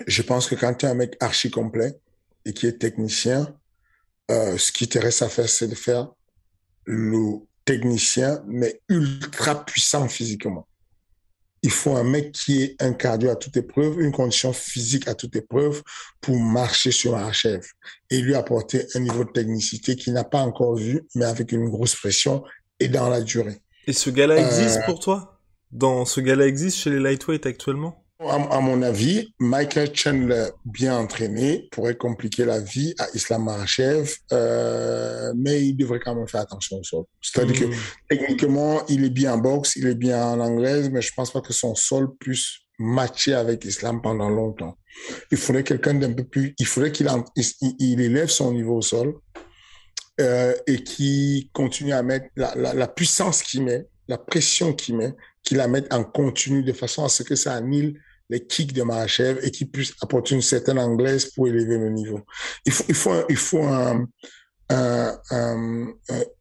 je 0.07 0.21
pense 0.21 0.47
que 0.47 0.55
quand 0.55 0.73
tu 0.73 0.85
es 0.85 0.89
un 0.89 0.95
mec 0.95 1.17
archi 1.19 1.51
complet 1.51 1.99
et 2.45 2.53
qui 2.53 2.67
est 2.67 2.79
technicien, 2.79 3.53
euh, 4.31 4.57
ce 4.57 4.71
qui 4.71 4.87
te 4.87 4.97
reste 4.97 5.21
à 5.21 5.29
faire, 5.29 5.49
c'est 5.49 5.67
de 5.67 5.75
faire 5.75 6.11
le 6.85 7.39
technicien, 7.65 8.43
mais 8.47 8.81
ultra 8.89 9.65
puissant 9.65 10.07
physiquement. 10.07 10.67
Il 11.63 11.71
faut 11.71 11.95
un 11.95 12.03
mec 12.03 12.31
qui 12.31 12.61
ait 12.61 12.75
un 12.79 12.93
cardio 12.93 13.31
à 13.31 13.35
toute 13.35 13.57
épreuve, 13.57 13.99
une 13.99 14.11
condition 14.11 14.53
physique 14.53 15.07
à 15.07 15.15
toute 15.15 15.35
épreuve 15.35 15.81
pour 16.21 16.39
marcher 16.39 16.91
sur 16.91 17.15
un 17.15 17.31
chef 17.31 17.71
et 18.11 18.21
lui 18.21 18.35
apporter 18.35 18.85
un 18.93 18.99
niveau 18.99 19.23
de 19.23 19.31
technicité 19.31 19.95
qu'il 19.95 20.13
n'a 20.13 20.23
pas 20.23 20.41
encore 20.41 20.75
vu, 20.75 21.01
mais 21.15 21.25
avec 21.25 21.51
une 21.51 21.69
grosse 21.69 21.95
pression 21.95 22.43
et 22.79 22.87
dans 22.87 23.09
la 23.09 23.21
durée. 23.21 23.61
Et 23.87 23.93
ce 23.93 24.11
gars-là 24.11 24.37
existe 24.37 24.77
euh, 24.77 24.85
pour 24.85 24.99
toi? 24.99 25.39
Dans 25.71 26.05
ce 26.05 26.21
gars-là 26.21 26.45
existe 26.45 26.77
chez 26.77 26.91
les 26.91 26.99
lightweight 26.99 27.47
actuellement? 27.47 28.04
À, 28.29 28.59
mon 28.59 28.81
avis, 28.81 29.33
Michael 29.39 29.95
Chandler, 29.95 30.47
bien 30.65 30.97
entraîné, 30.97 31.67
pourrait 31.71 31.95
compliquer 31.95 32.45
la 32.45 32.59
vie 32.59 32.93
à 32.99 33.07
Islam 33.13 33.45
Makhachev, 33.45 34.11
euh, 34.31 35.33
mais 35.35 35.63
il 35.63 35.75
devrait 35.75 35.99
quand 35.99 36.15
même 36.15 36.27
faire 36.27 36.41
attention 36.41 36.77
au 36.77 36.83
sol. 36.83 37.03
C'est-à-dire 37.21 37.59
que 37.59 37.65
hmm. 37.65 37.77
techniquement, 38.09 38.85
il 38.87 39.03
est 39.03 39.09
bien 39.09 39.33
en 39.33 39.37
boxe, 39.37 39.75
il 39.75 39.87
est 39.87 39.95
bien 39.95 40.25
en 40.25 40.39
anglaise, 40.39 40.89
mais 40.89 41.01
je 41.01 41.11
pense 41.15 41.31
pas 41.31 41.41
que 41.41 41.53
son 41.53 41.75
sol 41.75 42.15
puisse 42.19 42.59
matcher 42.79 43.33
avec 43.33 43.65
Islam 43.65 44.01
pendant 44.01 44.29
longtemps. 44.29 44.77
Il 45.31 45.37
faudrait 45.37 45.63
quelqu'un 45.63 45.93
d'un 45.93 46.13
peu 46.13 46.23
plus, 46.23 46.55
il 46.59 46.65
faudrait 46.65 46.91
qu'il 46.91 47.09
il, 47.79 48.01
élève 48.01 48.29
son 48.29 48.53
niveau 48.53 48.77
au 48.77 48.81
sol 48.81 49.15
euh, 50.19 50.53
et 50.67 50.83
qu'il 50.83 51.49
continue 51.51 51.93
à 51.93 52.03
mettre 52.03 52.27
la, 52.35 52.53
la, 52.55 52.73
la 52.73 52.87
puissance 52.87 53.41
qu'il 53.41 53.63
met, 53.63 53.87
la 54.07 54.17
pression 54.17 54.73
qu'il 54.73 54.97
met, 54.97 55.13
qu'il 55.43 55.57
la 55.57 55.67
mette 55.67 55.93
en 55.93 56.03
continu 56.03 56.63
de 56.63 56.73
façon 56.73 57.05
à 57.05 57.09
ce 57.09 57.23
que 57.23 57.35
ça 57.35 57.53
annule 57.53 57.99
les 58.29 58.45
kicks 58.45 58.73
de 58.73 58.83
Marachev 58.83 59.39
et 59.43 59.51
qui 59.51 59.65
puisse 59.65 59.93
apporter 60.01 60.35
une 60.35 60.41
certaine 60.41 60.79
anglaise 60.79 61.25
pour 61.25 61.47
élever 61.47 61.77
le 61.77 61.89
niveau. 61.89 62.21
Il 62.65 62.71
faut, 62.71 62.85
il 62.87 62.95
faut, 62.95 63.13
il 63.29 63.37
faut 63.37 63.63
un, 63.63 64.07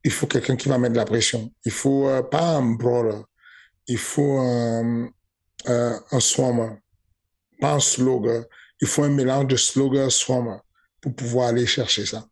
il 0.05 0.11
faut 0.11 0.27
quelqu'un 0.27 0.57
qui 0.57 0.69
va 0.69 0.79
mettre 0.79 0.95
de 0.95 0.99
la 0.99 1.05
pression. 1.05 1.53
Il 1.65 1.73
faut 1.73 2.09
euh, 2.09 2.23
pas 2.23 2.57
un 2.57 2.75
brawler. 2.75 3.21
Il 3.87 3.99
faut 3.99 4.39
un, 4.39 5.11
un, 5.67 6.01
un 6.11 6.21
swammer, 6.21 6.71
pas 7.61 7.75
un 7.75 7.81
slogger. 7.81 8.43
Il 8.81 8.89
faut 8.89 9.05
un 9.05 9.11
mélange 9.11 9.49
de 9.49 9.57
slogger 9.57 10.09
swammer 10.11 10.57
pour 11.01 11.15
pouvoir 11.15 11.49
aller 11.49 11.67
chercher 11.67 12.07
ça. 12.07 12.27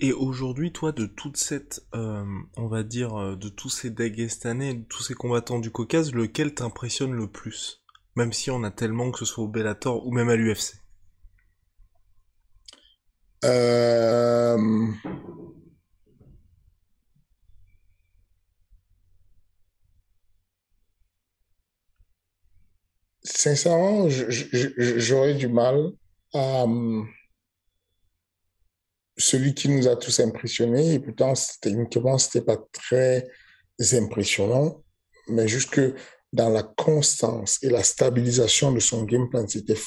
Et 0.00 0.12
aujourd'hui, 0.12 0.72
toi, 0.72 0.92
de 0.92 1.06
toute 1.06 1.36
cette, 1.36 1.84
euh, 1.94 2.24
on 2.56 2.68
va 2.68 2.84
dire, 2.84 3.18
euh, 3.18 3.36
de 3.36 3.48
tous 3.48 3.68
ces 3.68 3.90
Dagestanais, 3.90 4.74
de 4.74 4.84
tous 4.84 5.02
ces 5.02 5.14
combattants 5.14 5.58
du 5.58 5.70
Caucase, 5.72 6.12
lequel 6.12 6.54
t'impressionne 6.54 7.12
le 7.12 7.26
plus? 7.28 7.82
Même 8.18 8.32
si 8.32 8.50
on 8.50 8.64
a 8.64 8.72
tellement 8.72 9.12
que 9.12 9.20
ce 9.20 9.24
soit 9.24 9.44
au 9.44 9.48
Bellator 9.48 10.04
ou 10.04 10.10
même 10.12 10.28
à 10.28 10.36
l'UFC 10.36 10.74
euh... 13.44 14.58
Sincèrement, 23.22 24.08
j'aurais 24.08 25.34
du 25.34 25.46
mal 25.46 25.92
à 26.34 26.66
celui 29.16 29.54
qui 29.54 29.68
nous 29.68 29.86
a 29.86 29.94
tous 29.96 30.18
impressionnés, 30.20 30.94
et 30.94 30.98
pourtant, 30.98 31.34
techniquement, 31.60 32.18
c'était 32.18 32.44
pas 32.44 32.56
très 32.72 33.28
impressionnant, 33.92 34.82
mais 35.28 35.46
juste 35.46 35.70
que 35.70 35.94
dans 36.32 36.50
la 36.50 36.62
constance 36.62 37.58
et 37.62 37.70
la 37.70 37.82
stabilisation 37.82 38.72
de 38.72 38.80
son 38.80 39.04
game 39.04 39.28
plan, 39.30 39.46
c'était 39.48 39.78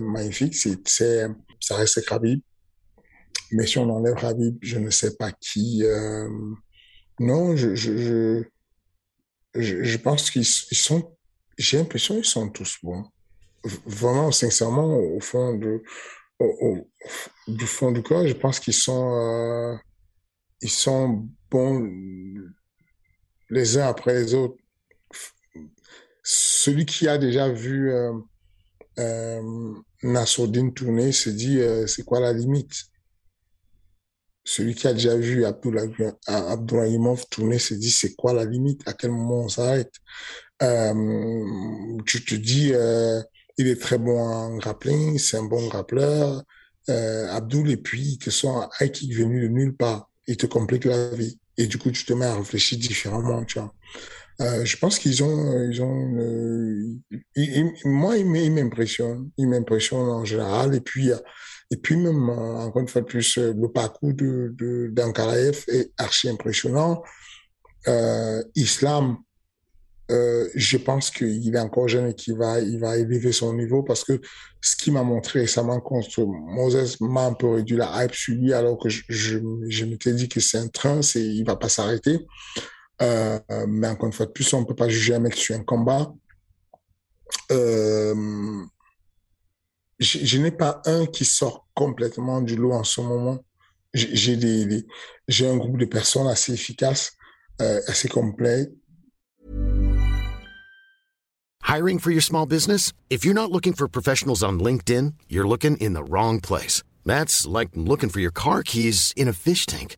magnifique. 0.00 0.56
C'est, 0.56 1.26
ça 1.60 1.76
reste 1.76 2.04
Khabib. 2.06 2.40
Mais 3.52 3.66
si 3.66 3.78
on 3.78 3.90
enlève 3.90 4.14
Khabib, 4.14 4.58
je 4.62 4.78
ne 4.78 4.90
sais 4.90 5.16
pas 5.16 5.32
qui. 5.32 5.84
Euh, 5.84 6.28
non, 7.18 7.56
je, 7.56 7.74
je, 7.74 8.44
je, 9.54 9.96
pense 9.98 10.30
qu'ils 10.30 10.46
sont. 10.46 11.16
J'ai 11.58 11.78
l'impression 11.78 12.14
qu'ils 12.14 12.24
sont 12.24 12.48
tous 12.48 12.78
bons. 12.82 13.04
Vraiment, 13.84 14.32
sincèrement, 14.32 14.96
au 14.96 15.20
fond 15.20 15.54
de, 15.54 15.82
au, 16.38 16.88
du 17.46 17.66
fond 17.66 17.92
du 17.92 18.02
corps, 18.02 18.26
je 18.26 18.32
pense 18.32 18.58
qu'ils 18.60 18.72
sont, 18.72 19.14
euh, 19.14 19.76
sont 20.66 21.28
bons 21.50 21.86
les 23.50 23.76
uns 23.76 23.88
après 23.88 24.14
les 24.14 24.32
autres 24.32 24.56
celui 26.32 26.86
qui 26.86 27.08
a 27.08 27.18
déjà 27.18 27.48
vu 27.48 27.92
euh, 27.92 28.12
euh, 29.00 29.74
tourner 30.76 31.10
se 31.10 31.28
dit 31.28 31.58
euh, 31.60 31.88
c'est 31.88 32.04
quoi 32.04 32.20
la 32.20 32.32
limite? 32.32 32.84
Celui 34.44 34.76
qui 34.76 34.86
a 34.86 34.92
déjà 34.92 35.16
vu 35.16 35.44
Abdourahimov 35.44 37.26
tourner 37.30 37.58
se 37.58 37.74
dit 37.74 37.90
c'est 37.90 38.14
quoi 38.14 38.32
la 38.32 38.44
limite? 38.44 38.80
À 38.86 38.92
quel 38.92 39.10
moment 39.10 39.42
on 39.42 39.48
s'arrête? 39.48 39.92
Euh, 40.62 41.98
Tu 42.06 42.24
te 42.24 42.36
dis 42.36 42.72
euh, 42.74 43.20
il 43.58 43.66
est 43.66 43.80
très 43.80 43.98
bon 43.98 44.18
en 44.20 44.56
grappling, 44.56 45.18
c'est 45.18 45.36
un 45.36 45.44
bon 45.44 45.66
grappleur. 45.68 46.44
Abdul 46.88 47.70
et 47.70 47.76
puis 47.76 48.02
il 48.02 48.18
te 48.18 48.30
sont 48.30 48.56
un 48.56 48.68
high 48.80 48.90
kick 48.90 49.14
venu 49.14 49.42
de 49.42 49.48
nulle 49.48 49.76
part. 49.76 50.10
Il 50.26 50.36
te 50.36 50.46
complique 50.46 50.84
la 50.84 51.10
vie. 51.10 51.38
Et 51.56 51.66
du 51.66 51.78
coup, 51.78 51.90
tu 51.90 52.04
te 52.04 52.12
mets 52.12 52.24
à 52.26 52.36
réfléchir 52.36 52.78
différemment. 52.78 53.44
Euh, 54.40 54.64
je 54.64 54.76
pense 54.78 54.98
qu'ils 54.98 55.22
ont, 55.22 55.68
ils 55.70 55.82
ont, 55.82 56.16
euh, 56.18 56.96
moi, 57.84 58.16
ils 58.16 58.52
m'impressionnent, 58.52 59.30
ils 59.36 59.48
m'impressionnent 59.48 60.08
en 60.08 60.24
général. 60.24 60.74
Et 60.74 60.80
puis, 60.80 61.10
et 61.70 61.76
puis 61.76 61.96
même, 61.96 62.30
encore 62.30 62.82
une 62.82 62.88
fois 62.88 63.04
plus, 63.04 63.36
le 63.38 63.68
parcours 63.68 64.14
de, 64.14 64.54
de 64.56 64.92
est 65.68 65.92
archi 65.98 66.28
impressionnant. 66.28 67.02
Euh, 67.88 68.42
Islam, 68.54 69.18
euh, 70.10 70.48
je 70.54 70.76
pense 70.76 71.10
qu'il 71.10 71.54
est 71.54 71.58
encore 71.58 71.88
jeune 71.88 72.08
et 72.08 72.14
qu'il 72.14 72.36
va, 72.36 72.60
il 72.60 72.80
va 72.80 72.96
élever 72.96 73.32
son 73.32 73.54
niveau 73.54 73.82
parce 73.82 74.02
que 74.02 74.20
ce 74.60 74.74
qu'il 74.76 74.92
m'a 74.92 75.04
montré 75.04 75.40
récemment 75.40 75.80
contre 75.80 76.24
Moses 76.24 77.00
m'a 77.00 77.26
un 77.26 77.32
peu 77.32 77.48
réduit 77.48 77.76
la 77.76 78.04
hype 78.04 78.14
sur 78.14 78.34
lui 78.34 78.52
alors 78.52 78.76
que 78.78 78.88
je, 78.88 79.02
je, 79.08 79.38
je 79.68 79.84
m'étais 79.84 80.12
dit 80.12 80.28
que 80.28 80.40
c'est 80.40 80.58
un 80.58 80.68
train, 80.68 81.00
c'est, 81.02 81.22
il 81.22 81.44
va 81.44 81.56
pas 81.56 81.68
s'arrêter. 81.68 82.26
Euh, 83.02 83.40
mais 83.66 83.88
encore 83.88 84.06
une 84.06 84.12
fois 84.12 84.26
de 84.26 84.32
plus, 84.32 84.52
on 84.52 84.64
peut 84.64 84.74
pas 84.74 84.88
juger 84.88 85.14
un 85.14 85.20
mec 85.20 85.34
sur 85.34 85.56
un 85.56 85.64
combat. 85.64 86.12
Euh, 87.50 88.64
je, 89.98 90.18
je 90.18 90.38
n'ai 90.38 90.50
pas 90.50 90.82
un 90.84 91.06
qui 91.06 91.24
sort 91.24 91.68
complètement 91.74 92.40
du 92.40 92.56
lot 92.56 92.72
en 92.72 92.84
ce 92.84 93.00
moment. 93.00 93.44
J'ai 93.92 94.36
des, 94.36 94.66
des 94.66 94.86
j'ai 95.26 95.48
un 95.48 95.56
groupe 95.56 95.78
de 95.78 95.84
personnes 95.84 96.28
assez 96.28 96.52
efficaces, 96.52 97.12
euh, 97.60 97.80
assez 97.88 98.08
complet, 98.08 98.70
Hiring 101.70 102.00
for 102.00 102.10
your 102.10 102.20
small 102.20 102.46
business? 102.46 102.92
If 103.10 103.24
you're 103.24 103.32
not 103.32 103.52
looking 103.52 103.74
for 103.74 103.86
professionals 103.86 104.42
on 104.42 104.58
LinkedIn, 104.58 105.14
you're 105.28 105.46
looking 105.46 105.76
in 105.76 105.92
the 105.92 106.02
wrong 106.02 106.40
place. 106.40 106.82
That's 107.06 107.46
like 107.46 107.68
looking 107.76 108.08
for 108.08 108.18
your 108.18 108.32
car 108.32 108.64
keys 108.64 109.14
in 109.16 109.28
a 109.28 109.32
fish 109.32 109.66
tank. 109.66 109.96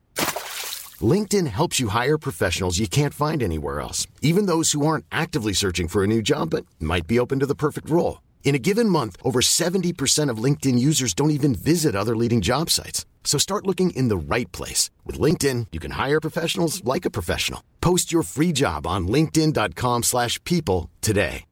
LinkedIn 1.03 1.47
helps 1.47 1.79
you 1.79 1.87
hire 1.87 2.17
professionals 2.19 2.77
you 2.77 2.87
can't 2.87 3.13
find 3.15 3.41
anywhere 3.41 3.81
else, 3.81 4.05
even 4.21 4.45
those 4.45 4.73
who 4.73 4.85
aren't 4.85 5.05
actively 5.11 5.53
searching 5.53 5.87
for 5.87 6.03
a 6.03 6.07
new 6.07 6.21
job 6.21 6.51
but 6.51 6.67
might 6.79 7.07
be 7.07 7.17
open 7.17 7.39
to 7.39 7.47
the 7.47 7.55
perfect 7.55 7.89
role. 7.89 8.21
In 8.43 8.53
a 8.53 8.59
given 8.59 8.87
month, 8.87 9.17
over 9.23 9.39
70% 9.41 10.29
of 10.29 10.37
LinkedIn 10.37 10.77
users 10.77 11.15
don't 11.15 11.31
even 11.31 11.55
visit 11.55 11.95
other 11.95 12.15
leading 12.15 12.41
job 12.41 12.69
sites. 12.69 13.07
So 13.23 13.39
start 13.39 13.65
looking 13.65 13.89
in 13.91 14.09
the 14.09 14.17
right 14.17 14.51
place. 14.51 14.91
With 15.05 15.17
LinkedIn, 15.17 15.67
you 15.71 15.79
can 15.79 15.91
hire 15.91 16.19
professionals 16.19 16.83
like 16.83 17.05
a 17.05 17.09
professional. 17.11 17.63
Post 17.81 18.11
your 18.11 18.21
free 18.21 18.51
job 18.51 18.85
on 18.85 19.07
linkedin.com 19.07 20.03
slash 20.03 20.43
people 20.43 20.91
today. 21.01 21.45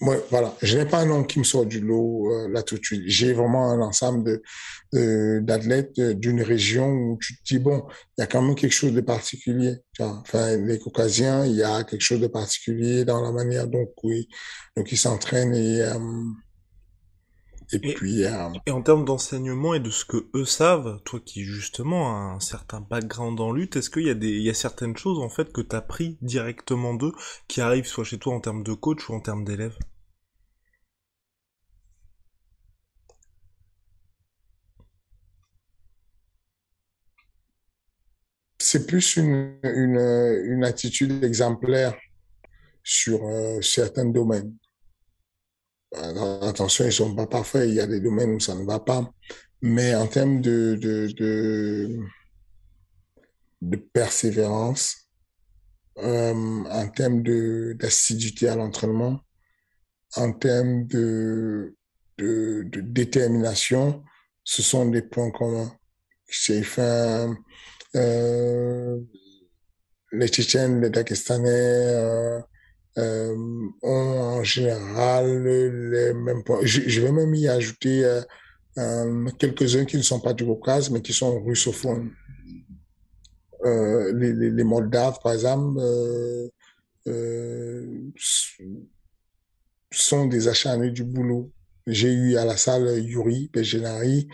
Moi, 0.00 0.16
voilà, 0.30 0.54
je 0.62 0.78
n'ai 0.78 0.84
pas 0.84 0.98
un 0.98 1.06
nom 1.06 1.24
qui 1.24 1.40
me 1.40 1.44
sort 1.44 1.66
du 1.66 1.80
lot 1.80 2.32
euh, 2.32 2.48
là 2.48 2.62
tout 2.62 2.78
de 2.78 2.84
suite. 2.84 3.02
J'ai 3.06 3.32
vraiment 3.32 3.70
un 3.70 3.80
ensemble 3.80 4.24
de 4.24 4.42
d'athlètes 5.40 5.98
euh, 5.98 6.14
d'une 6.14 6.40
région 6.40 6.88
où 6.88 7.18
tu 7.20 7.36
te 7.36 7.42
dis 7.44 7.58
bon, 7.58 7.84
il 8.16 8.22
y 8.22 8.24
a 8.24 8.26
quand 8.26 8.40
même 8.40 8.54
quelque 8.54 8.72
chose 8.72 8.92
de 8.92 9.00
particulier. 9.00 9.76
Enfin, 9.98 10.56
les 10.56 10.78
Caucasiens, 10.78 11.44
il 11.44 11.56
y 11.56 11.62
a 11.62 11.84
quelque 11.84 12.02
chose 12.02 12.20
de 12.20 12.26
particulier 12.28 13.04
dans 13.04 13.20
la 13.20 13.32
manière 13.32 13.66
dont 13.66 13.86
oui, 14.04 14.28
donc 14.76 14.90
ils 14.92 14.96
s'entraînent 14.96 15.54
et 15.54 15.82
euh, 15.82 15.98
et, 17.72 17.80
Et- 17.82 17.94
puis 17.94 18.24
euh, 18.24 18.48
Et 18.66 18.70
en 18.70 18.82
termes 18.82 19.04
d'enseignement 19.04 19.74
et 19.74 19.80
de 19.80 19.90
ce 19.90 20.04
que 20.04 20.28
eux 20.34 20.44
savent, 20.44 21.00
toi 21.04 21.20
qui 21.24 21.44
justement 21.44 22.10
as 22.12 22.34
un 22.36 22.40
certain 22.40 22.80
background 22.80 23.40
en 23.40 23.52
lutte, 23.52 23.76
est-ce 23.76 23.90
qu'il 23.90 24.04
y 24.06 24.10
a 24.10 24.14
des, 24.14 24.30
il 24.30 24.42
y 24.42 24.50
a 24.50 24.54
certaines 24.54 24.96
choses 24.96 25.18
en 25.18 25.28
fait 25.28 25.52
que 25.52 25.60
t'as 25.62 25.80
pris 25.82 26.18
directement 26.22 26.94
d'eux 26.94 27.12
qui 27.48 27.60
arrivent 27.60 27.86
soit 27.86 28.04
chez 28.04 28.18
toi 28.18 28.34
en 28.34 28.40
termes 28.40 28.64
de 28.64 28.74
coach 28.74 29.08
ou 29.10 29.14
en 29.14 29.20
termes 29.20 29.44
d'élèves? 29.44 29.78
C'est 38.60 38.86
plus 38.86 39.16
une, 39.16 39.58
une, 39.64 39.98
une 40.44 40.62
attitude 40.64 41.24
exemplaire 41.24 41.96
sur 42.84 43.24
euh, 43.26 43.60
certains 43.62 44.06
domaines. 44.06 44.54
Attention, 45.94 46.84
ils 46.84 46.92
sont 46.92 47.14
pas 47.14 47.26
parfaits. 47.26 47.68
Il 47.68 47.74
y 47.74 47.80
a 47.80 47.86
des 47.86 48.00
domaines 48.00 48.32
où 48.34 48.40
ça 48.40 48.54
ne 48.54 48.64
va 48.64 48.78
pas. 48.80 49.10
Mais 49.62 49.94
en 49.94 50.06
termes 50.06 50.40
de, 50.40 50.78
de, 50.80 51.98
de, 53.60 53.76
persévérance, 53.92 55.08
euh, 55.98 56.64
en 56.70 56.88
termes 56.88 57.22
d'assiduité 57.74 58.48
à 58.48 58.56
l'entraînement, 58.56 59.20
en 60.16 60.32
termes 60.32 60.86
de, 60.86 61.74
de, 62.18 62.68
détermination, 62.80 64.04
ce 64.44 64.62
sont 64.62 64.88
des 64.88 65.02
points 65.02 65.30
communs. 65.30 65.72
C'est 66.26 66.62
fin, 66.62 67.36
euh, 67.96 69.00
les 70.12 70.28
Tchétchènes, 70.28 70.80
les 70.80 70.90
Dagestanais 70.90 71.48
euh, 71.48 72.40
euh, 72.98 73.36
ont 73.82 74.38
en 74.40 74.42
général 74.42 75.44
les 75.44 76.14
mêmes 76.14 76.42
points. 76.42 76.58
Je, 76.62 77.00
vais 77.00 77.12
même 77.12 77.32
y 77.34 77.46
ajouter 77.46 78.04
euh, 78.76 79.30
quelques-uns 79.38 79.84
qui 79.84 79.96
ne 79.96 80.02
sont 80.02 80.18
pas 80.18 80.32
du 80.32 80.44
Caucase, 80.44 80.90
mais 80.90 81.00
qui 81.00 81.12
sont 81.12 81.40
russophones. 81.44 82.10
Euh, 83.64 84.12
les, 84.14 84.64
Moldaves, 84.64 85.18
par 85.22 85.32
exemple, 85.32 85.80
sont 89.92 90.26
des 90.26 90.48
acharnés 90.48 90.90
du 90.90 91.04
boulot. 91.04 91.52
J'ai 91.86 92.12
eu 92.12 92.36
à 92.36 92.44
la 92.44 92.56
salle 92.56 92.98
Yuri 92.98 93.48
Bejenari, 93.52 94.28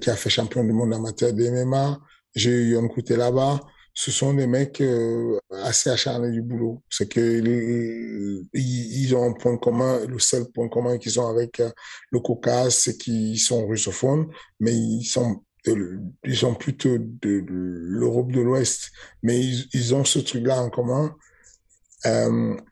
qui 0.00 0.10
a 0.10 0.16
fait 0.16 0.30
champion 0.30 0.62
du 0.62 0.72
monde 0.72 0.94
amateur 0.94 1.32
de 1.32 1.48
MMA. 1.48 1.98
J'ai 2.36 2.52
eu 2.52 2.78
un 2.78 2.86
côté 2.86 3.16
là-bas. 3.16 3.60
Ce 3.94 4.10
sont 4.10 4.34
des 4.34 4.46
mecs 4.46 4.80
euh, 4.80 5.38
assez 5.50 5.90
acharnés 5.90 6.30
du 6.30 6.42
boulot. 6.42 6.82
C'est 6.88 7.08
que 7.08 7.20
euh, 7.20 8.42
ils, 8.54 9.14
ont 9.14 9.30
un 9.30 9.32
point 9.32 9.56
commun. 9.56 10.06
Le 10.06 10.18
seul 10.18 10.50
point 10.50 10.68
commun 10.68 10.98
qu'ils 10.98 11.20
ont 11.20 11.28
avec 11.28 11.60
euh, 11.60 11.70
le 12.10 12.20
Caucase, 12.20 12.74
c'est 12.74 12.96
qu'ils 12.96 13.38
sont 13.38 13.66
russophones, 13.66 14.28
mais 14.58 14.72
ils 14.72 15.04
sont 15.04 15.42
euh, 15.68 15.98
ils 16.24 16.36
sont 16.36 16.54
plutôt 16.54 16.96
de, 16.98 17.44
l'Europe 17.48 18.32
de 18.32 18.40
l'Ouest. 18.40 18.90
Mais 19.22 19.40
ils, 19.40 19.94
ont 19.94 20.04
ce 20.04 20.18
truc-là 20.20 20.62
en 20.62 20.70
commun. 20.70 21.14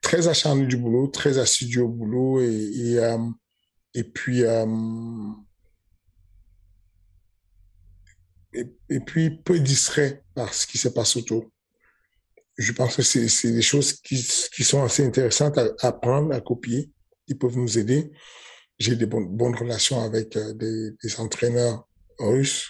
Très 0.01 0.29
acharné 0.29 0.67
du 0.67 0.77
boulot, 0.77 1.09
très 1.09 1.39
assidu 1.39 1.81
au 1.81 1.89
boulot 1.89 2.41
et, 2.41 2.99
et 3.95 4.05
puis 4.05 4.45
euh, 4.45 4.67
et, 8.53 9.01
puis 9.01 9.31
peu 9.31 9.59
distrait 9.59 10.23
par 10.35 10.53
ce 10.55 10.67
qui 10.67 10.79
se 10.79 10.89
passe 10.89 11.17
autour. 11.17 11.47
Je 12.57 12.73
pense 12.73 12.97
que 12.97 13.03
c'est 13.03 13.53
des 13.53 13.63
choses 13.63 13.93
qui, 13.93 14.17
sont 14.17 14.83
assez 14.83 15.05
intéressantes 15.05 15.59
à 15.59 15.69
apprendre, 15.81 16.35
à 16.35 16.41
copier, 16.41 16.91
qui 17.27 17.35
peuvent 17.35 17.57
nous 17.57 17.79
aider. 17.79 18.11
J'ai 18.79 18.97
des 18.97 19.07
bonnes, 19.07 19.55
relations 19.57 20.01
avec 20.03 20.37
euh, 20.37 20.53
des, 20.55 21.21
entraîneurs 21.21 21.89
russes 22.19 22.69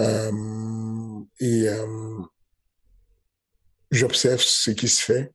euh, 0.00 1.20
et 1.40 1.68
euh, 1.68 2.18
j'observe 3.90 4.40
ce 4.40 4.70
qui 4.70 4.88
se 4.88 5.02
fait. 5.02 5.32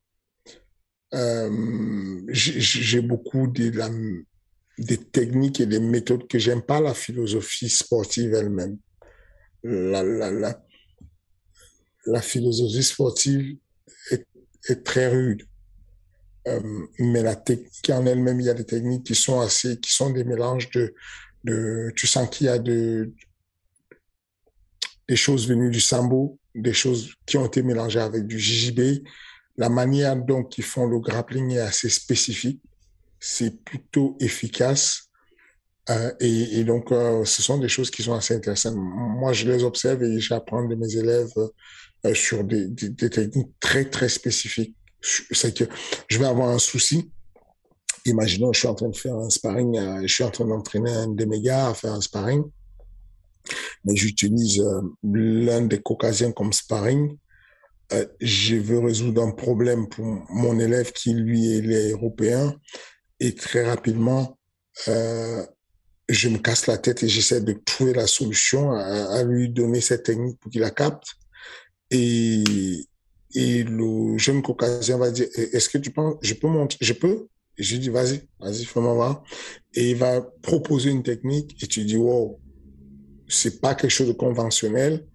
J'ai 2.29 3.01
beaucoup 3.01 3.47
des 3.47 4.97
techniques 5.11 5.59
et 5.59 5.65
des 5.65 5.79
méthodes 5.79 6.27
que 6.27 6.39
j'aime 6.39 6.61
pas 6.61 6.81
la 6.81 6.93
philosophie 6.93 7.69
sportive 7.69 8.33
elle-même. 8.33 8.77
La, 9.63 10.03
la, 10.03 10.31
la, 10.31 10.63
la 12.05 12.21
philosophie 12.21 12.83
sportive 12.83 13.57
est, 14.11 14.83
très 14.83 15.07
rude. 15.07 15.43
Euh, 16.47 16.87
mais 16.99 17.21
la 17.21 17.35
technique 17.35 17.89
en 17.89 18.05
elle-même, 18.05 18.39
il 18.39 18.45
y 18.45 18.49
a 18.49 18.53
des 18.53 18.65
techniques 18.65 19.05
qui 19.05 19.15
sont 19.15 19.39
assez, 19.39 19.79
qui 19.79 19.91
sont 19.93 20.09
des 20.09 20.23
mélanges 20.23 20.69
de, 20.71 20.93
de 21.43 21.91
tu 21.95 22.07
sens 22.07 22.29
qu'il 22.29 22.47
y 22.47 22.49
a 22.49 22.57
de, 22.57 23.13
des 25.07 25.15
choses 25.15 25.47
venues 25.47 25.71
du 25.71 25.81
sambo, 25.81 26.39
des 26.55 26.73
choses 26.73 27.13
qui 27.25 27.37
ont 27.37 27.45
été 27.45 27.61
mélangées 27.63 27.99
avec 27.99 28.25
du 28.27 28.39
JJB. 28.39 29.03
La 29.57 29.69
manière 29.69 30.15
dont 30.15 30.47
ils 30.57 30.63
font 30.63 30.87
le 30.87 30.99
grappling 30.99 31.51
est 31.51 31.59
assez 31.59 31.89
spécifique. 31.89 32.61
C'est 33.19 33.63
plutôt 33.63 34.17
efficace. 34.19 35.10
Euh, 35.89 36.11
et, 36.19 36.63
donc, 36.63 36.91
euh, 36.91 37.25
ce 37.25 37.41
sont 37.41 37.57
des 37.57 37.69
choses 37.69 37.89
qui 37.89 38.03
sont 38.03 38.13
assez 38.13 38.35
intéressantes. 38.35 38.75
Moi, 38.75 39.33
je 39.33 39.49
les 39.49 39.63
observe 39.63 40.03
et 40.03 40.19
j'apprends 40.19 40.63
de 40.63 40.75
mes 40.75 40.95
élèves 40.95 41.33
euh, 42.05 42.13
sur 42.13 42.43
des, 42.43 42.73
techniques 42.73 43.59
très, 43.59 43.85
très 43.85 44.09
spécifiques. 44.09 44.75
C'est 45.01 45.57
que 45.57 45.63
je 46.07 46.19
vais 46.19 46.27
avoir 46.27 46.49
un 46.49 46.59
souci. 46.59 47.11
Imaginons, 48.05 48.53
je 48.53 48.59
suis 48.59 48.67
en 48.67 48.75
train 48.75 48.89
de 48.89 48.95
faire 48.95 49.15
un 49.15 49.29
sparring, 49.29 50.01
je 50.03 50.13
suis 50.13 50.23
en 50.23 50.31
train 50.31 50.45
d'entraîner 50.45 50.91
un 50.91 51.07
des 51.07 51.25
mégas 51.25 51.69
à 51.69 51.73
faire 51.73 51.93
un 51.93 52.01
sparring, 52.01 52.43
mais 53.83 53.95
j'utilise 53.95 54.63
l'un 55.03 55.61
des 55.61 55.81
caucasiens 55.81 56.31
comme 56.31 56.53
sparring. 56.53 57.15
Je 58.19 58.55
veux 58.55 58.79
résoudre 58.79 59.23
un 59.23 59.31
problème 59.31 59.87
pour 59.87 60.05
mon 60.05 60.59
élève 60.59 60.91
qui, 60.93 61.13
lui, 61.13 61.51
est 61.51 61.91
européen. 61.91 62.55
Et 63.19 63.35
très 63.35 63.67
rapidement, 63.67 64.39
je 66.13 66.29
me 66.29 66.37
casse 66.37 66.67
la 66.67 66.77
tête 66.77 67.03
et 67.03 67.07
j'essaie 67.07 67.41
de 67.41 67.53
trouver 67.53 67.93
la 67.93 68.07
solution 68.07 68.71
à, 68.71 69.23
lui 69.23 69.49
donner 69.49 69.81
cette 69.81 70.03
technique 70.03 70.39
pour 70.39 70.51
qu'il 70.51 70.61
la 70.61 70.71
capte. 70.71 71.07
Et, 71.89 72.83
le 73.33 74.17
jeune 74.17 74.41
caucasien 74.41 74.97
va 74.97 75.09
dire, 75.09 75.27
est-ce 75.35 75.69
que 75.69 75.77
tu 75.77 75.91
penses, 75.91 76.15
je 76.21 76.33
peux 76.33 76.47
monter, 76.47 76.77
je 76.81 76.93
peux? 76.93 77.27
Et 77.57 77.63
je 77.63 77.77
dis, 77.77 77.89
vas-y, 77.89 78.27
vas-y, 78.39 78.65
fais-moi 78.65 78.93
voir. 78.93 79.23
Et 79.73 79.91
il 79.91 79.95
va 79.95 80.21
proposer 80.41 80.89
une 80.89 81.03
technique 81.03 81.61
et 81.63 81.67
tu 81.67 81.85
dis, 81.85 81.97
wow, 81.97 82.39
c'est 83.29 83.61
pas 83.61 83.73
quelque 83.73 83.91
chose 83.91 84.07
de 84.07 84.13
conventionnel, 84.13 85.05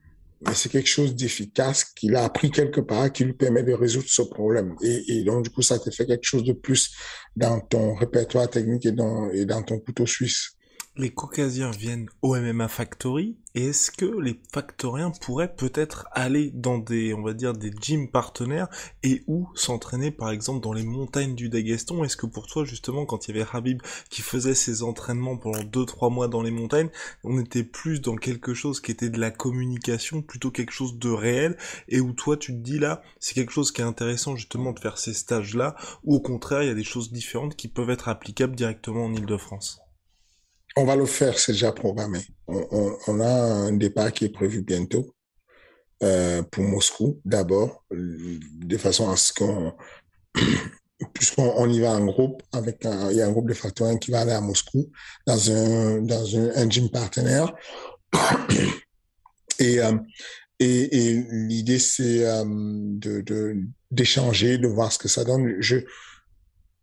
mais 0.40 0.54
c'est 0.54 0.70
quelque 0.70 0.88
chose 0.88 1.14
d'efficace 1.14 1.84
qu'il 1.84 2.16
a 2.16 2.24
appris 2.24 2.50
quelque 2.50 2.80
part 2.80 3.12
qui 3.12 3.24
lui 3.24 3.34
permet 3.34 3.62
de 3.62 3.72
résoudre 3.74 4.08
ce 4.08 4.22
problème. 4.22 4.74
Et, 4.82 5.22
donc, 5.24 5.44
du 5.44 5.50
coup, 5.50 5.62
ça 5.62 5.78
te 5.78 5.90
fait 5.90 6.06
quelque 6.06 6.24
chose 6.24 6.44
de 6.44 6.52
plus 6.52 6.94
dans 7.34 7.60
ton 7.60 7.94
répertoire 7.94 8.48
technique 8.48 8.86
et 8.86 8.92
dans 8.92 9.62
ton 9.62 9.78
couteau 9.78 10.06
suisse 10.06 10.55
les 10.98 11.10
Caucasiens 11.10 11.70
viennent 11.70 12.08
au 12.22 12.34
MMA 12.36 12.68
Factory 12.68 13.36
et 13.54 13.68
est-ce 13.68 13.90
que 13.90 14.06
les 14.20 14.40
Factoriens 14.52 15.10
pourraient 15.20 15.54
peut-être 15.54 16.06
aller 16.12 16.50
dans 16.54 16.78
des, 16.78 17.12
on 17.12 17.22
va 17.22 17.34
dire, 17.34 17.52
des 17.52 17.70
gyms 17.70 18.10
partenaires 18.10 18.68
et 19.02 19.22
où 19.26 19.48
s'entraîner 19.54 20.10
par 20.10 20.30
exemple 20.30 20.62
dans 20.62 20.72
les 20.72 20.84
montagnes 20.84 21.34
du 21.34 21.50
Daguestan? 21.50 22.02
Est-ce 22.02 22.16
que 22.16 22.26
pour 22.26 22.46
toi 22.46 22.64
justement 22.64 23.04
quand 23.04 23.28
il 23.28 23.36
y 23.36 23.40
avait 23.40 23.48
Habib 23.52 23.82
qui 24.08 24.22
faisait 24.22 24.54
ses 24.54 24.82
entraînements 24.82 25.36
pendant 25.36 25.60
2-3 25.60 26.12
mois 26.12 26.28
dans 26.28 26.42
les 26.42 26.50
montagnes, 26.50 26.90
on 27.24 27.38
était 27.38 27.64
plus 27.64 28.00
dans 28.00 28.16
quelque 28.16 28.54
chose 28.54 28.80
qui 28.80 28.90
était 28.90 29.10
de 29.10 29.20
la 29.20 29.30
communication 29.30 30.22
plutôt 30.22 30.50
quelque 30.50 30.72
chose 30.72 30.98
de 30.98 31.10
réel? 31.10 31.58
Et 31.88 32.00
où 32.00 32.12
toi 32.12 32.38
tu 32.38 32.52
te 32.52 32.58
dis 32.58 32.78
là 32.78 33.02
c'est 33.20 33.34
quelque 33.34 33.52
chose 33.52 33.70
qui 33.70 33.82
est 33.82 33.84
intéressant 33.84 34.34
justement 34.34 34.72
de 34.72 34.80
faire 34.80 34.96
ces 34.96 35.14
stages 35.14 35.54
là 35.54 35.76
ou 36.04 36.16
au 36.16 36.20
contraire 36.20 36.62
il 36.62 36.68
y 36.68 36.72
a 36.72 36.74
des 36.74 36.84
choses 36.84 37.12
différentes 37.12 37.56
qui 37.56 37.68
peuvent 37.68 37.90
être 37.90 38.08
applicables 38.08 38.56
directement 38.56 39.04
en 39.04 39.12
Ile-de-France 39.12 39.85
on 40.76 40.84
va 40.84 40.94
le 40.94 41.06
faire, 41.06 41.38
c'est 41.38 41.52
déjà 41.52 41.72
programmé. 41.72 42.20
On, 42.46 43.20
a 43.20 43.28
un 43.28 43.72
départ 43.72 44.12
qui 44.12 44.26
est 44.26 44.32
prévu 44.32 44.62
bientôt 44.62 45.14
euh, 46.02 46.42
pour 46.42 46.64
Moscou 46.64 47.20
d'abord, 47.24 47.84
de 47.90 48.76
façon 48.76 49.10
à 49.10 49.16
ce 49.16 49.32
qu'on, 49.32 49.72
puisqu'on 51.14 51.68
y 51.70 51.80
va 51.80 51.92
en 51.92 52.04
groupe, 52.04 52.42
avec 52.52 52.84
un, 52.84 53.10
il 53.10 53.16
y 53.16 53.22
a 53.22 53.26
un 53.26 53.32
groupe 53.32 53.48
de 53.48 53.54
facteurs 53.54 53.98
qui 53.98 54.10
va 54.10 54.20
aller 54.20 54.32
à 54.32 54.40
Moscou 54.42 54.90
dans 55.26 55.50
un 55.50 56.02
dans 56.02 56.36
un, 56.36 56.68
gym 56.68 56.90
partenaire. 56.90 57.54
Et 59.58 59.80
euh, 59.80 59.96
et, 60.58 61.24
l'idée 61.30 61.78
c'est 61.78 62.26
euh, 62.26 62.44
de 62.46 63.56
d'échanger, 63.90 64.58
de, 64.58 64.68
voir 64.68 64.92
ce 64.92 64.98
que 64.98 65.08
ça 65.08 65.24
donne. 65.24 65.56
Je 65.60 65.78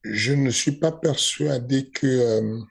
je 0.04 0.34
ne 0.34 0.50
suis 0.50 0.72
pas 0.72 0.92
persuadé 0.92 1.90
que 1.92 2.64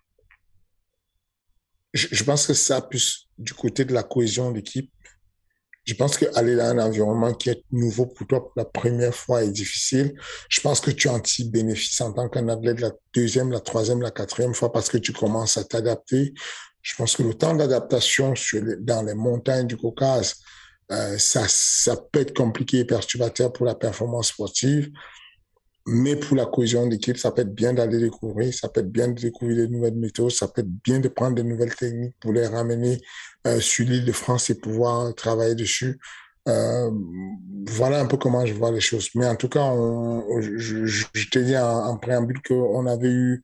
je, 1.93 2.25
pense 2.25 2.47
que 2.47 2.55
ça 2.55 2.81
plus 2.81 3.29
du 3.39 3.55
côté 3.55 3.85
de 3.85 3.93
la 3.93 4.03
cohésion 4.03 4.51
d'équipe. 4.51 4.91
Je 5.85 5.95
pense 5.95 6.17
qu'aller 6.17 6.55
dans 6.55 6.65
un 6.65 6.79
environnement 6.79 7.35
qui 7.35 7.51
est 7.51 7.65
nouveau 7.73 8.07
pour 8.07 8.27
toi 8.27 8.41
pour 8.41 8.53
la 8.57 8.65
première 8.65 9.15
fois 9.15 9.43
est 9.43 9.51
difficile. 9.51 10.15
Je 10.49 10.61
pense 10.61 10.81
que 10.81 10.93
tu 10.93 11.09
en 11.09 11.19
tires 11.19 11.51
bénéfice 11.51 12.01
en 12.01 12.13
tant 12.13 12.29
qu'un 12.29 12.49
athlète 12.49 12.81
la 12.81 12.93
deuxième, 13.13 13.51
la 13.51 13.61
troisième, 13.61 14.01
la 14.01 14.13
quatrième 14.13 14.55
fois 14.55 14.71
parce 14.73 14.89
que 14.89 14.99
tu 14.99 15.13
commences 15.13 15.57
à 15.57 15.65
t'adapter. 15.65 16.35
Je 16.83 16.95
pense 16.95 17.17
que 17.17 17.25
le 17.25 17.35
temps 17.35 17.55
d'adaptation 17.55 18.35
dans 18.81 19.03
les 19.03 19.15
montagnes 19.15 19.67
du 19.67 19.77
Caucase, 19.77 20.37
euh, 20.93 21.19
ça, 21.19 21.47
ça 21.49 21.97
peut 21.97 22.21
être 22.21 22.35
compliqué 22.35 22.81
et 22.81 22.85
perturbateur 22.85 23.53
pour 23.53 23.67
la 23.67 23.75
performance 23.75 24.29
sportive. 24.29 24.91
Mais 25.87 26.15
pour 26.15 26.37
la 26.37 26.47
cohésion 26.47 26.87
d'équipe, 26.87 27.17
ça 27.17 27.33
peut 27.33 27.43
être 27.43 27.55
bien 27.55 27.73
d'aller 27.73 27.99
découvrir, 27.99 28.55
ça 28.55 28.69
peut 28.69 28.81
être 28.81 28.93
bien 28.93 29.09
de 29.09 29.21
découvrir 29.21 29.57
de 29.57 29.67
nouvelles 29.67 29.97
méthodes, 29.97 30.31
ça 30.31 30.47
peut 30.47 30.61
être 30.61 30.83
bien 30.85 31.01
de 31.01 31.09
prendre 31.09 31.35
de 31.35 31.43
nouvelles 31.43 31.75
techniques 31.75 32.15
pour 32.21 32.33
les 32.33 32.47
ramener 32.47 33.01
euh, 33.49 33.59
sur 33.59 33.87
l'île 33.87 34.05
de 34.05 34.13
France 34.13 34.49
et 34.51 34.55
pouvoir 34.55 35.13
travailler 35.15 35.57
dessus. 35.57 35.99
Euh, 36.49 36.91
voilà 37.67 38.01
un 38.01 38.07
peu 38.07 38.17
comment 38.17 38.47
je 38.47 38.55
vois 38.55 38.71
les 38.71 38.81
choses. 38.81 39.09
Mais 39.17 39.27
en 39.27 39.35
tout 39.35 39.49
cas, 39.49 39.63
on, 39.63 40.41
je, 40.41 40.57
je, 40.57 41.07
je 41.13 41.31
t'ai 41.31 41.43
dit 41.43 41.57
en, 41.57 41.97
préambule 41.97 42.41
qu'on 42.43 42.87
avait 42.87 43.11
eu 43.11 43.43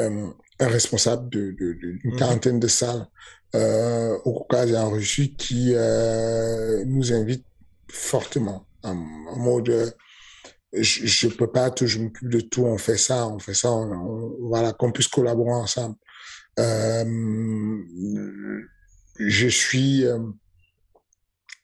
euh, 0.00 0.26
un 0.58 0.68
responsable 0.68 1.28
d'une 1.30 1.54
de, 1.54 1.72
de, 1.74 1.98
mhm. 2.04 2.16
quarantaine 2.16 2.58
de 2.58 2.68
salles 2.68 3.06
au 3.54 4.32
Caucase 4.32 4.72
et 4.72 4.76
en 4.76 4.90
Russie 4.90 5.34
qui 5.34 5.74
nous 6.86 7.12
invite 7.12 7.44
fortement 7.88 8.66
en, 8.82 8.96
en 8.96 9.36
mode 9.36 9.94
je, 10.72 11.06
je 11.06 11.28
peux 11.28 11.50
pas 11.50 11.70
tout, 11.70 11.86
je 11.86 11.98
m'occupe 11.98 12.28
de 12.28 12.40
tout, 12.40 12.64
on 12.64 12.78
fait 12.78 12.98
ça, 12.98 13.26
on 13.26 13.38
fait 13.38 13.54
ça, 13.54 13.70
voilà, 14.40 14.72
qu'on 14.72 14.92
puisse 14.92 15.08
collaborer 15.08 15.52
ensemble. 15.52 15.96
Euh, 16.58 17.84
je 19.18 19.48
suis 19.48 20.04
euh, 20.04 20.18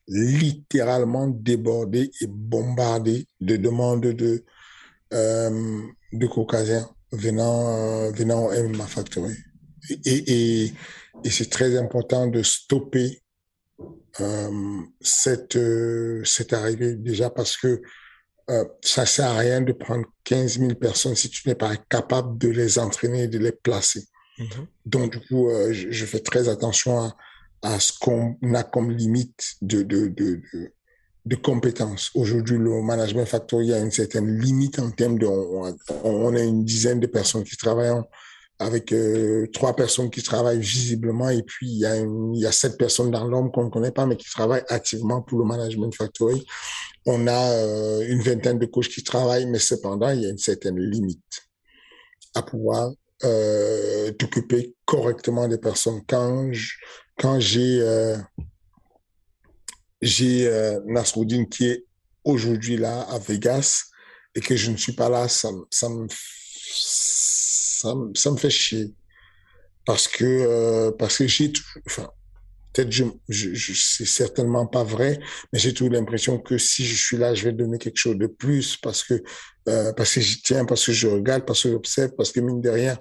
littéralement 0.09 1.29
débordé 1.29 2.11
et 2.21 2.27
bombardé 2.27 3.27
de 3.41 3.57
demandes 3.57 4.07
de 4.07 4.45
euh, 5.13 5.83
de 6.13 6.27
caucasiens 6.27 6.89
venant 7.13 8.11
venant 8.13 8.47
au 8.47 8.69
MMA 8.69 8.87
Factory. 8.87 9.35
Et, 10.05 10.65
et, 10.65 10.73
et 11.25 11.31
c'est 11.31 11.51
très 11.51 11.77
important 11.77 12.27
de 12.29 12.43
stopper 12.43 13.21
cette 15.01 15.59
cette 16.25 16.53
arrivée 16.53 16.95
déjà 16.95 17.31
parce 17.31 17.57
que 17.57 17.83
euh, 18.51 18.65
ça 18.81 19.07
sert 19.07 19.31
à 19.31 19.39
rien 19.39 19.61
de 19.61 19.73
prendre 19.73 20.05
15 20.25 20.59
000 20.59 20.75
personnes 20.75 21.15
si 21.15 21.31
tu 21.31 21.49
n'es 21.49 21.55
pas 21.55 21.77
capable 21.77 22.39
de 22.39 22.49
les 22.49 22.79
entraîner 22.79 23.25
et 23.25 23.29
de 23.29 23.39
les 23.39 23.53
placer. 23.53 24.07
Mm-hmm. 24.39 24.67
Donc, 24.87 25.13
du 25.13 25.21
coup, 25.27 25.49
euh, 25.49 25.73
je, 25.73 26.05
fais 26.05 26.21
très 26.21 26.49
attention 26.49 27.01
à, 27.01 27.17
à 27.63 27.81
ce 27.81 27.93
qu'on 27.99 28.37
a 28.55 28.63
comme 28.63 28.91
limite 28.91 29.55
de, 29.63 29.83
de, 29.83 30.09
de, 30.09 30.43
de, 30.53 30.73
de 31.25 31.37
compétences. 31.37 32.11
Aujourd'hui, 32.15 32.59
le 32.59 32.83
management 32.83 33.27
factory 33.27 33.73
a 33.73 33.79
une 33.79 33.91
certaine 33.91 34.39
limite 34.39 34.79
en 34.79 34.91
termes 34.91 35.19
de... 35.19 35.27
On, 35.27 35.75
on 36.05 36.35
a 36.37 36.41
une 36.41 36.65
dizaine 36.65 37.01
de 37.01 37.07
personnes 37.07 37.45
qui 37.45 37.57
travaillent 37.57 38.03
avec 38.59 38.93
euh, 38.93 39.47
trois 39.53 39.75
personnes 39.75 40.11
qui 40.11 40.23
travaillent 40.23 40.61
visiblement 40.61 41.29
et 41.29 41.43
puis 41.43 41.67
il 41.67 41.79
y 41.79 41.87
a, 41.87 41.97
il 41.97 42.39
y 42.39 42.47
a 42.47 42.53
sept 42.53 42.79
personnes 42.79 43.11
dans 43.11 43.25
l'homme 43.25 43.51
qu'on 43.51 43.65
ne 43.65 43.71
connaît 43.71 43.91
pas 43.91 44.07
mais 44.07 44.17
qui 44.17 44.31
travaillent 44.31 44.65
activement 44.69 45.23
pour 45.23 45.39
le 45.39 45.45
management 45.45 45.93
factory. 45.95 46.47
On 47.07 47.27
a 47.27 47.51
euh, 47.53 48.07
une 48.09 48.23
vingtaine 48.23 48.59
de 48.59 48.67
coachs 48.67 48.89
qui 48.89 49.03
travaillent 49.03 49.47
mais 49.47 49.59
cependant 49.59 50.11
il 50.11 50.23
y 50.23 50.27
a 50.27 50.31
une 50.31 50.39
certaine 50.39 50.79
limite 50.79 51.21
à 52.35 52.43
pouvoir 52.43 52.93
euh, 53.25 54.11
t'occuper 54.13 54.75
correctement 54.85 55.49
des 55.49 55.59
personnes. 55.59 56.03
Quand 56.07 56.51
quand 57.19 57.41
j'ai 57.41 57.81
euh, 57.81 58.19
j'ai 60.03 60.47
euh, 60.49 60.81
Nasruddin 60.87 61.45
qui 61.47 61.67
est 61.67 61.85
aujourd'hui 62.25 62.77
là 62.77 63.03
à 63.03 63.19
Vegas 63.19 63.85
et 64.35 64.41
que 64.41 64.57
je 64.57 64.71
ne 64.71 64.77
suis 64.77 64.93
pas 64.93 65.09
là, 65.09 65.29
ça, 65.29 65.51
ça 65.71 65.89
me 65.89 66.07
ça, 67.75 67.95
me 67.95 68.37
fait 68.37 68.51
chier. 68.51 68.93
Parce 69.87 70.09
que, 70.09 70.91
que 70.99 71.27
j'ai, 71.27 71.53
peut-être 72.75 72.91
je, 72.91 73.05
je, 73.29 73.73
c'est 73.73 74.05
certainement 74.05 74.67
pas 74.67 74.83
vrai, 74.83 75.19
mais 75.53 75.59
j'ai 75.59 75.73
toujours 75.73 75.93
l'impression 75.93 76.39
que 76.39 76.59
si 76.59 76.85
je 76.85 76.97
suis 76.97 77.17
là, 77.17 77.35
je 77.35 77.45
vais 77.45 77.53
donner 77.53 77.79
quelque 77.79 77.97
chose 77.97 78.19
de 78.19 78.27
plus 78.27 78.77
parce 78.77 79.05
que, 79.05 79.23
euh, 79.69 79.93
parce 79.93 80.15
que 80.15 80.21
j'y 80.21 80.43
tiens, 80.43 80.65
parce 80.65 80.85
que 80.85 80.93
je 80.93 81.07
regarde, 81.07 81.45
parce 81.47 81.63
que 81.63 81.71
j'observe, 81.71 82.13
parce 82.17 82.33
que 82.33 82.41
mine 82.41 82.61
de 82.61 82.71
rien, 82.71 82.99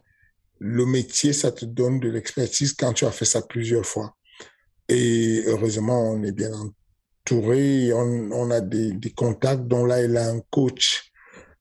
le 0.59 0.86
métier, 0.86 1.34
ça 1.34 1.51
te 1.51 1.65
donne 1.65 1.99
de 1.99 2.09
l'expertise 2.09 2.74
quand 2.74 2.93
tu 2.93 3.05
as 3.05 3.11
fait 3.11 3.26
ça 3.26 3.41
plusieurs 3.41 3.86
fois. 3.86 4.15
Et 4.88 5.43
heureusement, 5.47 6.11
on 6.11 6.24
est 6.24 6.32
bien 6.32 6.51
entouré, 6.53 7.91
on, 7.93 8.32
on 8.32 8.51
a 8.51 8.61
des, 8.61 8.93
des 8.93 9.11
contacts, 9.11 9.67
dont 9.67 9.86
là, 9.86 10.03
il 10.03 10.15
a 10.17 10.30
un 10.30 10.39
coach 10.51 11.11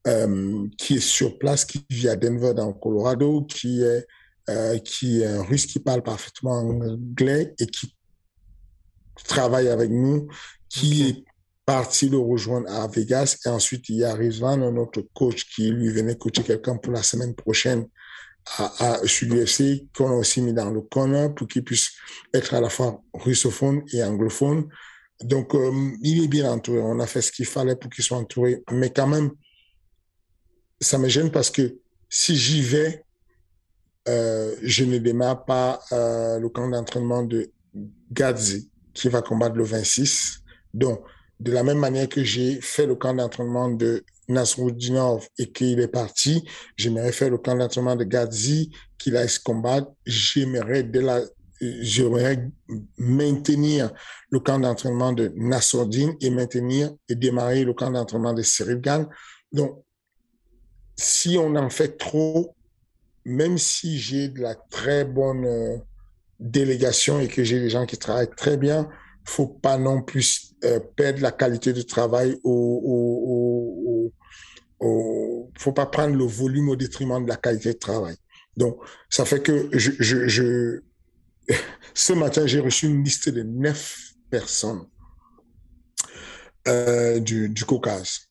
euh, 0.07 0.67
qui 0.77 0.97
est 0.97 1.01
sur 1.01 1.39
place, 1.39 1.65
qui 1.65 1.85
vit 1.89 2.09
à 2.09 2.17
Denver 2.17 2.53
dans 2.55 2.69
le 2.69 2.75
Colorado, 2.75 3.43
qui 3.43 3.83
est 3.83 4.07
euh, 4.51 4.77
qui 4.79 5.23
est 5.23 5.27
un 5.27 5.43
Russe 5.45 5.67
qui 5.67 5.79
parle 5.79 6.03
parfaitement 6.03 6.59
anglais 6.59 7.55
et 7.61 7.67
qui 7.67 7.95
travaille 9.25 9.68
avec 9.68 9.91
nous, 9.91 10.29
qui 10.68 11.09
est 11.09 11.25
parti 11.64 12.09
le 12.09 12.18
rejoindre 12.18 12.70
à 12.70 12.87
Vegas 12.89 13.39
et 13.47 13.49
ensuite 13.49 13.89
il 13.89 13.97
y 13.97 14.05
a 14.05 14.14
Rizvan, 14.14 14.62
un 14.62 14.77
autre 14.77 15.03
coach 15.14 15.47
qui 15.55 15.70
lui 15.70 15.91
venait 15.91 16.16
coacher 16.16 16.43
quelqu'un 16.43 16.77
pour 16.77 16.93
la 16.93 17.03
semaine 17.03 17.35
prochaine 17.35 17.87
à, 18.59 18.95
à, 18.95 19.07
sur 19.07 19.29
l'UFC, 19.29 19.87
qu'on 19.97 20.11
a 20.11 20.14
aussi 20.14 20.41
mis 20.43 20.53
dans 20.53 20.70
le 20.70 20.81
corner 20.81 21.33
pour 21.35 21.47
qu'il 21.47 21.62
puisse 21.62 21.93
être 22.35 22.55
à 22.55 22.61
la 22.61 22.68
fois 22.68 23.01
russophone 23.14 23.83
et 23.93 24.03
anglophone. 24.03 24.68
Donc, 25.23 25.55
euh, 25.55 25.91
il 26.03 26.25
est 26.25 26.29
bien 26.29 26.51
entouré. 26.51 26.81
On 26.81 26.99
a 26.99 27.07
fait 27.07 27.23
ce 27.23 27.31
qu'il 27.31 27.47
fallait 27.47 27.77
pour 27.77 27.91
qu'il 27.91 28.03
soit 28.03 28.18
entouré. 28.18 28.64
Mais 28.73 28.91
quand 28.91 29.07
même, 29.07 29.31
ça 30.81 30.99
me 30.99 31.09
gêne 31.09 31.31
parce 31.31 31.51
que 31.51 31.79
si 32.09 32.35
j'y 32.35 32.62
vais, 32.62 33.05
euh, 34.09 34.57
je 34.62 34.85
ne 34.85 34.99
démarre 34.99 35.45
pas 35.45 35.81
euh, 35.93 36.41
le 36.41 36.49
camp 36.49 36.68
d'entraînement 36.68 37.23
de 37.23 37.53
Gadzi 38.11 38.72
qui 38.95 39.09
va 39.09 39.22
combattre 39.22 39.57
le 39.57 39.64
26. 39.64 40.40
Donc, 40.74 41.03
de 41.40 41.53
la 41.53 41.62
même 41.62 41.78
manière 41.78 42.09
que 42.09 42.22
j'ai 42.22 42.61
fait 42.61 42.86
le 42.86 42.95
camp 42.95 43.14
d'entraînement 43.14 43.68
de 43.68 44.05
Nasrudinov 44.28 45.26
et 45.38 45.51
qu'il 45.51 45.80
est 45.80 45.88
parti, 45.88 46.45
j'aimerais 46.76 47.12
faire 47.12 47.30
le 47.30 47.38
camp 47.38 47.57
d'entraînement 47.57 47.97
de 47.97 48.05
Gazi, 48.05 48.70
qu'il 48.99 49.16
aille 49.16 49.28
se 49.28 49.40
combattre. 49.40 49.90
J'aimerais 50.07 50.84
de 50.84 51.01
la, 51.01 51.20
j'aimerais 51.61 52.49
maintenir 52.97 53.90
le 54.30 54.40
camp 54.40 54.59
d'entraînement 54.59 55.12
de 55.12 55.32
Nassourdine 55.36 56.14
et 56.20 56.30
maintenir 56.30 56.93
et 57.09 57.14
démarrer 57.14 57.64
le 57.64 57.74
camp 57.74 57.90
d'entraînement 57.90 58.32
de 58.32 58.43
Cyril. 58.43 58.80
Donc, 59.53 59.82
si 60.97 61.36
on 61.38 61.55
en 61.57 61.70
fait 61.70 61.97
trop, 61.99 62.55
même 63.24 63.59
si 63.59 63.99
j'ai 63.99 64.28
de 64.28 64.40
la 64.40 64.55
très 64.55 65.05
bonne 65.05 65.45
euh, 65.45 65.76
délégation 66.43 67.20
et 67.20 67.28
que 67.28 67.45
j'ai 67.45 67.61
des 67.61 67.70
gens 67.70 67.86
qui 67.86 67.97
travaillent 67.97 68.34
très 68.36 68.57
bien, 68.57 68.88
faut 69.24 69.47
pas 69.47 69.78
non 69.78 70.03
plus 70.03 70.55
euh, 70.64 70.80
perdre 70.97 71.20
la 71.20 71.30
qualité 71.30 71.72
de 71.72 71.82
travail 71.82 72.38
au, 72.43 74.12
au, 74.80 74.84
au, 74.84 75.51
faut 75.59 75.72
pas 75.72 75.86
prendre 75.86 76.16
le 76.16 76.24
volume 76.24 76.68
au 76.70 76.76
détriment 76.76 77.22
de 77.22 77.28
la 77.28 77.36
qualité 77.36 77.72
de 77.72 77.78
travail. 77.78 78.16
Donc, 78.57 78.78
ça 79.09 79.24
fait 79.24 79.40
que 79.40 79.68
je, 79.72 79.93
je, 80.01 80.26
je 80.26 80.80
ce 81.95 82.12
matin, 82.12 82.47
j'ai 82.47 82.61
reçu 82.61 82.86
une 82.86 83.05
liste 83.05 83.28
de 83.28 83.43
neuf 83.43 84.12
personnes 84.28 84.86
euh, 86.66 87.20
du, 87.20 87.49
du 87.49 87.64
Caucase, 87.64 88.28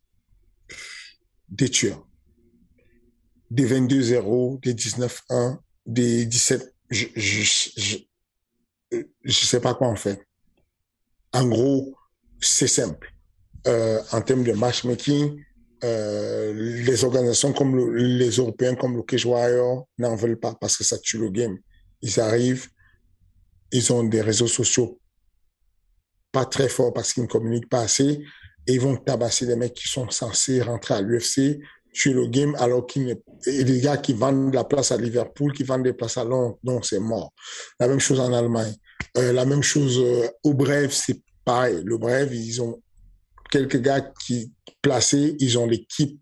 des 1.48 1.70
tueurs, 1.70 2.06
des 3.50 3.68
22-0, 3.68 4.62
des 4.62 4.74
19-1, 4.74 5.58
des 5.86 6.26
17. 6.26 6.71
Je, 6.92 7.08
je, 7.16 7.72
je, 7.78 7.98
je 9.24 9.46
sais 9.46 9.60
pas 9.60 9.74
quoi 9.74 9.88
en 9.88 9.96
faire. 9.96 10.18
En 11.34 11.48
gros, 11.48 11.96
c'est 12.40 12.68
simple. 12.68 13.12
Euh, 13.68 14.02
en 14.12 14.22
termes 14.22 14.44
de 14.44 14.52
matchmaking, 14.52 15.42
euh, 15.84 16.54
les 16.54 17.04
organisations 17.04 17.54
comme 17.54 17.76
le, 17.76 17.96
les 17.96 18.30
Européens, 18.32 18.76
comme 18.76 18.96
le 18.96 19.04
Cage 19.04 19.26
n'en 19.26 20.16
veulent 20.16 20.40
pas 20.40 20.56
parce 20.60 20.78
que 20.78 20.84
ça 20.84 20.98
tue 21.00 21.18
le 21.18 21.30
game. 21.30 21.58
Ils 22.02 22.20
arrivent, 22.20 22.68
ils 23.72 23.92
ont 23.94 24.04
des 24.04 24.22
réseaux 24.22 24.48
sociaux 24.48 25.00
pas 26.32 26.46
très 26.46 26.70
forts 26.70 26.94
parce 26.94 27.14
qu'ils 27.14 27.24
ne 27.24 27.28
communiquent 27.28 27.70
pas 27.70 27.82
assez 27.82 28.24
et 28.68 28.74
ils 28.74 28.82
vont 28.82 28.96
tabasser 28.96 29.46
des 29.46 29.56
mecs 29.56 29.74
qui 29.74 29.88
sont 29.88 30.10
censés 30.10 30.62
rentrer 30.62 30.94
à 30.96 31.02
l'UFC, 31.02 31.60
tuer 31.92 32.14
le 32.14 32.28
game 32.28 32.56
alors 32.60 32.86
qu'il 32.86 33.12
a 33.12 33.64
des 33.64 33.82
gars 33.82 33.98
qui 33.98 34.14
vendent 34.14 34.54
la 34.54 34.64
place 34.64 34.92
à 34.92 34.98
Liverpool, 34.98 35.54
qui 35.54 35.64
vendent 35.64 35.84
des 35.84 35.94
places 35.94 36.18
à 36.18 36.24
Londres, 36.24 36.58
donc 36.64 36.86
c'est 36.86 37.00
mort. 37.00 37.34
La 37.80 37.88
même 37.88 38.00
chose 38.00 38.20
en 38.20 38.32
Allemagne. 38.34 38.74
Euh, 39.18 39.34
la 39.34 39.46
même 39.46 39.64
chose 39.64 40.00
euh, 40.00 40.28
au 40.44 40.54
Bref, 40.54 40.94
c'est 40.94 41.22
pareil. 41.44 41.82
Le 41.84 41.98
Bref, 41.98 42.30
ils 42.32 42.62
ont 42.62 42.82
quelques 43.50 43.82
gars 43.82 44.02
qui 44.02 44.54
placés, 44.82 45.36
ils 45.40 45.58
ont 45.58 45.68
l'équipe 45.68 46.20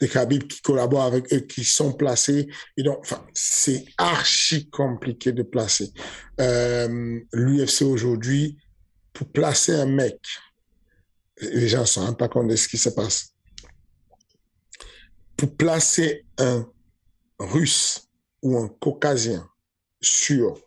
de 0.00 0.06
Khabib 0.06 0.46
qui 0.48 0.60
collabore 0.62 1.02
avec 1.02 1.32
eux, 1.32 1.40
qui 1.40 1.64
sont 1.64 1.92
placés. 1.92 2.48
Et 2.76 2.82
donc, 2.82 3.04
c'est 3.34 3.84
archi 3.98 4.68
compliqué 4.68 5.32
de 5.32 5.42
placer. 5.42 5.92
Euh, 6.40 7.20
L'UFC 7.32 7.82
aujourd'hui, 7.82 8.58
pour 9.12 9.28
placer 9.28 9.74
un 9.74 9.86
mec, 9.86 10.18
les 11.40 11.68
gens 11.68 11.82
ne 11.82 11.86
se 11.86 12.12
pas 12.12 12.28
compte 12.28 12.48
de 12.48 12.56
ce 12.56 12.68
qui 12.68 12.78
se 12.78 12.90
passe. 12.90 13.32
Pour 15.40 15.56
placer 15.56 16.26
un 16.36 16.70
Russe 17.38 18.10
ou 18.42 18.58
un 18.58 18.68
Caucasien 18.68 19.48
sur 20.02 20.60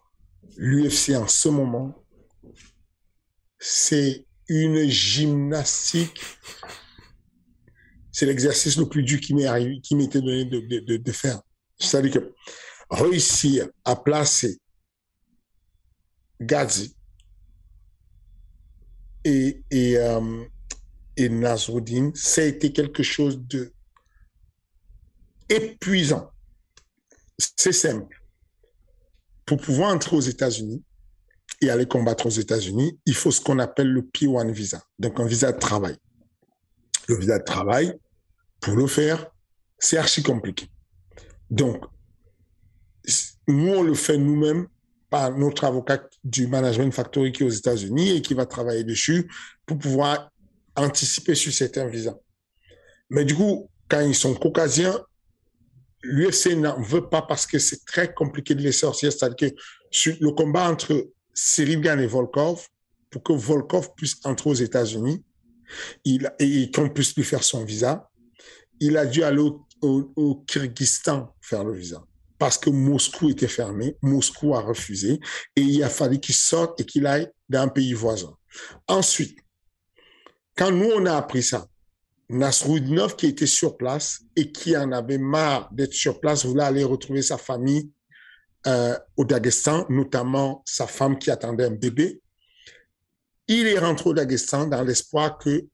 l'UFC 0.57 1.11
en 1.11 1.27
ce 1.27 1.47
moment, 1.47 2.03
c'est 3.59 4.25
une 4.47 4.89
gymnastique. 4.89 6.19
C'est 8.11 8.25
l'exercice 8.25 8.75
le 8.77 8.89
plus 8.89 9.03
dur 9.03 9.19
qui 9.19 9.35
m'est 9.35 9.45
arrivé, 9.45 9.79
qui 9.79 9.95
m'était 9.95 10.21
donné 10.21 10.45
de, 10.45 10.97
de, 10.97 11.11
faire. 11.11 11.39
C'est-à-dire 11.77 12.13
que 12.13 12.33
réussir 12.89 13.69
à 13.85 13.95
placer 13.95 14.59
Gazi 16.41 16.95
et, 19.23 19.63
et, 19.69 19.99
euh, 19.99 20.43
et 21.15 21.29
ça 22.15 22.41
a 22.41 22.45
été 22.45 22.73
quelque 22.73 23.03
chose 23.03 23.39
de 23.39 23.71
épuisant. 25.55 26.31
C'est 27.37 27.73
simple. 27.73 28.21
Pour 29.45 29.57
pouvoir 29.57 29.93
entrer 29.93 30.15
aux 30.15 30.21
États-Unis, 30.21 30.83
et 31.63 31.69
aller 31.69 31.85
combattre 31.85 32.25
aux 32.25 32.31
États-Unis, 32.31 32.99
il 33.05 33.15
faut 33.15 33.31
ce 33.31 33.41
qu'on 33.41 33.59
appelle 33.59 33.87
le 33.87 34.01
P1 34.01 34.51
visa, 34.51 34.83
donc 34.99 35.19
un 35.19 35.25
visa 35.25 35.51
de 35.51 35.59
travail. 35.59 35.95
Le 37.07 37.15
visa 37.15 37.39
de 37.39 37.43
travail, 37.43 37.93
pour 38.59 38.75
le 38.75 38.87
faire, 38.87 39.27
c'est 39.79 39.97
archi 39.97 40.23
compliqué. 40.23 40.67
Donc, 41.49 41.83
nous, 43.47 43.69
on 43.69 43.83
le 43.83 43.93
fait 43.93 44.17
nous-mêmes 44.17 44.67
par 45.09 45.37
notre 45.37 45.65
avocat 45.65 46.01
du 46.23 46.47
Management 46.47 46.91
Factory 46.91 47.31
qui 47.31 47.43
est 47.43 47.45
aux 47.45 47.49
États-Unis 47.49 48.17
et 48.17 48.21
qui 48.21 48.33
va 48.33 48.45
travailler 48.45 48.83
dessus 48.83 49.29
pour 49.65 49.77
pouvoir 49.77 50.31
anticiper 50.75 51.35
sur 51.35 51.51
certains 51.51 51.87
visas. 51.87 52.15
Mais 53.09 53.25
du 53.25 53.35
coup, 53.35 53.69
quand 53.89 53.99
ils 53.99 54.15
sont 54.15 54.33
caucasiens, 54.33 54.99
l'UFC 56.03 56.55
n'en 56.55 56.79
veut 56.81 57.09
pas 57.09 57.21
parce 57.21 57.47
que 57.47 57.59
c'est 57.59 57.85
très 57.85 58.13
compliqué 58.13 58.55
de 58.55 58.61
les 58.61 58.71
sortir. 58.71 59.11
C'est-à-dire 59.11 59.35
que 59.51 60.13
le 60.19 60.31
combat 60.31 60.69
entre 60.69 61.09
Cyril 61.33 61.85
et 61.85 62.07
Volkov 62.07 62.67
pour 63.09 63.23
que 63.23 63.33
Volkov 63.33 63.93
puisse 63.95 64.17
entrer 64.23 64.49
aux 64.49 64.55
États-Unis 64.55 65.23
il, 66.03 66.31
et 66.39 66.69
qu'on 66.71 66.89
puisse 66.89 67.15
lui 67.15 67.23
faire 67.23 67.43
son 67.43 67.63
visa. 67.63 68.09
Il 68.79 68.97
a 68.97 69.05
dû 69.05 69.23
aller 69.23 69.39
au, 69.39 69.65
au, 70.15 70.35
Kyrgyzstan 70.47 71.33
faire 71.41 71.63
le 71.63 71.73
visa 71.73 72.03
parce 72.37 72.57
que 72.57 72.69
Moscou 72.69 73.29
était 73.29 73.47
fermé. 73.47 73.95
Moscou 74.01 74.53
a 74.55 74.59
refusé 74.59 75.19
et 75.55 75.61
il 75.61 75.83
a 75.83 75.89
fallu 75.89 76.19
qu'il 76.19 76.35
sorte 76.35 76.81
et 76.81 76.85
qu'il 76.85 77.07
aille 77.07 77.29
dans 77.47 77.61
un 77.61 77.67
pays 77.69 77.93
voisin. 77.93 78.35
Ensuite, 78.87 79.39
quand 80.55 80.71
nous, 80.71 80.89
on 80.93 81.05
a 81.05 81.15
appris 81.15 81.43
ça, 81.43 81.67
Nasrudinov 82.33 83.15
qui 83.15 83.27
était 83.27 83.45
sur 83.45 83.77
place 83.77 84.21
et 84.35 84.51
qui 84.51 84.75
en 84.75 84.91
avait 84.91 85.17
marre 85.17 85.69
d'être 85.71 85.93
sur 85.93 86.19
place 86.19 86.45
voulait 86.45 86.63
aller 86.63 86.83
retrouver 86.83 87.21
sa 87.21 87.37
famille 87.37 87.91
euh, 88.65 88.97
au 89.17 89.25
Daghestan, 89.25 89.85
notamment 89.89 90.63
sa 90.65 90.87
femme 90.87 91.17
qui 91.17 91.29
attendait 91.31 91.65
un 91.65 91.71
bébé. 91.71 92.21
Il 93.47 93.67
est 93.67 93.79
rentré 93.79 94.09
au 94.09 94.13
Daghestan 94.13 94.67
dans 94.67 94.83
l'espoir 94.83 95.37
que 95.37 95.65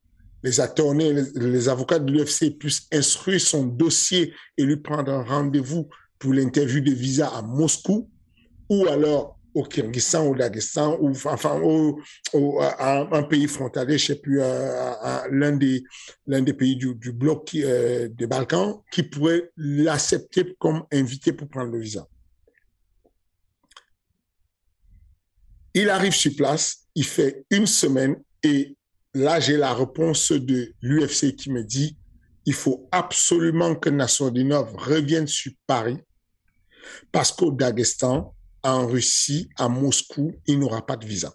les 0.44 1.70
avocats 1.70 2.00
de 2.00 2.12
l'UFC 2.12 2.58
puissent 2.58 2.88
instruire 2.92 3.42
son 3.42 3.66
dossier 3.66 4.34
et 4.58 4.64
lui 4.64 4.78
prendre 4.78 5.12
un 5.12 5.24
rendez-vous 5.24 5.90
pour 6.18 6.34
l'interview 6.34 6.82
de 6.82 6.92
visa 6.92 7.28
à 7.30 7.42
Moscou 7.42 8.10
ou 8.70 8.86
alors 8.88 9.39
au 9.54 9.64
Kyrgyzstan, 9.64 10.26
au 10.26 10.36
Daghestan, 10.36 10.98
ou 11.00 11.12
enfin 11.26 11.60
au, 11.62 12.00
à 12.62 13.08
un 13.16 13.24
pays 13.24 13.48
frontalier, 13.48 13.98
je 13.98 14.08
sais 14.08 14.20
plus, 14.20 14.38
l'un 14.38 15.52
des 15.58 15.84
l'un 16.28 16.42
des 16.42 16.54
pays 16.54 16.76
du, 16.76 16.96
du 16.96 17.12
bloc 17.12 17.52
euh, 17.56 18.10
des 18.10 18.28
Balkans, 18.28 18.82
qui 18.92 19.04
pourrait 19.04 19.50
l'accepter 19.58 20.56
comme 20.60 20.84
invité 20.92 21.34
pour 21.34 21.48
prendre 21.48 21.72
le 21.72 21.80
visa. 21.80 22.08
Il 25.74 25.90
arrive 25.90 26.14
sur 26.14 26.36
place, 26.36 26.88
il 26.96 27.06
fait 27.06 27.46
une 27.50 27.68
semaine 27.68 28.16
et 28.44 28.76
là, 29.14 29.40
j'ai 29.40 29.58
la 29.58 29.74
réponse 29.74 30.32
de 30.32 30.74
l'UFC 30.82 31.36
qui 31.36 31.52
me 31.52 31.64
dit 31.64 31.98
il 32.46 32.54
faut 32.54 32.88
absolument 32.92 33.76
que 33.76 33.90
Nassourdinov 33.90 34.76
revienne 34.76 35.28
sur 35.28 35.52
Paris 35.68 36.00
parce 37.12 37.32
qu'au 37.32 37.52
Daghestan, 37.52 38.34
en 38.64 38.88
Russie, 38.88 39.50
à 39.58 39.70
Moscou, 39.70 40.34
il 40.46 40.60
n'aura 40.60 40.86
pas 40.86 40.98
de 40.98 41.06
visa. 41.06 41.34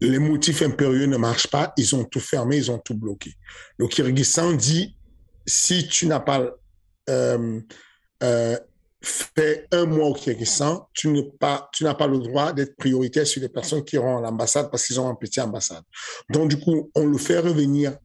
Les 0.00 0.18
motifs 0.18 0.62
impérieux 0.62 1.06
ne 1.06 1.18
marchent 1.18 1.48
pas, 1.48 1.74
ils 1.76 1.94
ont 1.94 2.04
tout 2.04 2.20
fermé, 2.20 2.56
ils 2.56 2.70
ont 2.70 2.78
tout 2.78 2.94
bloqué. 2.94 3.34
Le 3.76 3.86
Kyrgyzstan 3.86 4.52
dit 4.52 4.96
si 5.46 5.86
tu 5.88 6.06
n'as 6.06 6.20
pas 6.20 6.50
euh, 7.10 7.60
euh, 8.22 8.56
fait 9.02 9.66
un 9.72 9.84
mois 9.86 10.08
au 10.08 10.14
Kyrgyzstan, 10.14 10.88
tu 10.94 11.08
n'as 11.08 11.22
pas, 11.38 11.68
tu 11.72 11.84
n'as 11.84 11.94
pas 11.94 12.06
le 12.06 12.18
droit 12.18 12.52
d'être 12.52 12.76
prioritaire 12.76 13.26
sur 13.26 13.42
les 13.42 13.48
personnes 13.48 13.84
qui 13.84 13.96
iront 13.96 14.18
à 14.18 14.20
l'ambassade 14.20 14.70
parce 14.70 14.86
qu'ils 14.86 15.00
ont 15.00 15.08
un 15.08 15.14
petit 15.14 15.40
ambassade. 15.40 15.84
Donc, 16.30 16.48
du 16.48 16.58
coup, 16.58 16.90
on 16.94 17.06
le 17.06 17.18
fait 17.18 17.38
revenir 17.38 17.96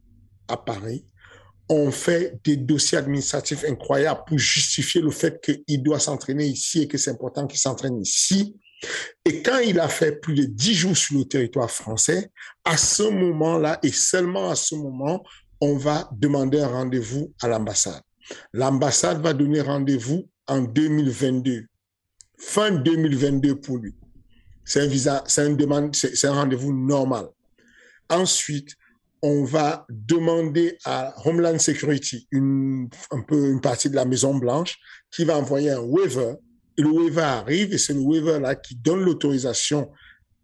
à 0.47 0.57
Paris. 0.57 1.05
On 1.67 1.89
fait 1.91 2.39
des 2.43 2.57
dossiers 2.57 2.97
administratifs 2.97 3.63
incroyables 3.67 4.21
pour 4.27 4.37
justifier 4.37 5.01
le 5.01 5.11
fait 5.11 5.41
qu'il 5.41 5.81
doit 5.81 5.99
s'entraîner 5.99 6.45
ici 6.45 6.83
et 6.83 6.87
que 6.87 6.97
c'est 6.97 7.11
important 7.11 7.47
qu'il 7.47 7.59
s'entraîne 7.59 7.99
ici. 7.99 8.55
Et 9.23 9.41
quand 9.41 9.59
il 9.59 9.79
a 9.79 9.87
fait 9.87 10.19
plus 10.19 10.35
de 10.35 10.43
dix 10.43 10.75
jours 10.75 10.95
sur 10.95 11.17
le 11.17 11.25
territoire 11.25 11.71
français, 11.71 12.29
à 12.63 12.77
ce 12.77 13.03
moment-là, 13.03 13.79
et 13.81 13.91
seulement 13.91 14.49
à 14.49 14.55
ce 14.55 14.75
moment, 14.75 15.23
on 15.61 15.77
va 15.77 16.09
demander 16.11 16.59
un 16.59 16.67
rendez-vous 16.67 17.33
à 17.41 17.47
l'ambassade. 17.47 18.01
L'ambassade 18.53 19.21
va 19.21 19.33
donner 19.33 19.61
rendez-vous 19.61 20.29
en 20.47 20.61
2022. 20.61 21.65
Fin 22.37 22.71
2022 22.71 23.55
pour 23.55 23.77
lui. 23.77 23.95
C'est 24.65 24.81
un 24.81 24.87
visa, 24.87 25.23
c'est 25.27 25.55
demande, 25.55 25.95
c'est 25.95 26.27
un 26.27 26.33
rendez-vous 26.33 26.73
normal. 26.73 27.27
Ensuite, 28.09 28.75
on 29.21 29.43
va 29.43 29.85
demander 29.89 30.77
à 30.85 31.13
Homeland 31.25 31.57
Security, 31.59 32.27
une, 32.31 32.89
un 33.11 33.21
peu 33.21 33.51
une 33.51 33.61
partie 33.61 33.89
de 33.89 33.95
la 33.95 34.05
Maison 34.05 34.35
Blanche, 34.35 34.77
qui 35.11 35.25
va 35.25 35.37
envoyer 35.37 35.71
un 35.71 35.79
waiver. 35.79 36.35
Le 36.77 36.87
waiver 36.87 37.21
arrive 37.21 37.73
et 37.73 37.77
c'est 37.77 37.93
le 37.93 38.01
waiver 38.01 38.39
là 38.39 38.55
qui 38.55 38.75
donne 38.75 39.01
l'autorisation 39.01 39.89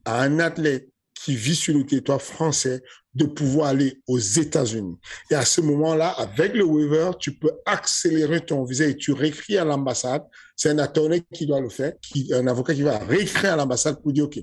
à 0.05 0.21
un 0.21 0.39
athlète 0.39 0.87
qui 1.13 1.35
vit 1.35 1.55
sur 1.55 1.77
le 1.77 1.85
territoire 1.85 2.21
français 2.21 2.81
de 3.13 3.25
pouvoir 3.25 3.67
aller 3.67 4.01
aux 4.07 4.17
États-Unis. 4.17 4.97
Et 5.29 5.35
à 5.35 5.45
ce 5.45 5.61
moment-là, 5.61 6.09
avec 6.11 6.53
le 6.53 6.63
waiver, 6.63 7.11
tu 7.19 7.33
peux 7.33 7.51
accélérer 7.65 8.41
ton 8.41 8.63
visa 8.63 8.85
et 8.85 8.95
tu 8.95 9.11
réécris 9.11 9.57
à 9.57 9.65
l'ambassade. 9.65 10.23
C'est 10.55 10.69
un 10.69 10.79
attorney 10.79 11.21
qui 11.33 11.45
doit 11.45 11.59
le 11.59 11.69
faire, 11.69 11.93
un 12.33 12.47
avocat 12.47 12.73
qui 12.73 12.83
va 12.83 12.97
réécrire 12.99 13.53
à 13.53 13.55
l'ambassade 13.57 14.01
pour 14.01 14.13
dire, 14.13 14.25
OK, 14.25 14.39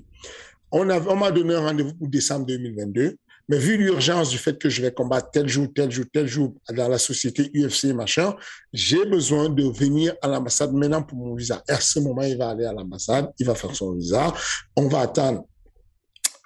on 0.71 0.85
m'a 0.85 1.31
donné 1.31 1.55
un 1.55 1.61
rendez-vous 1.61 1.95
pour 1.95 2.07
décembre 2.07 2.45
2022. 2.45 3.17
Mais 3.49 3.57
vu 3.57 3.77
l'urgence 3.77 4.29
du 4.29 4.37
fait 4.37 4.59
que 4.59 4.69
je 4.69 4.79
vais 4.83 4.93
combattre 4.93 5.31
tel 5.31 5.47
jour, 5.47 5.67
tel 5.73 5.89
jour, 5.89 6.05
tel 6.13 6.27
jour 6.27 6.53
dans 6.69 6.87
la 6.87 6.99
société 6.99 7.49
UFC, 7.55 7.85
machin, 7.95 8.35
j'ai 8.71 9.03
besoin 9.05 9.49
de 9.49 9.63
venir 9.63 10.15
à 10.21 10.27
l'ambassade 10.27 10.71
maintenant 10.71 11.01
pour 11.01 11.17
mon 11.17 11.33
visa. 11.33 11.63
Et 11.67 11.71
à 11.71 11.81
ce 11.81 11.99
moment, 11.99 12.21
il 12.21 12.37
va 12.37 12.51
aller 12.51 12.65
à 12.65 12.73
l'ambassade, 12.73 13.33
il 13.39 13.47
va 13.47 13.55
faire 13.55 13.75
son 13.75 13.95
visa. 13.95 14.31
On 14.75 14.87
va 14.87 15.01
attendre 15.01 15.45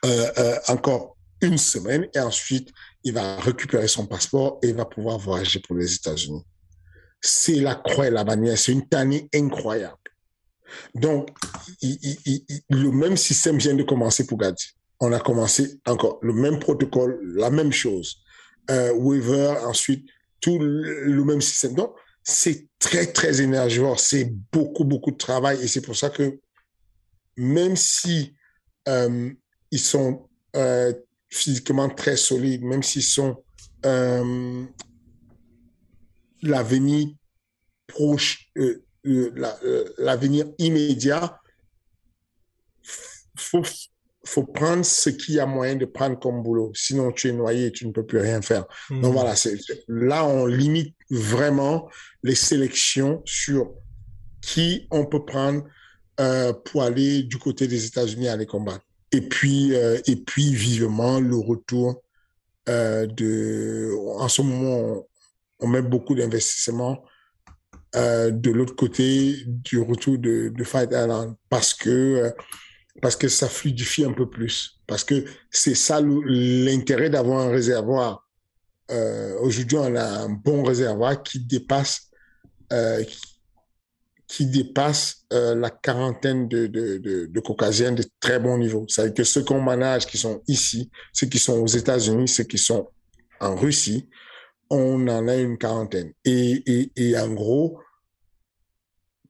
euh, 0.06 0.32
euh, 0.38 0.56
encore 0.70 1.18
une 1.42 1.58
semaine 1.58 2.08
et 2.16 2.20
ensuite, 2.20 2.70
il 3.04 3.14
va 3.14 3.36
récupérer 3.36 3.90
son 3.90 4.06
passeport 4.06 4.60
et 4.64 4.70
il 4.70 4.76
va 4.76 4.86
pouvoir 4.86 5.20
voyager 5.20 5.60
pour 5.60 5.76
les 5.76 5.94
États-Unis. 5.94 6.46
C'est 7.20 7.60
la 7.60 7.76
croix 7.76 8.08
et 8.08 8.12
la 8.12 8.24
bannière. 8.24 8.58
C'est 8.58 8.72
une 8.72 8.88
tannée 8.88 9.28
incroyable. 9.36 9.98
Donc, 10.96 11.30
le 11.82 12.92
même 12.92 13.18
système 13.18 13.58
vient 13.58 13.76
de 13.76 13.84
commencer 13.84 14.26
pour 14.26 14.38
Gadi 14.38 14.74
on 15.04 15.12
a 15.12 15.20
commencé 15.20 15.82
encore 15.86 16.20
le 16.22 16.32
même 16.32 16.60
protocole, 16.60 17.20
la 17.36 17.50
même 17.50 17.74
chose. 17.74 18.24
Euh, 18.72 18.94
waiver, 18.94 19.54
ensuite, 19.66 20.08
tout 20.40 20.58
le, 20.60 21.24
même 21.26 21.42
système. 21.42 21.76
Donc, 21.76 21.94
c'est 22.24 22.68
très, 22.80 23.12
très 23.12 23.42
énergivore. 23.42 24.00
C'est 24.00 24.32
beaucoup, 24.54 24.86
beaucoup 24.86 25.12
de 25.12 25.18
travail. 25.18 25.62
Et 25.62 25.68
c'est 25.68 25.82
pour 25.82 25.98
ça 25.98 26.10
que 26.10 26.40
même 27.36 27.76
si 27.76 28.34
euh, 28.88 29.30
ils 29.72 29.80
sont 29.80 30.30
euh, 30.56 30.94
physiquement 31.30 31.90
très 31.90 32.16
solides, 32.16 32.64
même 32.64 32.82
s'ils 32.82 33.04
sont 33.04 33.44
euh, 33.86 34.66
l'avenir 36.42 37.10
proche, 37.88 38.50
l'avenir 39.04 40.46
immédiat, 40.60 41.42
faut 43.36 43.64
faut 44.26 44.44
prendre 44.44 44.86
ce 44.86 45.10
qu'il 45.10 45.36
y 45.36 45.40
a 45.40 45.46
moyen 45.46 45.76
de 45.76 45.86
prendre 45.86 46.18
comme 46.20 46.44
boulot. 46.44 46.72
Sinon, 46.74 47.12
tu 47.12 47.30
es 47.30 47.34
noyé 47.34 47.68
et 47.68 47.72
tu 47.72 47.86
ne 47.86 47.92
peux 47.92 48.06
plus 48.06 48.20
rien 48.20 48.42
faire. 48.42 48.66
Donc 48.90 49.12
hmm. 49.12 49.14
voilà, 49.14 49.36
c'est, 49.36 49.58
là, 49.88 50.26
on 50.26 50.46
limite 50.46 50.96
vraiment 51.10 51.90
les 52.24 52.36
sélections 52.36 53.22
sur 53.26 53.74
qui 54.42 54.88
on 54.92 55.06
peut 55.06 55.26
prendre 55.26 55.64
euh, 56.20 56.54
pour 56.54 56.84
aller 56.84 57.24
du 57.24 57.38
côté 57.38 57.68
des 57.68 57.86
États-Unis 57.86 58.28
aller 58.28 58.46
combattre. 58.46 58.86
Et 59.12 59.22
puis, 59.22 59.76
euh, 59.76 60.00
et 60.08 60.16
puis 60.16 60.54
vivement 60.54 61.20
le 61.20 61.36
retour 61.36 62.02
euh, 62.70 63.06
de. 63.06 63.92
En 64.18 64.30
ce 64.30 64.42
moment, 64.42 65.06
on, 65.60 65.68
met 65.68 65.82
beaucoup 65.82 66.16
d'investissements 66.16 67.04
de 67.96 68.50
l'autre 68.50 68.76
côté 68.76 69.36
du 69.46 69.80
retour 69.80 70.18
de, 70.18 70.50
de 70.50 70.64
Fight 70.64 70.90
Island 70.92 71.36
parce 71.48 71.76
que 71.76 72.34
parce 73.02 73.16
que 73.16 73.28
ça 73.28 73.50
fluidifie 73.50 74.06
un 74.06 74.14
peu 74.14 74.30
plus. 74.30 74.80
Parce 74.88 75.04
que 75.04 75.26
c'est 75.50 75.76
ça 75.76 76.02
l'intérêt 76.02 77.10
d'avoir 77.10 77.40
un 77.48 77.50
réservoir. 77.50 78.28
Euh, 78.92 79.38
Aujourd'hui, 79.40 79.78
on 79.78 79.96
a 79.96 80.04
un 80.04 80.30
bon 80.30 80.64
réservoir 80.64 81.24
qui 81.24 81.40
dépasse, 81.40 82.12
euh, 82.72 83.04
qui, 84.28 84.46
dépasse 84.48 85.26
euh, 85.32 85.56
la 85.56 85.70
quarantaine 85.70 86.48
de, 86.48 86.68
de, 86.68 86.98
de, 86.98 87.26
de, 87.26 87.40
caucasiens 87.40 87.92
de 87.92 88.04
très 88.20 88.40
bon 88.40 88.58
niveau. 88.58 88.86
C'est-à-dire 88.88 89.14
que 89.14 89.24
ceux 89.24 89.44
qu'on 89.44 89.62
manage, 89.62 90.06
qui 90.06 90.18
sont 90.18 90.42
ici, 90.48 90.92
ceux 91.14 91.28
qui 91.28 91.40
sont 91.40 91.60
aux 91.60 91.68
États-Unis, 91.68 92.28
ceux 92.28 92.44
qui 92.44 92.58
sont 92.58 92.90
en 93.40 93.56
Russie, 93.56 94.10
on 94.70 95.08
en 95.08 95.28
a 95.28 95.36
une 95.36 95.58
quarantaine. 95.58 96.14
Et, 96.26 96.64
et, 96.66 96.92
et 96.96 97.18
en 97.18 97.34
gros, 97.34 97.80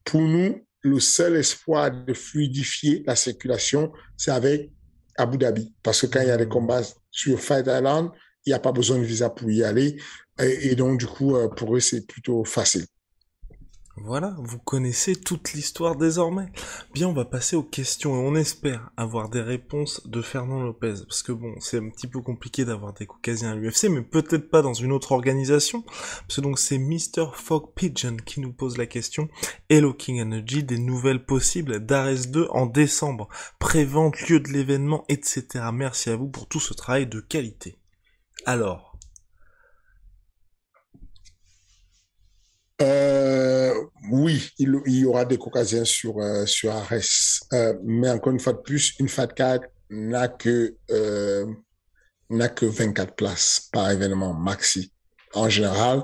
pour 0.04 0.22
nous, 0.22 0.66
le 0.84 1.00
seul 1.00 1.38
espoir 1.38 1.92
de 1.92 2.14
fluidifier 2.14 3.04
la 3.08 3.16
circulation, 3.16 3.92
c'est 4.18 4.32
avec 4.32 4.72
Abu 5.18 5.38
Dhabi. 5.38 5.74
Parce 5.82 6.02
que 6.02 6.08
quand 6.08 6.22
il 6.22 6.28
y 6.28 6.32
a 6.32 6.38
des 6.38 6.48
combats 6.48 6.82
sur 7.10 7.40
Fight 7.40 7.66
Island, 7.68 8.12
il 8.46 8.50
n'y 8.50 8.54
a 8.54 8.60
pas 8.60 8.72
besoin 8.72 8.98
de 8.98 9.04
visa 9.04 9.30
pour 9.30 9.50
y 9.50 9.64
aller. 9.64 9.98
Et, 10.40 10.76
donc, 10.76 11.00
du 11.00 11.08
coup, 11.08 11.36
euh, 11.36 11.48
pour 11.48 11.76
eux, 11.76 11.80
c'est 11.80 12.06
plutôt 12.06 12.44
facile. 12.44 12.86
Voilà, 13.96 14.36
vous 14.40 14.58
connaissez 14.58 15.16
toute 15.16 15.54
l'histoire 15.54 15.96
désormais. 15.96 16.48
Bien, 16.96 17.08
on 17.08 17.14
va 17.14 17.26
passer 17.26 17.56
aux 17.56 17.64
questions 17.64 18.16
et 18.16 18.28
on 18.28 18.36
espère 18.36 18.90
avoir 18.98 19.30
des 19.30 19.42
réponses 19.42 20.08
de 20.08 20.24
Fernand 20.24 20.64
Lopez. 20.64 20.96
Parce 21.08 21.22
que 21.22 21.32
bon, 21.32 21.54
c'est 21.60 21.78
un 21.78 21.90
petit 21.90 22.08
peu 22.08 22.20
compliqué 22.20 22.66
d'avoir 22.66 22.94
des 22.94 23.06
caucasiens 23.06 23.52
à 23.52 23.56
l'UFC, 23.56 23.90
mais 23.90 24.02
peut-être 24.02 24.50
pas 24.50 24.64
dans 24.64 24.74
une 24.74 24.92
autre 24.92 25.12
organisation. 25.12 25.84
Parce 26.28 26.40
donc 26.40 26.58
c'est 26.58 26.80
Mr. 26.80 27.34
Fog 27.34 27.72
Pigeon 27.76 28.18
qui 28.18 28.40
nous 28.40 28.52
pose 28.52 28.78
la 28.78 28.88
question. 28.88 29.30
Hello 29.70 29.94
King 29.94 30.22
Energy, 30.22 30.64
des 30.64 30.80
nouvelles 30.80 31.24
possibles 31.24 31.86
d'Ares 31.86 32.28
2 32.28 32.48
en 32.50 32.66
décembre. 32.66 33.30
Prévente, 33.60 34.20
lieu 34.28 34.40
de 34.40 34.50
l'événement, 34.50 35.06
etc. 35.08 35.66
Merci 35.72 36.10
à 36.10 36.16
vous 36.16 36.30
pour 36.30 36.48
tout 36.48 36.60
ce 36.60 36.74
travail 36.74 37.06
de 37.06 37.20
qualité. 37.20 37.78
Alors, 38.46 38.93
Euh, 42.82 43.74
oui, 44.12 44.50
il, 44.58 44.82
y 44.88 45.06
aura 45.06 45.26
des 45.26 45.38
caucasiens 45.38 45.86
sur, 45.86 46.20
euh, 46.20 46.46
sur 46.46 46.72
Ares. 46.72 47.42
Euh, 47.54 47.74
mais 47.84 48.10
encore 48.10 48.34
une 48.34 48.40
fois 48.40 48.54
de 48.54 48.60
plus, 48.60 48.94
une 49.00 49.08
FAT4 49.08 49.62
n'a 49.90 50.28
que, 50.28 50.76
n'a 52.30 52.50
que 52.50 52.66
24 52.66 53.16
places 53.16 53.70
par 53.72 53.92
événement 53.92 54.34
maxi. 54.34 54.92
En 55.36 55.50
général, 55.50 56.04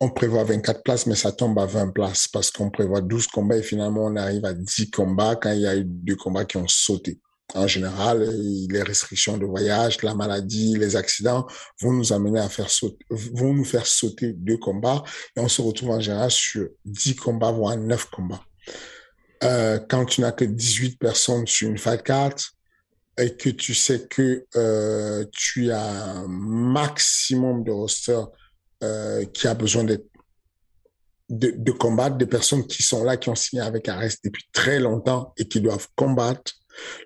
on 0.00 0.10
prévoit 0.10 0.44
24 0.44 0.82
places, 0.82 1.06
mais 1.06 1.14
ça 1.14 1.32
tombe 1.32 1.58
à 1.58 1.66
20 1.66 1.90
places 1.90 2.28
parce 2.28 2.50
qu'on 2.50 2.70
prévoit 2.70 3.00
12 3.00 3.26
combats 3.28 3.56
et 3.56 3.62
finalement 3.62 4.04
on 4.04 4.16
arrive 4.16 4.44
à 4.44 4.52
10 4.52 4.90
combats 4.90 5.36
quand 5.36 5.52
il 5.52 5.60
y 5.60 5.66
a 5.66 5.76
eu 5.76 5.84
deux 5.84 6.16
combats 6.16 6.44
qui 6.44 6.56
ont 6.56 6.68
sauté. 6.68 7.20
En 7.52 7.66
général, 7.66 8.22
les 8.68 8.82
restrictions 8.82 9.36
de 9.36 9.44
voyage, 9.44 10.02
la 10.02 10.14
maladie, 10.14 10.76
les 10.78 10.96
accidents 10.96 11.46
vont 11.80 11.92
nous 11.92 12.12
amener 12.12 12.40
à 12.40 12.48
faire 12.48 12.70
sauter, 12.70 13.04
vont 13.10 13.52
nous 13.52 13.64
faire 13.64 13.86
sauter 13.86 14.32
deux 14.32 14.56
combats 14.56 15.04
et 15.36 15.40
on 15.40 15.48
se 15.48 15.60
retrouve 15.60 15.90
en 15.90 16.00
général 16.00 16.30
sur 16.30 16.68
10 16.86 17.16
combats, 17.16 17.52
voire 17.52 17.76
9 17.76 18.06
combats. 18.06 18.42
Euh, 19.42 19.78
quand 19.90 20.06
tu 20.06 20.22
n'as 20.22 20.32
que 20.32 20.44
18 20.44 20.98
personnes 20.98 21.46
sur 21.46 21.68
une 21.68 21.76
fight 21.76 22.02
card 22.02 22.34
et 23.18 23.36
que 23.36 23.50
tu 23.50 23.74
sais 23.74 24.06
que 24.08 24.46
euh, 24.56 25.24
tu 25.32 25.70
as 25.70 25.84
un 25.84 26.26
maximum 26.26 27.62
de 27.62 27.70
roster 27.70 28.20
euh, 28.82 29.24
qui 29.26 29.46
a 29.46 29.54
besoin 29.54 29.84
de, 29.84 30.02
de, 31.28 31.72
combattre, 31.72 32.16
des 32.16 32.26
personnes 32.26 32.66
qui 32.66 32.82
sont 32.82 33.04
là, 33.04 33.16
qui 33.16 33.28
ont 33.28 33.34
signé 33.34 33.62
avec 33.62 33.88
Arrest 33.88 34.24
depuis 34.24 34.44
très 34.52 34.80
longtemps 34.80 35.32
et 35.36 35.46
qui 35.46 35.60
doivent 35.60 35.88
combattre, 35.94 36.52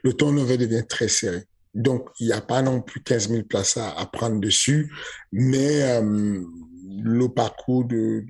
le 0.02 0.12
turnover 0.12 0.56
devient 0.56 0.84
très 0.88 1.08
serré. 1.08 1.44
Donc, 1.74 2.08
il 2.18 2.26
n'y 2.26 2.32
a 2.32 2.40
pas 2.40 2.62
non 2.62 2.80
plus 2.80 3.02
15 3.02 3.28
000 3.28 3.42
places 3.44 3.76
à, 3.76 4.04
prendre 4.12 4.40
dessus, 4.40 4.92
mais 5.32 5.82
euh, 5.82 6.42
le 7.04 7.28
parcours 7.28 7.84
de, 7.84 8.24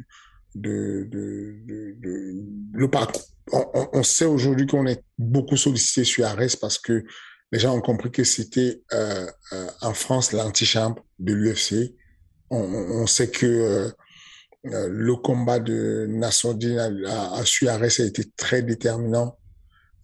le 0.55 1.07
parcours. 2.91 3.23
On, 3.51 4.03
sait 4.03 4.27
aujourd'hui 4.27 4.67
qu'on 4.67 4.87
est 4.87 5.03
beaucoup 5.17 5.57
sollicité 5.57 6.05
sur 6.05 6.27
Ares 6.27 6.59
parce 6.61 6.79
que 6.79 7.05
les 7.51 7.59
gens 7.59 7.75
ont 7.75 7.81
compris 7.81 8.11
que 8.11 8.25
c'était 8.25 8.83
euh, 8.93 9.27
euh, 9.55 9.67
en 9.81 9.95
France 9.95 10.33
l'antichambre 10.33 11.03
de 11.19 11.33
l'UFC. 11.33 11.95
On, 12.51 13.07
sait 13.07 13.31
que 13.31 13.91
le 14.65 15.17
combat 15.17 15.59
de 15.59 16.07
Nassoudine 16.09 16.79
à, 16.79 16.91
à, 17.07 17.39
à 17.39 17.45
Suarez 17.47 17.89
a 18.01 18.05
été 18.05 18.25
très 18.37 18.63
déterminant 18.63 19.39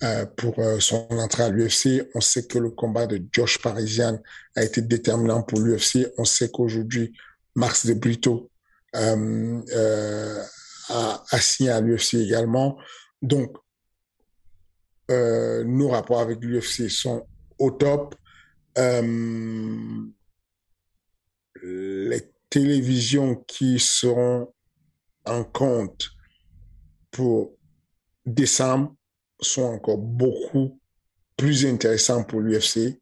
euh, 0.03 0.27
pour 0.27 0.59
euh, 0.59 0.81
son 0.81 1.07
entrée 1.11 1.45
à 1.45 1.51
l'UFC. 1.51 2.11
On 2.15 2.21
sait 2.21 2.47
que 2.47 2.59
le 2.59 2.71
combat 2.71 3.07
de 3.07 3.23
Josh 3.33 3.63
Parisian 3.63 4.21
a 4.57 4.65
été 4.65 4.83
déterminant 4.83 5.45
pour 5.45 5.61
l'UFC. 5.61 6.13
On 6.19 6.25
sait 6.25 6.51
qu'aujourd'hui, 6.51 7.17
Max 7.55 7.87
de 7.87 7.95
Brito 7.95 8.51
euh, 8.97 10.43
a, 10.89 11.25
a, 11.31 11.41
signé 11.41 11.71
à 11.71 11.81
l'UFC 11.81 12.15
également. 12.15 12.77
Donc, 13.23 13.57
nos 15.09 15.91
rapports 15.91 16.21
avec 16.21 16.41
l'UFC 16.41 16.91
sont 16.91 17.27
au 17.59 17.71
top. 17.71 18.17
les 21.63 22.33
télévisions 22.51 23.37
qui 23.47 23.79
seront 23.79 24.53
en 25.25 25.45
compte 25.45 26.11
pour 27.13 27.57
décembre 28.27 28.95
sont 29.45 29.65
encore 29.65 29.99
beaucoup 29.99 30.79
plus 31.37 31.67
intéressants 31.67 32.25
pour 32.25 32.41
l'UFC 32.41 33.01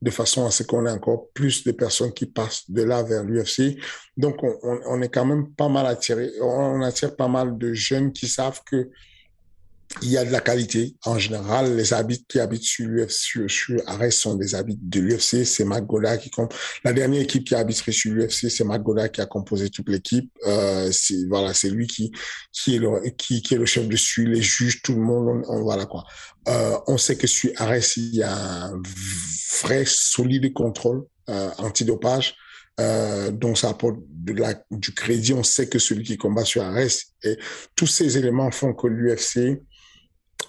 de 0.00 0.10
façon 0.10 0.44
à 0.44 0.50
ce 0.50 0.64
qu'on 0.64 0.84
ait 0.86 0.90
encore 0.90 1.28
plus 1.32 1.62
de 1.64 1.70
personnes 1.70 2.12
qui 2.12 2.26
passent 2.26 2.68
de 2.68 2.82
là 2.82 3.04
vers 3.04 3.22
l'UFC. 3.22 3.78
Donc, 4.16 4.42
on, 4.42 4.56
on, 4.62 5.00
est 5.00 5.08
quand 5.08 5.24
même 5.24 5.52
pas 5.54 5.68
mal 5.68 5.86
attiré, 5.86 6.30
on 6.40 6.82
attire 6.82 7.14
pas 7.14 7.28
mal 7.28 7.56
de 7.56 7.72
jeunes 7.72 8.12
qui 8.12 8.26
savent 8.26 8.60
que 8.66 8.90
il 10.00 10.10
y 10.10 10.16
a 10.16 10.24
de 10.24 10.30
la 10.30 10.40
qualité. 10.40 10.96
En 11.04 11.18
général, 11.18 11.76
les 11.76 11.92
habits 11.92 12.24
qui 12.26 12.40
habitent 12.40 12.64
sur 12.64 12.86
l'UFC, 12.88 13.10
sur, 13.10 13.50
sur 13.50 13.82
Arès 13.86 14.16
sont 14.16 14.36
des 14.36 14.54
habits 14.54 14.78
de 14.80 15.00
l'UFC. 15.00 15.44
C'est 15.44 15.64
Matt 15.64 15.84
qui 16.20 16.30
compte. 16.30 16.54
La 16.84 16.92
dernière 16.92 17.20
équipe 17.20 17.44
qui 17.44 17.54
a 17.54 17.66
sur 17.70 18.12
l'UFC, 18.12 18.50
c'est 18.50 18.64
Matt 18.64 18.82
qui 19.12 19.20
a 19.20 19.26
composé 19.26 19.68
toute 19.70 19.88
l'équipe. 19.88 20.30
Euh, 20.46 20.90
c'est 20.92 21.26
voilà, 21.28 21.52
c'est 21.54 21.70
lui 21.70 21.86
qui 21.86 22.10
qui 22.52 22.76
est 22.76 22.78
le 22.78 23.10
qui, 23.10 23.42
qui 23.42 23.54
est 23.54 23.58
le 23.58 23.66
chef 23.66 23.86
dessus, 23.86 24.26
les 24.26 24.42
juges, 24.42 24.82
tout 24.82 24.94
le 24.94 25.00
monde. 25.00 25.42
On, 25.48 25.62
voilà 25.62 25.86
quoi. 25.86 26.04
Euh, 26.48 26.78
on 26.86 26.96
sait 26.96 27.16
que 27.16 27.26
sur 27.26 27.50
Arès, 27.56 27.96
il 27.96 28.14
y 28.14 28.22
a 28.22 28.34
un 28.34 28.82
vrai 29.62 29.84
solide 29.86 30.52
contrôle 30.52 31.04
euh, 31.28 31.50
antidopage. 31.58 32.34
Euh, 32.80 33.30
donc 33.30 33.58
ça 33.58 33.68
apporte 33.68 33.98
de 34.08 34.32
la, 34.32 34.54
du 34.70 34.92
crédit. 34.92 35.34
On 35.34 35.42
sait 35.42 35.68
que 35.68 35.78
celui 35.78 36.04
qui 36.04 36.16
combat 36.16 36.44
sur 36.44 36.62
Arès 36.62 37.12
et 37.22 37.36
tous 37.76 37.86
ces 37.86 38.16
éléments 38.16 38.50
font 38.50 38.72
que 38.72 38.86
l'UFC 38.86 39.60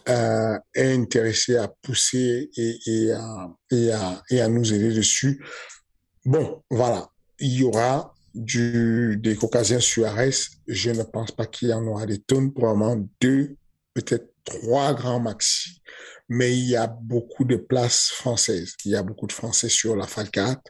euh, 0.10 0.58
est 0.76 0.94
intéressé 0.94 1.58
à 1.58 1.68
pousser 1.68 2.50
et, 2.56 2.80
et, 2.86 3.12
à, 3.12 3.50
et, 3.72 3.92
à, 3.92 4.22
et 4.30 4.42
à 4.42 4.48
nous 4.48 4.74
aider 4.74 4.94
dessus. 4.94 5.44
Bon, 6.26 6.64
voilà, 6.70 7.10
il 7.40 7.54
y 7.54 7.64
aura 7.64 8.14
du, 8.34 9.18
des 9.22 9.36
Caucasiens 9.36 9.80
sur 9.80 10.06
Arès. 10.06 10.50
Je 10.68 10.92
ne 10.92 11.04
pense 11.04 11.32
pas 11.32 11.46
qu'il 11.46 11.70
y 11.70 11.74
en 11.74 11.86
aura 11.86 12.06
des 12.06 12.20
tonnes, 12.20 12.54
probablement 12.54 13.08
deux, 13.22 13.56
peut-être 13.94 14.34
trois 14.44 14.94
grands 14.94 15.20
maxi. 15.20 15.82
Mais 16.30 16.54
il 16.54 16.70
y 16.70 16.76
a 16.76 16.88
beaucoup 16.88 17.44
de 17.44 17.58
places 17.58 18.10
françaises. 18.10 18.76
Il 18.86 18.92
y 18.92 18.96
a 18.96 19.04
beaucoup 19.04 19.28
de 19.28 19.34
Français 19.34 19.70
sur 19.70 19.96
la 19.96 20.08
FAL 20.08 20.30
4. 20.32 20.62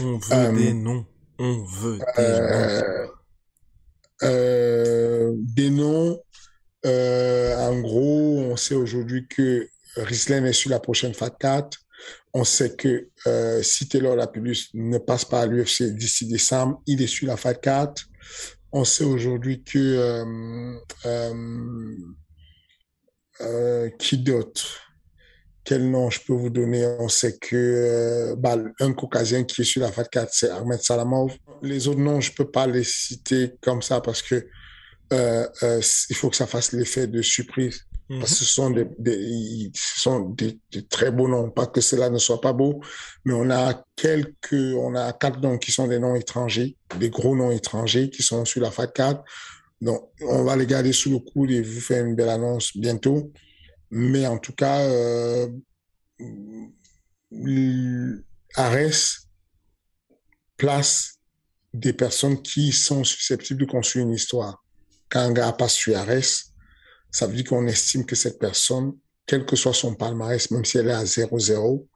On 0.00 0.18
veut 0.18 0.32
euh, 0.32 0.52
des 0.52 0.72
noms. 0.72 1.06
On 1.38 1.64
veut 1.64 1.98
des 1.98 2.22
euh, 2.22 2.80
noms. 2.80 3.10
Euh, 4.22 5.32
des 5.36 5.70
noms 5.70 6.20
euh, 6.84 7.56
en 7.56 7.80
gros, 7.80 8.40
on 8.40 8.56
sait 8.56 8.74
aujourd'hui 8.74 9.26
que 9.28 9.68
Riesling 9.96 10.44
est 10.44 10.52
sur 10.52 10.70
la 10.70 10.80
prochaine 10.80 11.14
FAT 11.14 11.30
4. 11.30 11.78
On 12.34 12.44
sait 12.44 12.74
que 12.74 13.08
euh, 13.26 13.62
si 13.62 13.88
Taylor 13.88 14.16
Lapillus 14.16 14.70
ne 14.74 14.98
passe 14.98 15.24
pas 15.24 15.42
à 15.42 15.46
l'UFC 15.46 15.84
d'ici 15.94 16.26
décembre, 16.26 16.82
il 16.86 17.02
est 17.02 17.06
sur 17.06 17.26
la 17.26 17.36
FAT 17.36 17.54
4. 17.54 18.08
On 18.72 18.84
sait 18.84 19.04
aujourd'hui 19.04 19.62
que 19.62 20.24
euh, 21.06 21.94
euh, 23.40 23.90
qui 23.98 24.18
d'autre? 24.18 24.80
Quel 25.64 25.88
nom 25.88 26.10
je 26.10 26.20
peux 26.26 26.32
vous 26.32 26.50
donner? 26.50 26.86
On 26.98 27.08
sait 27.08 27.36
que 27.38 28.34
bah, 28.36 28.56
un 28.80 28.92
Caucasien 28.94 29.44
qui 29.44 29.60
est 29.60 29.64
sur 29.64 29.82
la 29.82 29.92
FAT 29.92 30.04
4, 30.04 30.30
c'est 30.32 30.50
Ahmed 30.50 30.82
Salamov. 30.82 31.36
Les 31.60 31.86
autres 31.86 32.00
noms, 32.00 32.20
je 32.20 32.32
peux 32.32 32.50
pas 32.50 32.66
les 32.66 32.82
citer 32.82 33.52
comme 33.60 33.82
ça 33.82 34.00
parce 34.00 34.22
que 34.22 34.44
euh, 35.12 35.46
euh, 35.62 35.80
il 36.10 36.16
faut 36.16 36.30
que 36.30 36.36
ça 36.36 36.46
fasse 36.46 36.72
l'effet 36.72 37.06
de 37.06 37.22
surprise. 37.22 37.86
Parce 38.08 38.32
que 38.32 38.36
ce 38.38 38.44
sont 38.44 38.70
des, 38.70 38.86
des 38.98 39.70
ce 39.74 40.00
sont 40.00 40.20
des, 40.30 40.58
des, 40.70 40.84
très 40.86 41.10
beaux 41.10 41.28
noms. 41.28 41.50
Pas 41.50 41.66
que 41.66 41.80
cela 41.80 42.10
ne 42.10 42.18
soit 42.18 42.42
pas 42.42 42.52
beau, 42.52 42.82
mais 43.24 43.32
on 43.32 43.48
a 43.48 43.84
quelques, 43.96 44.52
on 44.52 44.94
a 44.94 45.12
quatre 45.14 45.40
noms 45.40 45.56
qui 45.56 45.72
sont 45.72 45.86
des 45.86 45.98
noms 45.98 46.14
étrangers, 46.14 46.76
des 46.98 47.08
gros 47.08 47.34
noms 47.34 47.50
étrangers 47.50 48.10
qui 48.10 48.22
sont 48.22 48.44
sur 48.44 48.60
la 48.60 48.68
FAT4. 48.68 49.22
Donc, 49.80 50.10
on 50.20 50.44
va 50.44 50.56
les 50.56 50.66
garder 50.66 50.92
sous 50.92 51.10
le 51.10 51.20
coude 51.20 51.52
et 51.52 51.62
vous 51.62 51.80
faire 51.80 52.04
une 52.04 52.14
belle 52.14 52.28
annonce 52.28 52.76
bientôt. 52.76 53.32
Mais 53.90 54.26
en 54.26 54.38
tout 54.38 54.52
cas, 54.52 54.80
euh, 54.80 55.48
Ares 58.56 59.26
place 60.58 61.18
des 61.72 61.94
personnes 61.94 62.42
qui 62.42 62.72
sont 62.72 63.04
susceptibles 63.04 63.60
de 63.60 63.66
construire 63.66 64.04
une 64.04 64.12
histoire 64.12 64.61
quand 65.12 65.20
un 65.20 65.32
gars 65.32 65.52
passe 65.52 65.74
sur 65.74 65.96
Ares, 65.96 66.48
ça 67.10 67.26
veut 67.26 67.34
dire 67.34 67.44
qu'on 67.44 67.66
estime 67.66 68.06
que 68.06 68.16
cette 68.16 68.38
personne, 68.38 68.94
quel 69.26 69.44
que 69.44 69.56
soit 69.56 69.74
son 69.74 69.94
palmarès, 69.94 70.50
même 70.50 70.64
si 70.64 70.78
elle 70.78 70.88
est 70.88 70.92
à 70.92 71.04
0-0, 71.04 71.86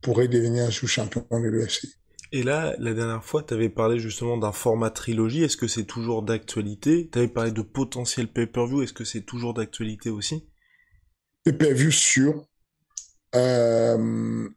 pourrait 0.00 0.28
devenir 0.28 0.64
un 0.64 0.70
sous-champion 0.70 1.26
de 1.30 1.48
l'UFC. 1.48 1.86
Et 2.32 2.42
là, 2.42 2.74
la 2.78 2.94
dernière 2.94 3.22
fois, 3.22 3.42
tu 3.42 3.54
avais 3.54 3.68
parlé 3.68 3.98
justement 3.98 4.38
d'un 4.38 4.52
format 4.52 4.90
trilogie. 4.90 5.44
Est-ce 5.44 5.56
que 5.56 5.68
c'est 5.68 5.84
toujours 5.84 6.22
d'actualité? 6.22 7.08
Tu 7.12 7.18
avais 7.18 7.28
parlé 7.28 7.52
de 7.52 7.62
potentiel 7.62 8.28
pay-per-view. 8.32 8.82
Est-ce 8.82 8.94
que 8.94 9.04
c'est 9.04 9.20
toujours 9.20 9.54
d'actualité 9.54 10.10
aussi? 10.10 10.48
Pay-per-view 11.44 11.90
sur 11.90 12.46
euh, 13.34 14.48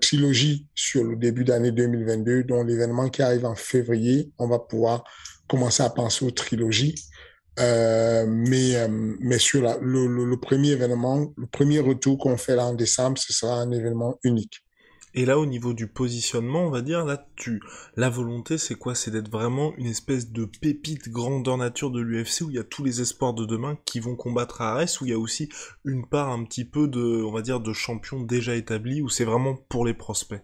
trilogie 0.00 0.68
sur 0.74 1.04
le 1.04 1.16
début 1.16 1.44
d'année 1.44 1.72
2022, 1.72 2.44
dont 2.44 2.62
l'événement 2.62 3.08
qui 3.08 3.22
arrive 3.22 3.46
en 3.46 3.54
février, 3.54 4.30
on 4.38 4.46
va 4.46 4.58
pouvoir 4.58 5.04
commencer 5.48 5.82
à 5.82 5.90
penser 5.90 6.24
aux 6.24 6.30
trilogies. 6.30 6.94
Euh, 7.58 8.26
mais, 8.28 8.76
euh, 8.76 8.88
mais 8.88 9.38
sur 9.38 9.62
la, 9.62 9.78
le, 9.80 10.06
le, 10.06 10.26
le, 10.26 10.36
premier 10.38 10.70
événement, 10.72 11.32
le 11.36 11.46
premier 11.46 11.80
retour 11.80 12.18
qu'on 12.18 12.36
fait 12.36 12.54
là 12.54 12.66
en 12.66 12.74
décembre, 12.74 13.18
ce 13.18 13.32
sera 13.32 13.54
un 13.54 13.70
événement 13.70 14.18
unique. 14.24 14.62
Et 15.14 15.24
là, 15.24 15.38
au 15.38 15.46
niveau 15.46 15.72
du 15.72 15.86
positionnement, 15.86 16.66
on 16.66 16.70
va 16.70 16.82
dire, 16.82 17.06
là, 17.06 17.26
tu, 17.36 17.62
la 17.96 18.10
volonté, 18.10 18.58
c'est 18.58 18.74
quoi? 18.74 18.94
C'est 18.94 19.10
d'être 19.10 19.30
vraiment 19.30 19.74
une 19.78 19.86
espèce 19.86 20.30
de 20.30 20.44
pépite 20.44 21.08
grandeur 21.08 21.56
nature 21.56 21.90
de 21.90 22.00
l'UFC 22.00 22.42
où 22.42 22.50
il 22.50 22.56
y 22.56 22.58
a 22.58 22.64
tous 22.64 22.84
les 22.84 23.00
espoirs 23.00 23.32
de 23.32 23.46
demain 23.46 23.78
qui 23.86 23.98
vont 23.98 24.14
combattre 24.14 24.60
à 24.60 24.72
Arès, 24.72 25.00
où 25.00 25.06
il 25.06 25.10
y 25.12 25.14
a 25.14 25.18
aussi 25.18 25.48
une 25.86 26.06
part 26.06 26.28
un 26.28 26.44
petit 26.44 26.66
peu 26.66 26.86
de, 26.86 27.22
on 27.24 27.32
va 27.32 27.40
dire, 27.40 27.60
de 27.60 27.72
champions 27.72 28.20
déjà 28.20 28.54
établis, 28.54 29.00
où 29.00 29.08
c'est 29.08 29.24
vraiment 29.24 29.56
pour 29.70 29.86
les 29.86 29.94
prospects. 29.94 30.42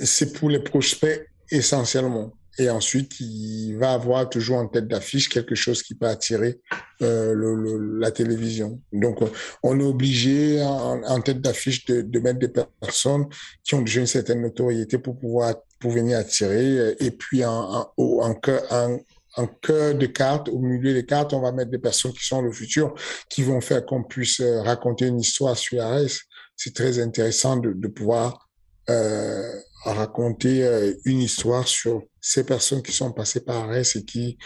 C'est 0.00 0.32
pour 0.32 0.50
les 0.50 0.58
prospects 0.60 1.24
essentiellement. 1.52 2.32
Et 2.58 2.70
ensuite, 2.70 3.20
il 3.20 3.74
va 3.74 3.92
avoir 3.92 4.28
toujours 4.28 4.58
en 4.58 4.66
tête 4.66 4.88
d'affiche 4.88 5.28
quelque 5.28 5.54
chose 5.54 5.82
qui 5.82 5.94
peut 5.94 6.06
attirer 6.06 6.60
euh, 7.02 7.34
le, 7.34 7.54
le, 7.54 7.98
la 7.98 8.10
télévision. 8.10 8.80
Donc, 8.92 9.18
on 9.62 9.78
est 9.78 9.84
obligé 9.84 10.62
en, 10.62 11.02
en 11.02 11.20
tête 11.20 11.40
d'affiche 11.40 11.84
de, 11.84 12.02
de, 12.02 12.18
mettre 12.20 12.38
des 12.38 12.52
personnes 12.80 13.26
qui 13.62 13.74
ont 13.74 13.82
déjà 13.82 14.00
une 14.00 14.06
certaine 14.06 14.40
notoriété 14.40 14.98
pour 14.98 15.18
pouvoir 15.18 15.54
pour 15.78 15.90
venir 15.90 16.18
attirer. 16.18 16.96
Et 17.00 17.10
puis, 17.10 17.44
en, 17.44 17.92
en, 17.96 18.40
en, 18.70 18.98
en 19.36 19.46
cœur 19.46 19.94
de 19.94 20.06
carte, 20.06 20.48
au 20.48 20.58
milieu 20.58 20.94
des 20.94 21.04
cartes, 21.04 21.32
on 21.34 21.40
va 21.40 21.52
mettre 21.52 21.70
des 21.70 21.78
personnes 21.78 22.12
qui 22.12 22.24
sont 22.24 22.42
le 22.42 22.52
futur, 22.52 22.94
qui 23.28 23.42
vont 23.42 23.60
faire 23.60 23.84
qu'on 23.84 24.02
puisse 24.02 24.40
euh, 24.40 24.62
raconter 24.62 25.06
une 25.06 25.20
histoire 25.20 25.56
sur 25.56 25.82
ARS. 25.82 26.24
C'est 26.56 26.74
très 26.74 26.98
intéressant 26.98 27.56
de, 27.58 27.72
de 27.72 27.88
pouvoir 27.88 28.48
euh, 28.88 29.52
raconter 29.92 30.64
euh, 30.64 30.92
une 31.04 31.20
histoire 31.20 31.66
sur 31.66 32.02
ces 32.20 32.44
personnes 32.44 32.82
qui 32.82 32.92
sont 32.92 33.12
passées 33.12 33.44
par 33.44 33.68
RS 33.68 33.96
et 33.96 34.04
qui 34.04 34.38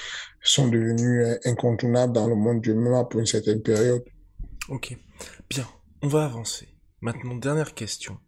sont 0.42 0.68
devenues 0.68 1.24
euh, 1.24 1.36
incontournables 1.44 2.12
dans 2.12 2.28
le 2.28 2.34
monde 2.34 2.60
du 2.60 2.74
MMA 2.74 3.04
pour 3.04 3.20
une 3.20 3.26
certaine 3.26 3.62
période. 3.62 4.04
Ok, 4.68 4.96
bien, 5.48 5.66
on 6.02 6.08
va 6.08 6.24
avancer. 6.24 6.68
Maintenant, 7.02 7.34
dernière 7.34 7.72
question. 7.72 8.18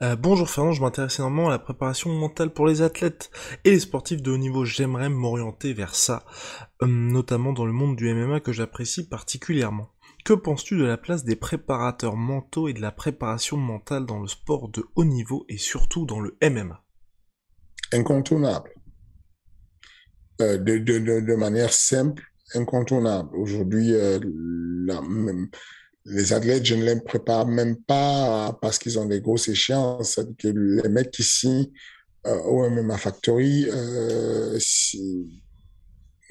Euh, 0.00 0.14
bonjour 0.14 0.48
Fernand, 0.48 0.70
je 0.70 0.80
m'intéresse 0.80 1.18
énormément 1.18 1.48
à 1.48 1.50
la 1.50 1.58
préparation 1.58 2.08
mentale 2.10 2.52
pour 2.52 2.68
les 2.68 2.80
athlètes 2.80 3.32
et 3.64 3.70
les 3.70 3.80
sportifs 3.80 4.22
de 4.22 4.30
haut 4.30 4.38
niveau. 4.38 4.64
J'aimerais 4.64 5.08
m'orienter 5.08 5.72
vers 5.72 5.96
ça, 5.96 6.24
notamment 6.80 7.52
dans 7.52 7.66
le 7.66 7.72
monde 7.72 7.96
du 7.96 8.14
MMA 8.14 8.38
que 8.38 8.52
j'apprécie 8.52 9.08
particulièrement. 9.08 9.91
Que 10.24 10.34
penses-tu 10.34 10.78
de 10.78 10.84
la 10.84 10.96
place 10.96 11.24
des 11.24 11.34
préparateurs 11.34 12.16
mentaux 12.16 12.68
et 12.68 12.72
de 12.72 12.80
la 12.80 12.92
préparation 12.92 13.56
mentale 13.56 14.06
dans 14.06 14.20
le 14.20 14.28
sport 14.28 14.68
de 14.68 14.84
haut 14.94 15.04
niveau 15.04 15.44
et 15.48 15.58
surtout 15.58 16.06
dans 16.06 16.20
le 16.20 16.36
MMA 16.42 16.84
Incontournable. 17.92 18.70
Euh, 20.40 20.58
de, 20.58 21.34
manière 21.34 21.72
simple, 21.72 22.22
incontournable. 22.54 23.36
Aujourd'hui, 23.36 23.92
euh, 23.92 24.20
les 26.04 26.32
athlètes, 26.32 26.64
je 26.66 26.74
ne 26.74 26.84
les 26.84 27.00
prépare 27.00 27.46
même 27.46 27.76
pas 27.76 28.56
parce 28.62 28.78
qu'ils 28.78 28.98
ont 28.98 29.06
des 29.06 29.20
grosses 29.20 29.48
échéances. 29.48 30.20
Que 30.38 30.48
les 30.48 30.88
mecs 30.88 31.18
ici 31.18 31.72
euh, 32.26 32.38
au 32.42 32.68
MMA 32.70 32.96
Factory, 32.98 33.66
euh, 33.68 34.56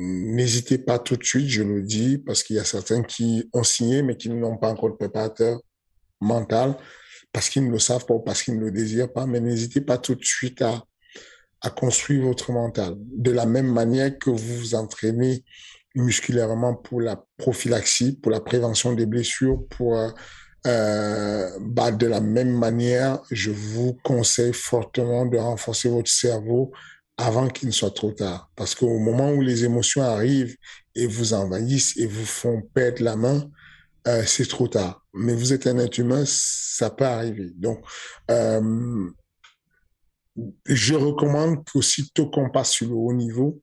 n'hésitez 0.01 0.77
pas 0.77 0.99
tout 0.99 1.17
de 1.17 1.23
suite, 1.23 1.47
je 1.47 1.63
le 1.63 1.81
dis, 1.81 2.17
parce 2.17 2.43
qu'il 2.43 2.55
y 2.55 2.59
a 2.59 2.65
certains 2.65 3.03
qui 3.03 3.49
ont 3.53 3.63
signé 3.63 4.01
mais 4.01 4.17
qui 4.17 4.29
n'ont 4.29 4.57
pas 4.57 4.69
encore 4.69 4.89
de 4.89 4.95
préparateur 4.95 5.59
mental 6.19 6.75
parce 7.33 7.49
qu'ils 7.49 7.65
ne 7.65 7.71
le 7.71 7.79
savent 7.79 8.05
pas 8.05 8.15
ou 8.15 8.19
parce 8.19 8.43
qu'ils 8.43 8.57
ne 8.59 8.65
le 8.65 8.71
désirent 8.71 9.11
pas. 9.11 9.25
Mais 9.25 9.39
n'hésitez 9.39 9.81
pas 9.81 9.97
tout 9.97 10.15
de 10.15 10.23
suite 10.23 10.61
à 10.61 10.85
à 11.61 11.69
construire 11.69 12.23
votre 12.25 12.51
mental. 12.51 12.95
De 12.97 13.31
la 13.31 13.45
même 13.45 13.71
manière 13.71 14.17
que 14.17 14.29
vous 14.29 14.55
vous 14.57 14.75
entraînez 14.75 15.45
musculairement 15.95 16.75
pour 16.75 17.01
la 17.01 17.23
prophylaxie, 17.37 18.17
pour 18.17 18.31
la 18.31 18.39
prévention 18.39 18.93
des 18.93 19.05
blessures, 19.05 19.59
pour 19.69 19.95
euh, 20.67 21.49
bah 21.59 21.91
de 21.91 22.07
la 22.07 22.21
même 22.21 22.57
manière, 22.57 23.19
je 23.29 23.51
vous 23.51 23.97
conseille 24.03 24.53
fortement 24.53 25.25
de 25.25 25.37
renforcer 25.37 25.89
votre 25.89 26.09
cerveau 26.09 26.71
avant 27.21 27.47
qu'il 27.47 27.67
ne 27.67 27.73
soit 27.73 27.93
trop 27.93 28.11
tard. 28.11 28.49
Parce 28.55 28.75
qu'au 28.75 28.97
moment 28.99 29.31
où 29.31 29.41
les 29.41 29.63
émotions 29.63 30.01
arrivent 30.01 30.55
et 30.95 31.07
vous 31.07 31.33
envahissent 31.33 31.95
et 31.97 32.07
vous 32.07 32.25
font 32.25 32.61
perdre 32.73 33.03
la 33.03 33.15
main, 33.15 33.49
euh, 34.07 34.23
c'est 34.25 34.47
trop 34.47 34.67
tard. 34.67 35.05
mais 35.13 35.35
vous 35.35 35.53
êtes 35.53 35.67
un 35.67 35.77
être 35.77 35.97
humain, 35.99 36.23
ça 36.25 36.89
peut 36.89 37.05
arriver. 37.05 37.51
Donc, 37.55 37.85
euh, 38.31 39.09
je 40.65 40.95
recommande 40.95 41.63
qu'aussitôt 41.69 42.29
qu'on 42.29 42.49
passe 42.49 42.71
sur 42.71 42.87
le 42.87 42.95
haut 42.95 43.13
niveau, 43.13 43.61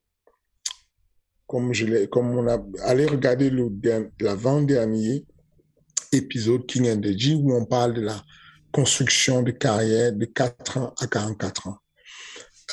comme 1.46 1.72
je 1.72 2.04
comme 2.06 2.30
on 2.36 2.46
a, 2.46 2.62
allez 2.84 3.06
regarder 3.06 3.50
l'avant-dernier 4.20 5.24
épisode 6.12 6.66
King 6.66 6.90
and 6.90 7.00
the 7.00 7.18
G 7.18 7.34
où 7.34 7.54
on 7.54 7.64
parle 7.64 7.94
de 7.94 8.02
la 8.02 8.22
construction 8.70 9.42
de 9.42 9.50
carrière 9.50 10.12
de 10.12 10.26
4 10.26 10.78
ans 10.78 10.94
à 11.00 11.06
44 11.06 11.68
ans. 11.68 11.78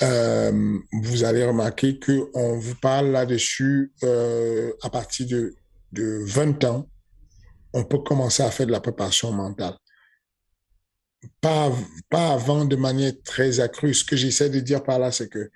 Euh, 0.01 0.77
vous 0.91 1.23
allez 1.23 1.45
remarquer 1.45 1.99
que 1.99 2.29
on 2.33 2.57
vous 2.57 2.75
parle 2.75 3.11
là-dessus 3.11 3.93
euh, 4.03 4.73
à 4.81 4.89
partir 4.89 5.25
de, 5.27 5.55
de 5.93 6.23
20 6.25 6.63
ans, 6.65 6.89
on 7.73 7.83
peut 7.85 7.99
commencer 7.99 8.43
à 8.43 8.51
faire 8.51 8.67
de 8.67 8.71
la 8.71 8.81
préparation 8.81 9.31
mentale. 9.31 9.75
Pas, 11.41 11.71
pas 12.09 12.33
avant 12.33 12.65
de 12.65 12.75
manière 12.75 13.13
très 13.23 13.59
accrue. 13.59 13.93
Ce 13.93 14.03
que 14.03 14.15
j'essaie 14.15 14.49
de 14.49 14.59
dire 14.59 14.83
par 14.83 14.99
là, 14.99 15.11
c'est 15.11 15.29
que 15.29 15.49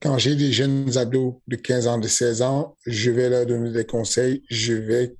quand 0.00 0.18
j'ai 0.18 0.36
des 0.36 0.52
jeunes 0.52 0.96
ados 0.96 1.34
de 1.46 1.56
15 1.56 1.86
ans, 1.86 1.98
de 1.98 2.08
16 2.08 2.42
ans, 2.42 2.76
je 2.86 3.10
vais 3.10 3.28
leur 3.28 3.46
donner 3.46 3.70
des 3.70 3.84
conseils, 3.84 4.42
je 4.48 4.74
vais 4.74 5.16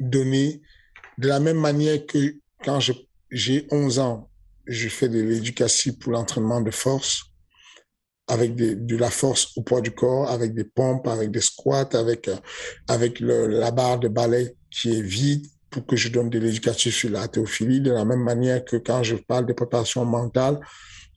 donner 0.00 0.60
de 1.18 1.28
la 1.28 1.40
même 1.40 1.58
manière 1.58 2.04
que 2.06 2.36
quand 2.64 2.78
j'ai 3.30 3.66
11 3.70 3.98
ans, 3.98 4.28
je 4.66 4.88
fais 4.88 5.08
de 5.08 5.20
l'éducation 5.20 5.92
pour 5.94 6.12
l'entraînement 6.12 6.60
de 6.60 6.70
force, 6.70 7.24
avec 8.28 8.56
de 8.56 8.96
la 8.96 9.10
force 9.10 9.56
au 9.56 9.62
poids 9.62 9.80
du 9.80 9.92
corps, 9.92 10.30
avec 10.30 10.54
des 10.54 10.64
pompes, 10.64 11.06
avec 11.06 11.30
des 11.30 11.40
squats, 11.40 11.88
avec, 11.92 12.28
euh, 12.28 12.36
avec 12.88 13.20
la 13.20 13.70
barre 13.70 14.00
de 14.00 14.08
balai 14.08 14.56
qui 14.70 14.96
est 14.96 15.02
vide 15.02 15.46
pour 15.70 15.86
que 15.86 15.96
je 15.96 16.08
donne 16.08 16.30
de 16.30 16.38
l'éducation 16.38 16.90
sur 16.90 17.10
la 17.10 17.28
théophilie, 17.28 17.80
de 17.80 17.92
la 17.92 18.04
même 18.04 18.22
manière 18.22 18.64
que 18.64 18.76
quand 18.76 19.02
je 19.02 19.16
parle 19.16 19.46
de 19.46 19.52
préparation 19.52 20.04
mentale, 20.04 20.58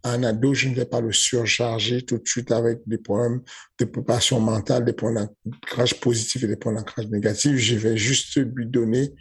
un 0.03 0.24
ado, 0.24 0.53
je 0.53 0.70
ne 0.70 0.76
vais 0.76 0.86
pas 0.86 1.01
le 1.01 1.12
surcharger 1.12 2.03
tout 2.03 2.18
de 2.18 2.28
suite 2.28 2.51
avec 2.51 2.82
des 2.86 2.97
problèmes 2.97 3.41
de 3.80 3.86
préparation 3.86 4.39
mentale, 4.39 4.86
des 4.86 4.93
points 4.93 5.14
d'ancrage 5.14 5.99
positif 5.99 6.43
et 6.43 6.47
des 6.47 6.55
points 6.55 6.74
d'ancrage 6.74 7.07
négatif. 7.07 7.57
Je 7.57 7.76
vais 7.76 7.97
juste 7.97 8.38
lui 8.38 8.66
donner 8.66 9.14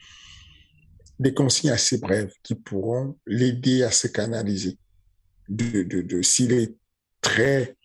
des 1.18 1.34
consignes 1.34 1.70
assez 1.70 1.99
brèves 1.99 2.32
qui 2.43 2.55
pourront 2.55 3.16
l'aider 3.26 3.82
à 3.82 3.91
se 3.91 4.07
canaliser. 4.07 4.78
De, 5.49 5.82
de, 5.82 6.03
de, 6.03 6.22
S'il 6.22 6.53
est 6.53 6.76
très 7.20 7.78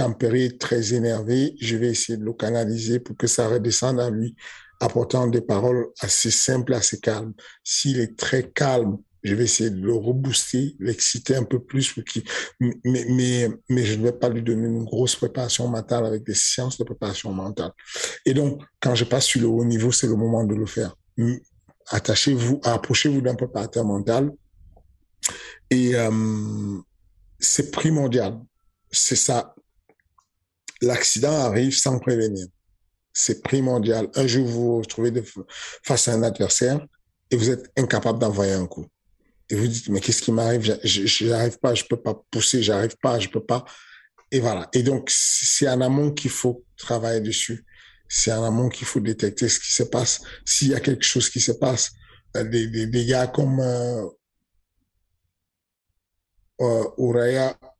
tempéré, 0.00 0.56
très 0.56 0.94
énervé, 0.94 1.54
je 1.60 1.76
vais 1.76 1.88
essayer 1.88 2.16
de 2.16 2.24
le 2.24 2.32
canaliser 2.32 3.00
pour 3.00 3.18
que 3.18 3.26
ça 3.26 3.46
redescende 3.46 4.00
à 4.00 4.08
lui, 4.08 4.34
apportant 4.80 5.26
des 5.26 5.42
paroles 5.42 5.88
assez 6.00 6.30
simples, 6.30 6.72
assez 6.72 6.98
calmes. 6.98 7.34
S'il 7.62 8.00
est 8.00 8.18
très 8.18 8.50
calme, 8.50 8.96
je 9.22 9.34
vais 9.34 9.44
essayer 9.44 9.68
de 9.68 9.84
le 9.84 9.92
rebooster, 9.92 10.74
l'exciter 10.78 11.36
un 11.36 11.44
peu 11.44 11.62
plus, 11.62 11.94
mais, 12.58 13.50
je 13.68 13.94
ne 13.94 14.02
vais 14.02 14.12
pas 14.12 14.30
lui 14.30 14.42
donner 14.42 14.68
une 14.68 14.84
grosse 14.84 15.16
préparation 15.16 15.68
mentale 15.68 16.06
avec 16.06 16.24
des 16.24 16.34
sciences 16.34 16.78
de 16.78 16.84
préparation 16.84 17.30
mentale. 17.34 17.72
Et 18.24 18.32
donc, 18.32 18.62
quand 18.80 18.94
je 18.94 19.04
passe 19.04 19.26
sur 19.26 19.42
le 19.42 19.48
haut 19.48 19.66
niveau, 19.66 19.92
c'est 19.92 20.06
le 20.06 20.16
moment 20.16 20.44
de 20.44 20.54
le 20.54 20.64
faire. 20.64 20.96
Attachez-vous, 21.88 22.62
approchez-vous 22.64 23.20
d'un 23.20 23.34
préparateur 23.34 23.84
mental 23.84 24.30
et 25.68 25.94
euh, 25.94 26.78
c'est 27.38 27.70
primordial. 27.70 28.40
C'est 28.90 29.16
ça. 29.16 29.54
L'accident 30.82 31.32
arrive 31.32 31.76
sans 31.76 31.98
prévenir. 31.98 32.46
C'est 33.12 33.42
primordial. 33.42 34.08
Un 34.14 34.26
jour, 34.26 34.46
vous 34.46 34.64
vous 34.66 34.78
retrouvez 34.78 35.12
face 35.84 36.08
à 36.08 36.14
un 36.14 36.22
adversaire 36.22 36.80
et 37.30 37.36
vous 37.36 37.50
êtes 37.50 37.70
incapable 37.76 38.18
d'envoyer 38.18 38.52
un 38.52 38.66
coup 38.66 38.86
et 39.50 39.56
vous 39.56 39.66
dites, 39.66 39.88
mais 39.88 40.00
qu'est-ce 40.00 40.22
qui 40.22 40.30
m'arrive? 40.30 40.78
Je 40.84 41.26
n'arrive 41.26 41.58
pas, 41.58 41.74
je 41.74 41.84
peux 41.84 42.00
pas 42.00 42.14
pousser, 42.30 42.62
j'arrive 42.62 42.96
pas, 43.02 43.18
je 43.18 43.28
peux 43.28 43.44
pas. 43.44 43.64
Et 44.30 44.38
voilà. 44.38 44.68
Et 44.72 44.84
donc, 44.84 45.10
c'est 45.10 45.68
en 45.68 45.80
amont 45.80 46.12
qu'il 46.12 46.30
faut 46.30 46.64
travailler 46.76 47.20
dessus. 47.20 47.66
C'est 48.08 48.32
en 48.32 48.44
amont 48.44 48.68
qu'il 48.68 48.86
faut 48.86 49.00
détecter 49.00 49.48
ce 49.48 49.58
qui 49.58 49.72
se 49.72 49.82
passe. 49.82 50.22
S'il 50.44 50.68
y 50.68 50.74
a 50.74 50.80
quelque 50.80 51.04
chose 51.04 51.28
qui 51.28 51.40
se 51.40 51.50
passe, 51.50 51.90
euh, 52.36 52.44
des, 52.44 52.68
des, 52.68 52.86
des 52.86 53.06
gars 53.06 53.26
comme 53.26 53.58
euh, 53.58 54.06
euh, 56.60 56.84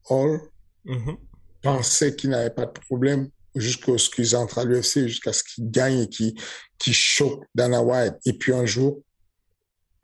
Hall 0.09 0.41
mm-hmm. 0.85 1.17
Pensaient 1.63 2.15
qu'il 2.15 2.31
n'avait 2.31 2.51
pas 2.51 2.67
de 2.67 2.73
problème 2.73 3.29
jusqu'à 3.55 3.99
ce 3.99 4.11
qu'ils 4.11 4.37
entrent 4.37 4.59
à 4.59 4.65
l'UFC, 4.65 5.07
jusqu'à 5.07 5.33
ce 5.33 5.43
qu'ils 5.43 5.71
gagnent 5.71 6.01
et 6.01 6.09
qu'ils 6.09 6.35
qu 6.79 6.93
choquent 6.93 7.45
Dana 7.55 7.83
White. 7.83 8.15
Et 8.25 8.33
puis 8.33 8.53
un 8.53 8.67
jour, 8.67 9.03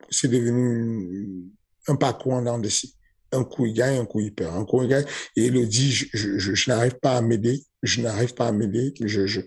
c'est 0.09 0.27
devenu 0.27 1.45
un 1.87 1.95
parcours 1.95 2.33
en 2.33 2.41
dents 2.41 2.59
de 2.59 2.69
Un 3.31 3.43
coup, 3.43 3.65
il 3.65 3.73
gagne, 3.73 3.97
un 3.97 4.05
coup, 4.05 4.19
il 4.19 4.33
perd. 4.33 4.55
Un 4.55 4.65
coup, 4.65 4.83
il 4.83 4.89
gagne. 4.89 5.05
Et 5.35 5.45
il 5.45 5.53
le 5.53 5.65
dit, 5.65 5.91
je, 5.91 6.05
je, 6.13 6.53
je 6.53 6.69
n'arrive 6.69 6.95
pas 6.99 7.17
à 7.17 7.21
m'aider. 7.21 7.63
Je 7.83 8.01
n'arrive 8.01 8.33
pas 8.33 8.47
à 8.47 8.51
m'aider. 8.51 8.93
Je, 9.03 9.25
je, 9.27 9.41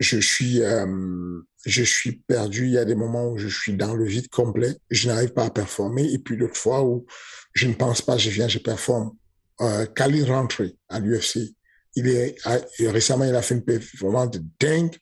je 0.00 0.18
suis, 0.18 0.62
euh, 0.62 1.40
je 1.64 1.82
suis 1.82 2.22
perdu. 2.26 2.66
Il 2.66 2.72
y 2.72 2.78
a 2.78 2.84
des 2.84 2.94
moments 2.94 3.28
où 3.30 3.38
je 3.38 3.48
suis 3.48 3.74
dans 3.74 3.94
le 3.94 4.04
vide 4.04 4.28
complet. 4.28 4.76
Je 4.90 5.08
n'arrive 5.08 5.32
pas 5.32 5.44
à 5.44 5.50
performer. 5.50 6.10
Et 6.12 6.18
puis 6.18 6.36
d'autres 6.36 6.56
fois 6.56 6.84
où 6.84 7.06
je 7.54 7.66
ne 7.66 7.74
pense 7.74 8.02
pas, 8.02 8.16
je 8.16 8.30
viens, 8.30 8.48
je 8.48 8.58
performe. 8.58 9.12
Euh, 9.60 9.86
Khalil 9.86 10.30
rentré 10.30 10.76
à 10.88 11.00
l'UFC. 11.00 11.54
Il 11.94 12.08
est, 12.08 12.36
récemment, 12.80 13.24
il 13.24 13.34
a 13.34 13.42
fait 13.42 13.54
une 13.54 13.64
performance 13.64 14.30
dingue. 14.60 14.96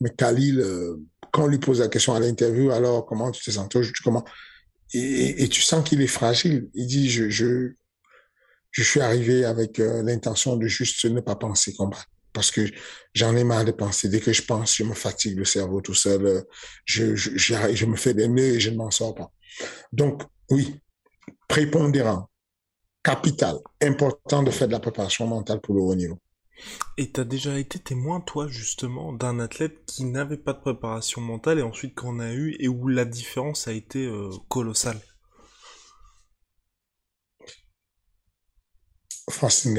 Mais 0.00 0.10
Khalil, 0.10 0.60
euh, 0.60 0.96
quand 1.32 1.44
on 1.44 1.46
lui 1.48 1.58
pose 1.58 1.80
la 1.80 1.88
question 1.88 2.14
à 2.14 2.20
l'interview, 2.20 2.70
alors 2.70 3.04
comment 3.04 3.30
tu 3.32 3.42
te 3.42 3.50
sens, 3.50 3.68
comment, 4.04 4.24
et, 4.94 5.48
tu 5.48 5.60
sens 5.60 5.86
qu'il 5.86 6.00
est 6.00 6.06
fragile. 6.06 6.68
Il 6.74 6.86
dit, 6.86 7.10
je, 7.10 7.28
je, 7.28 7.72
je 8.70 8.82
suis 8.82 9.00
arrivé 9.00 9.44
avec 9.44 9.80
euh, 9.80 10.02
l'intention 10.02 10.56
de 10.56 10.66
juste 10.66 11.04
ne 11.04 11.20
pas 11.20 11.36
penser 11.36 11.74
combattre. 11.74 12.06
Parce 12.32 12.50
que 12.50 12.60
j'en 13.14 13.34
ai 13.36 13.42
marre 13.42 13.64
de 13.64 13.72
penser. 13.72 14.08
Dès 14.08 14.20
que 14.20 14.32
je 14.32 14.42
pense, 14.42 14.76
je 14.76 14.84
me 14.84 14.94
fatigue 14.94 15.38
le 15.38 15.44
cerveau 15.44 15.80
tout 15.80 15.94
seul. 15.94 16.26
Euh, 16.26 16.42
je, 16.84 17.16
je, 17.16 17.36
je, 17.36 17.86
me 17.86 17.96
fais 17.96 18.14
des 18.14 18.28
nœuds 18.28 18.54
et 18.54 18.60
je 18.60 18.70
ne 18.70 18.76
m'en 18.76 18.90
sors 18.90 19.14
pas. 19.14 19.32
Donc, 19.92 20.22
oui, 20.50 20.76
prépondérant, 21.48 22.27
capital, 23.08 23.56
important 23.80 24.42
de 24.42 24.50
faire 24.50 24.68
de 24.68 24.72
la 24.72 24.80
préparation 24.80 25.26
mentale 25.26 25.62
pour 25.62 25.74
le 25.74 25.80
haut 25.80 25.94
niveau. 25.94 26.18
Et 26.98 27.10
t'as 27.10 27.24
déjà 27.24 27.58
été 27.58 27.78
témoin, 27.78 28.20
toi, 28.20 28.48
justement, 28.48 29.14
d'un 29.14 29.40
athlète 29.40 29.86
qui 29.86 30.04
n'avait 30.04 30.36
pas 30.36 30.52
de 30.52 30.60
préparation 30.60 31.22
mentale 31.22 31.58
et 31.58 31.62
ensuite 31.62 31.94
qu'on 31.94 32.20
a 32.20 32.30
eu 32.32 32.54
et 32.58 32.68
où 32.68 32.86
la 32.86 33.06
différence 33.06 33.66
a 33.66 33.72
été 33.72 34.04
euh, 34.04 34.30
colossale? 34.50 35.00
Francis 39.30 39.74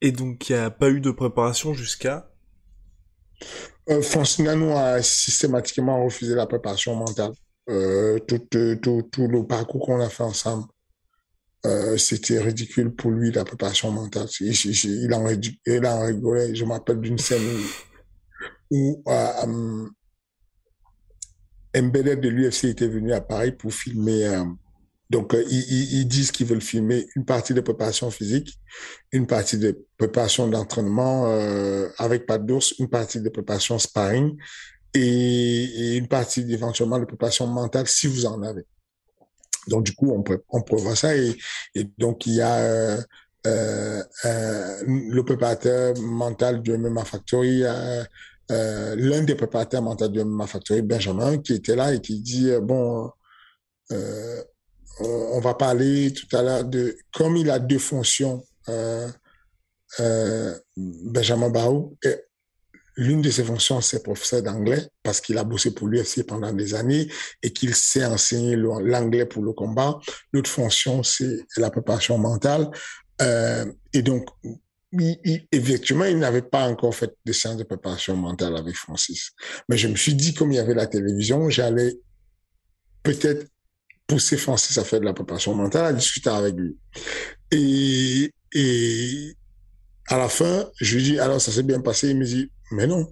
Et 0.00 0.10
donc, 0.10 0.48
il 0.48 0.56
n'y 0.56 0.58
a 0.58 0.70
pas 0.70 0.90
eu 0.90 1.00
de 1.00 1.12
préparation 1.12 1.74
jusqu'à? 1.74 2.28
Euh, 3.88 4.02
Francis 4.02 4.44
a 4.48 5.00
systématiquement 5.00 6.02
refusé 6.04 6.34
la 6.34 6.46
préparation 6.46 6.96
mentale. 6.96 7.34
Euh, 7.70 8.18
tout, 8.18 8.38
tout, 8.82 9.02
tout 9.10 9.26
le 9.26 9.46
parcours 9.46 9.86
qu'on 9.86 10.00
a 10.00 10.10
fait 10.10 10.22
ensemble 10.22 10.66
euh, 11.66 11.96
c'était 11.96 12.38
ridicule 12.40 12.94
pour 12.94 13.10
lui 13.10 13.32
la 13.32 13.44
préparation 13.44 13.90
mentale. 13.90 14.28
Il, 14.40 14.52
il, 14.52 15.14
en, 15.14 15.26
il 15.66 15.86
en 15.86 16.04
rigolait. 16.04 16.54
Je 16.54 16.64
m'appelle 16.64 17.00
d'une 17.00 17.18
scène 17.18 17.42
où, 18.70 19.02
euh, 19.08 19.42
um, 19.42 19.90
de 21.74 22.28
l'UFC 22.28 22.64
était 22.64 22.88
venu 22.88 23.12
à 23.12 23.20
Paris 23.20 23.52
pour 23.52 23.72
filmer. 23.72 24.26
Euh, 24.26 24.44
donc, 25.08 25.34
euh, 25.34 25.42
ils, 25.48 26.00
ils, 26.00 26.08
disent 26.08 26.32
qu'ils 26.32 26.46
veulent 26.46 26.60
filmer 26.60 27.06
une 27.16 27.24
partie 27.24 27.54
de 27.54 27.60
préparation 27.60 28.10
physique, 28.10 28.58
une 29.12 29.26
partie 29.26 29.58
de 29.58 29.86
préparation 29.96 30.48
d'entraînement 30.48 31.26
euh, 31.28 31.88
avec 31.98 32.26
pas 32.26 32.38
d'ours, 32.38 32.74
une 32.78 32.88
partie 32.88 33.20
de 33.20 33.28
préparation 33.28 33.78
sparring 33.78 34.36
et, 34.94 35.96
une 35.96 36.08
partie 36.08 36.40
éventuellement 36.52 36.98
de 36.98 37.04
préparation 37.04 37.46
mentale 37.46 37.86
si 37.86 38.06
vous 38.06 38.26
en 38.26 38.42
avez. 38.42 38.64
Donc, 39.68 39.84
du 39.84 39.94
coup, 39.94 40.12
on, 40.12 40.22
peut, 40.22 40.42
on 40.50 40.62
prévoit 40.62 40.96
ça. 40.96 41.16
Et, 41.16 41.36
donc, 41.98 42.26
il 42.26 42.34
y 42.34 42.42
a 42.42 42.56
euh, 42.56 43.00
euh, 43.46 44.02
euh 44.24 44.82
le 44.86 45.22
préparateur 45.22 45.98
mental 45.98 46.62
du 46.62 46.76
MMA 46.76 47.04
Factory, 47.04 47.62
l'un 48.48 49.22
des 49.22 49.34
préparateurs 49.34 49.82
mentaux 49.82 50.08
du 50.08 50.22
MMA 50.22 50.46
Factory, 50.46 50.82
Benjamin, 50.82 51.38
qui 51.38 51.54
était 51.54 51.76
là 51.76 51.94
et 51.94 52.00
qui 52.00 52.20
dit, 52.20 52.50
bon, 52.62 53.10
on, 55.00 55.40
va 55.40 55.54
parler 55.54 56.12
tout 56.12 56.36
à 56.36 56.42
l'heure 56.42 56.64
de, 56.64 56.96
comme 57.12 57.36
il 57.36 57.50
a 57.50 57.58
deux 57.58 57.78
fonctions, 57.78 58.44
Benjamin 60.76 61.48
Baou, 61.48 61.96
et 62.04 62.16
L'une 62.96 63.22
de 63.22 63.30
ses 63.30 63.42
fonctions, 63.42 63.80
c'est 63.80 64.02
professeur 64.02 64.42
d'anglais 64.42 64.86
parce 65.02 65.20
qu'il 65.20 65.36
a 65.38 65.44
bossé 65.44 65.74
pour 65.74 65.88
l'UFC 65.88 66.24
pendant 66.26 66.52
des 66.52 66.74
années 66.74 67.08
et 67.42 67.52
qu'il 67.52 67.74
sait 67.74 68.04
enseigner 68.04 68.56
l'anglais 68.56 69.26
pour 69.26 69.42
le 69.42 69.52
combat. 69.52 69.98
L'autre 70.32 70.50
fonction, 70.50 71.02
c'est 71.02 71.40
la 71.56 71.70
préparation 71.70 72.18
mentale. 72.18 72.70
Euh, 73.20 73.64
et 73.92 74.02
donc, 74.02 74.28
effectivement, 75.52 76.04
il 76.04 76.18
n'avait 76.18 76.42
pas 76.42 76.68
encore 76.68 76.94
fait 76.94 77.12
de 77.24 77.32
séance 77.32 77.56
de 77.56 77.64
préparation 77.64 78.16
mentale 78.16 78.56
avec 78.56 78.76
Francis. 78.76 79.32
Mais 79.68 79.76
je 79.76 79.88
me 79.88 79.96
suis 79.96 80.14
dit, 80.14 80.34
comme 80.34 80.52
il 80.52 80.56
y 80.56 80.60
avait 80.60 80.74
la 80.74 80.86
télévision, 80.86 81.48
j'allais 81.50 81.96
peut-être 83.02 83.46
pousser 84.06 84.36
Francis 84.36 84.76
à 84.78 84.84
faire 84.84 85.00
de 85.00 85.04
la 85.04 85.14
préparation 85.14 85.54
mentale, 85.54 85.86
à 85.86 85.92
discuter 85.92 86.30
avec 86.30 86.54
lui. 86.54 86.76
Et, 87.50 88.32
et 88.52 89.36
à 90.08 90.18
la 90.18 90.28
fin, 90.28 90.68
je 90.80 90.96
lui 90.96 91.02
dis, 91.02 91.18
alors 91.18 91.40
ça 91.40 91.50
s'est 91.50 91.62
bien 91.62 91.80
passé. 91.80 92.10
Il 92.10 92.18
me 92.18 92.24
dit, 92.24 92.50
mais 92.70 92.86
non. 92.86 93.06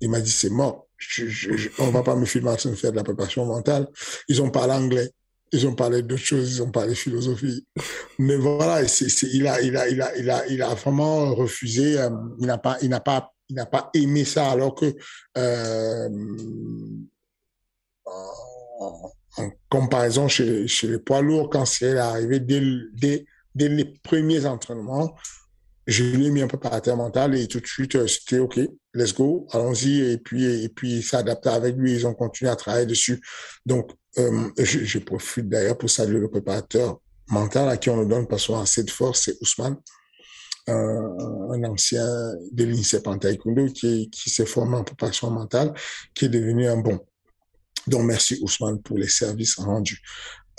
Il 0.00 0.10
m'a 0.10 0.20
dit, 0.20 0.30
c'est 0.30 0.50
mort. 0.50 0.88
Je, 0.98 1.26
je, 1.26 1.68
on 1.78 1.90
va 1.90 2.02
pas 2.02 2.14
me 2.14 2.24
filmer 2.24 2.56
train 2.56 2.70
de 2.70 2.74
faire 2.74 2.92
de 2.92 2.96
la 2.96 3.04
préparation 3.04 3.44
mentale. 3.44 3.88
Ils 4.28 4.42
ont 4.42 4.50
parlé 4.50 4.72
anglais. 4.72 5.10
Ils 5.52 5.66
ont 5.66 5.74
parlé 5.74 6.02
d'autres 6.02 6.22
choses. 6.22 6.56
Ils 6.56 6.62
ont 6.62 6.70
parlé 6.70 6.94
philosophie. 6.94 7.66
Mais 8.18 8.36
voilà, 8.36 8.82
il 8.82 10.62
a, 10.62 10.74
vraiment 10.74 11.34
refusé. 11.34 12.00
Euh, 12.00 12.10
il 12.38 12.46
n'a 12.46 12.58
pas, 12.58 12.78
pas, 13.04 13.32
pas 13.70 13.90
aimé 13.94 14.24
ça 14.24 14.50
alors 14.50 14.74
que, 14.74 14.94
euh, 15.38 16.08
en 19.36 19.50
comparaison 19.70 20.28
chez, 20.28 20.66
les 20.82 20.98
poids 20.98 21.22
lourds, 21.22 21.50
quand 21.50 21.64
c'est 21.64 21.96
arrivé 21.98 22.40
dès 22.40 23.24
les 23.54 23.84
premiers 24.02 24.46
entraînements, 24.46 25.14
je 25.86 26.04
lui 26.04 26.26
ai 26.26 26.30
mis 26.30 26.42
un 26.42 26.46
peu 26.46 26.58
par 26.58 26.80
terre 26.80 26.96
mental 26.96 27.34
et 27.34 27.48
tout 27.48 27.60
de 27.60 27.66
suite, 27.66 27.96
euh, 27.96 28.06
c'était 28.06 28.38
OK, 28.38 28.60
let's 28.94 29.14
go, 29.14 29.46
allons-y. 29.50 30.00
Et 30.00 30.18
puis, 30.18 30.44
et 30.44 30.68
puis, 30.68 31.02
s'adapter 31.02 31.48
avec 31.48 31.76
lui. 31.76 31.92
Ils 31.92 32.06
ont 32.06 32.14
continué 32.14 32.50
à 32.50 32.56
travailler 32.56 32.86
dessus. 32.86 33.20
Donc, 33.66 33.90
euh, 34.18 34.50
je, 34.58 34.98
profite 34.98 35.48
d'ailleurs 35.48 35.78
pour 35.78 35.90
saluer 35.90 36.20
le 36.20 36.28
préparateur 36.28 37.00
mental 37.28 37.68
à 37.68 37.76
qui 37.76 37.90
on 37.90 38.00
le 38.00 38.06
donne 38.06 38.26
parce 38.26 38.46
qu'on 38.46 38.58
a 38.58 38.62
assez 38.62 38.84
de 38.84 38.90
force, 38.90 39.22
c'est 39.24 39.36
Ousmane, 39.40 39.76
euh, 40.68 41.50
un 41.50 41.64
ancien 41.64 42.06
de 42.52 42.64
l'INSEP 42.64 43.06
en 43.06 43.18
taekwondo 43.18 43.66
qui, 43.72 44.10
s'est 44.12 44.46
formé 44.46 44.76
en 44.76 44.84
préparation 44.84 45.30
mentale, 45.30 45.72
qui 46.14 46.26
est 46.26 46.28
devenu 46.28 46.68
un 46.68 46.76
bon. 46.76 47.00
Donc, 47.88 48.02
merci 48.04 48.38
Ousmane 48.42 48.80
pour 48.82 48.98
les 48.98 49.08
services 49.08 49.56
rendus. 49.56 50.00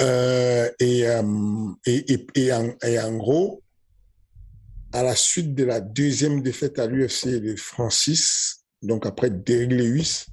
Et, 0.02 0.68
et, 0.80 1.06
et, 2.36 2.54
en, 2.54 2.74
et 2.84 3.00
en 3.00 3.16
gros, 3.16 3.63
à 4.94 5.02
la 5.02 5.16
suite 5.16 5.56
de 5.56 5.64
la 5.64 5.82
deuxième 5.82 6.42
défaite 6.42 6.78
à 6.78 6.86
l'UFC 6.86 7.42
de 7.42 7.56
Francis, 7.56 8.64
donc 8.84 9.06
après 9.08 9.32
Derrick 9.32 9.72
Lewis, 9.72 10.26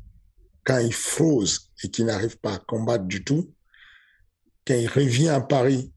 quand 0.65 0.78
il 0.78 0.93
fausse 0.93 1.70
et 1.82 1.91
qu'il 1.91 2.05
n'arrive 2.05 2.39
pas 2.39 2.55
à 2.55 2.59
combattre 2.59 3.05
du 3.05 3.24
tout, 3.24 3.55
quand 4.66 4.74
il 4.74 4.87
revient 4.87 5.31
à 5.31 5.41
Paris 5.41 5.93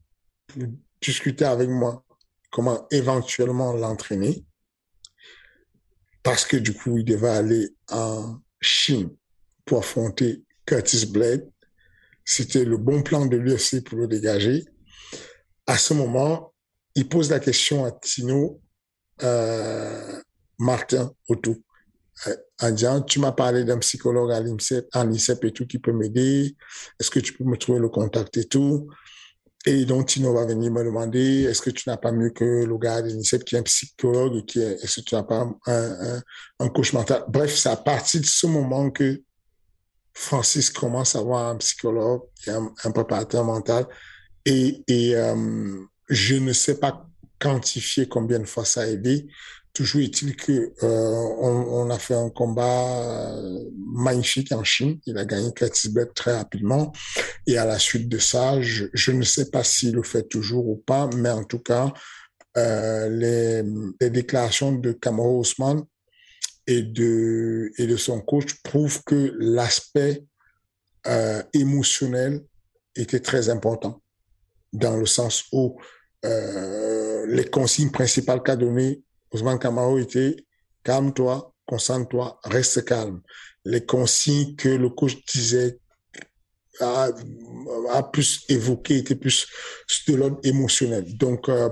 pour 0.48 0.62
discuter 1.02 1.44
avec 1.44 1.68
moi 1.68 2.04
comment 2.50 2.86
éventuellement 2.90 3.74
l'entraîner, 3.74 4.46
parce 6.22 6.46
que 6.46 6.56
du 6.56 6.72
coup, 6.72 6.96
il 6.96 7.04
devait 7.04 7.28
aller 7.28 7.68
en 7.90 8.40
Chine 8.62 9.10
pour 9.66 9.80
affronter 9.80 10.42
Curtis 10.64 11.04
Blade. 11.04 11.50
C'était 12.24 12.64
le 12.64 12.78
bon 12.78 13.02
plan 13.02 13.26
de 13.26 13.36
l'UFC 13.36 13.84
pour 13.84 13.98
le 13.98 14.06
dégager. 14.06 14.64
À 15.66 15.76
ce 15.76 15.92
moment, 15.92 16.53
il 16.94 17.08
pose 17.08 17.30
la 17.30 17.40
question 17.40 17.84
à 17.84 17.90
Tino 17.90 18.60
euh, 19.22 20.22
Martin 20.58 21.12
Otto 21.28 21.56
euh, 22.26 22.36
en 22.60 22.70
disant 22.70 23.02
tu 23.02 23.18
m'as 23.18 23.32
parlé 23.32 23.64
d'un 23.64 23.78
psychologue 23.78 24.32
à 24.32 24.40
l'INSEP, 24.40 24.88
à 24.92 25.04
l'INSEP 25.04 25.44
et 25.44 25.52
tout 25.52 25.66
qui 25.66 25.78
peut 25.78 25.92
m'aider. 25.92 26.56
Est-ce 27.00 27.10
que 27.10 27.20
tu 27.20 27.32
peux 27.32 27.44
me 27.44 27.56
trouver 27.56 27.80
le 27.80 27.88
contact 27.88 28.36
et 28.36 28.44
tout? 28.44 28.88
Et 29.66 29.86
donc 29.86 30.08
Tino 30.08 30.32
va 30.34 30.44
venir 30.44 30.70
me 30.70 30.84
demander 30.84 31.44
est-ce 31.44 31.62
que 31.62 31.70
tu 31.70 31.88
n'as 31.88 31.96
pas 31.96 32.12
mieux 32.12 32.30
que 32.30 32.64
le 32.64 32.78
gars 32.78 33.02
de 33.02 33.08
l'INSEP 33.08 33.44
qui 33.44 33.54
est 33.56 33.58
un 33.58 33.62
psychologue 33.62 34.36
et 34.36 34.44
qui 34.44 34.60
est 34.60 34.74
est-ce 34.82 35.00
que 35.00 35.06
tu 35.06 35.14
n'as 35.14 35.22
pas 35.22 35.40
un, 35.40 35.56
un, 35.66 36.22
un 36.60 36.68
coach 36.68 36.92
mental? 36.92 37.24
Bref, 37.28 37.56
c'est 37.56 37.70
à 37.70 37.76
partir 37.76 38.20
de 38.20 38.26
ce 38.26 38.46
moment 38.46 38.90
que 38.90 39.22
Francis 40.12 40.70
commence 40.70 41.16
à 41.16 41.20
avoir 41.20 41.48
un 41.48 41.56
psychologue 41.56 42.22
et 42.46 42.50
un, 42.50 42.72
un 42.84 42.90
préparateur 42.92 43.42
mental 43.42 43.86
et, 44.44 44.84
et 44.86 45.16
euh, 45.16 45.80
je 46.08 46.36
ne 46.36 46.52
sais 46.52 46.78
pas 46.78 47.08
quantifier 47.38 48.08
combien 48.08 48.38
de 48.38 48.44
fois 48.44 48.64
ça 48.64 48.82
a 48.82 48.86
aidé. 48.86 49.26
Toujours 49.72 50.02
est-il 50.02 50.36
que 50.36 50.72
euh, 50.84 51.10
on, 51.40 51.90
a 51.90 51.98
fait 51.98 52.14
un 52.14 52.30
combat 52.30 53.34
euh, 53.34 53.70
magnifique 53.76 54.52
en 54.52 54.62
Chine. 54.62 55.00
Il 55.04 55.18
a 55.18 55.24
gagné 55.24 55.52
Curtis 55.52 55.92
très 56.14 56.36
rapidement. 56.36 56.92
Et 57.48 57.58
à 57.58 57.64
la 57.64 57.80
suite 57.80 58.08
de 58.08 58.18
ça, 58.18 58.60
je, 58.60 59.10
ne 59.10 59.24
sais 59.24 59.50
pas 59.50 59.64
s'il 59.64 59.94
le 59.94 60.04
fait 60.04 60.22
toujours 60.28 60.68
ou 60.68 60.76
pas, 60.76 61.10
mais 61.16 61.30
en 61.30 61.42
tout 61.42 61.58
cas, 61.58 61.92
euh, 62.56 63.08
les, 63.08 64.10
déclarations 64.10 64.70
de 64.70 64.92
Kamaro 64.92 65.40
Ousmane 65.40 65.82
et 66.68 66.82
de, 66.82 67.72
et 67.76 67.88
de 67.88 67.96
son 67.96 68.20
coach 68.20 68.62
prouvent 68.62 69.02
que 69.04 69.34
l'aspect 69.38 70.24
émotionnel 71.52 72.42
était 72.96 73.20
très 73.20 73.50
important 73.50 74.00
dans 74.72 74.96
le 74.96 75.04
sens 75.04 75.44
où 75.52 75.78
euh, 76.24 77.26
les 77.26 77.44
consignes 77.44 77.90
principales 77.90 78.42
qu'a 78.42 78.56
donné 78.56 79.02
Ousmane 79.32 79.58
Kamaro 79.58 79.98
étaient 79.98 80.36
calme-toi, 80.82 81.52
concentre-toi, 81.66 82.38
reste 82.44 82.84
calme. 82.84 83.20
Les 83.64 83.84
consignes 83.84 84.54
que 84.56 84.68
le 84.68 84.90
coach 84.90 85.24
disait 85.26 85.78
a, 86.80 87.08
a 87.90 88.02
plus 88.02 88.44
évoqué 88.48 88.98
étaient 88.98 89.14
plus 89.14 89.46
de 90.08 90.14
l'ordre 90.14 90.38
émotionnel. 90.42 91.16
Donc, 91.16 91.48
euh, 91.48 91.68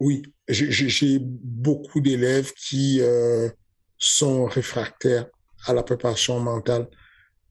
oui, 0.00 0.22
j'ai 0.48 1.18
beaucoup 1.20 2.00
d'élèves 2.00 2.52
qui 2.52 3.00
euh, 3.00 3.48
sont 3.98 4.46
réfractaires 4.46 5.26
à 5.66 5.72
la 5.72 5.82
préparation 5.82 6.38
mentale. 6.38 6.88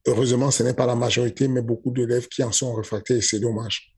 Heureusement, 0.06 0.52
ce 0.52 0.64
n'est 0.64 0.74
pas 0.74 0.86
la 0.86 0.96
majorité, 0.96 1.48
mais 1.48 1.62
beaucoup 1.62 1.92
d'élèves 1.92 2.28
qui 2.28 2.44
en 2.44 2.52
sont 2.52 2.74
réfractaires 2.76 3.18
et 3.18 3.22
c'est 3.22 3.40
dommage 3.40 3.95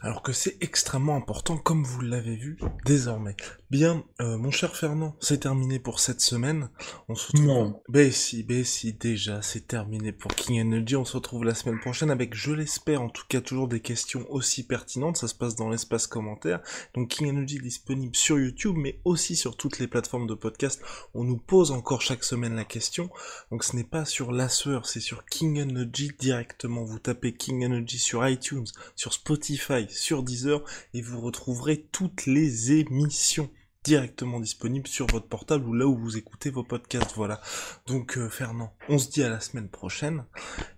alors 0.00 0.22
que 0.22 0.32
c'est 0.32 0.56
extrêmement 0.60 1.16
important, 1.16 1.56
comme 1.56 1.84
vous 1.84 2.00
l'avez 2.00 2.36
vu 2.36 2.58
désormais. 2.84 3.36
Bien, 3.70 4.02
euh, 4.22 4.38
mon 4.38 4.50
cher 4.50 4.74
Fernand, 4.74 5.14
c'est 5.20 5.40
terminé 5.40 5.78
pour 5.78 6.00
cette 6.00 6.22
semaine. 6.22 6.70
On 7.06 7.14
se 7.14 7.26
retrouve... 7.26 7.46
Non. 7.46 7.82
Ben 7.90 8.10
si, 8.10 8.42
ben 8.42 8.64
si, 8.64 8.94
déjà, 8.94 9.42
c'est 9.42 9.66
terminé 9.66 10.10
pour 10.10 10.34
King 10.34 10.62
Energy. 10.62 10.96
On 10.96 11.04
se 11.04 11.18
retrouve 11.18 11.44
la 11.44 11.54
semaine 11.54 11.78
prochaine 11.78 12.10
avec, 12.10 12.34
je 12.34 12.52
l'espère, 12.52 13.02
en 13.02 13.10
tout 13.10 13.24
cas 13.28 13.42
toujours 13.42 13.68
des 13.68 13.80
questions 13.80 14.24
aussi 14.30 14.66
pertinentes. 14.66 15.18
Ça 15.18 15.28
se 15.28 15.34
passe 15.34 15.54
dans 15.54 15.68
l'espace 15.68 16.06
commentaire. 16.06 16.62
Donc 16.94 17.08
King 17.10 17.28
Energy 17.28 17.58
disponible 17.58 18.16
sur 18.16 18.38
YouTube, 18.38 18.74
mais 18.78 19.00
aussi 19.04 19.36
sur 19.36 19.54
toutes 19.54 19.78
les 19.80 19.86
plateformes 19.86 20.26
de 20.26 20.34
podcast. 20.34 20.80
On 21.12 21.24
nous 21.24 21.36
pose 21.36 21.70
encore 21.70 22.00
chaque 22.00 22.24
semaine 22.24 22.54
la 22.54 22.64
question. 22.64 23.10
Donc 23.50 23.64
ce 23.64 23.76
n'est 23.76 23.84
pas 23.84 24.06
sur 24.06 24.32
la 24.32 24.48
sueur, 24.48 24.86
c'est 24.86 25.00
sur 25.00 25.26
King 25.26 25.60
Energy 25.60 26.10
directement. 26.18 26.84
Vous 26.84 27.00
tapez 27.00 27.34
King 27.34 27.66
Energy 27.66 27.98
sur 27.98 28.26
iTunes, 28.26 28.66
sur 28.96 29.12
Spotify, 29.12 29.84
sur 29.90 30.22
Deezer, 30.22 30.62
et 30.94 31.02
vous 31.02 31.20
retrouverez 31.20 31.86
toutes 31.92 32.24
les 32.24 32.72
émissions 32.72 33.50
directement 33.88 34.38
disponible 34.38 34.86
sur 34.86 35.06
votre 35.06 35.28
portable 35.28 35.66
ou 35.66 35.72
là 35.72 35.86
où 35.86 35.96
vous 35.96 36.18
écoutez 36.18 36.50
vos 36.50 36.62
podcasts. 36.62 37.14
Voilà. 37.16 37.40
Donc 37.86 38.18
euh, 38.18 38.28
Fernand, 38.28 38.76
on 38.90 38.98
se 38.98 39.08
dit 39.08 39.22
à 39.22 39.30
la 39.30 39.40
semaine 39.40 39.70
prochaine. 39.70 40.26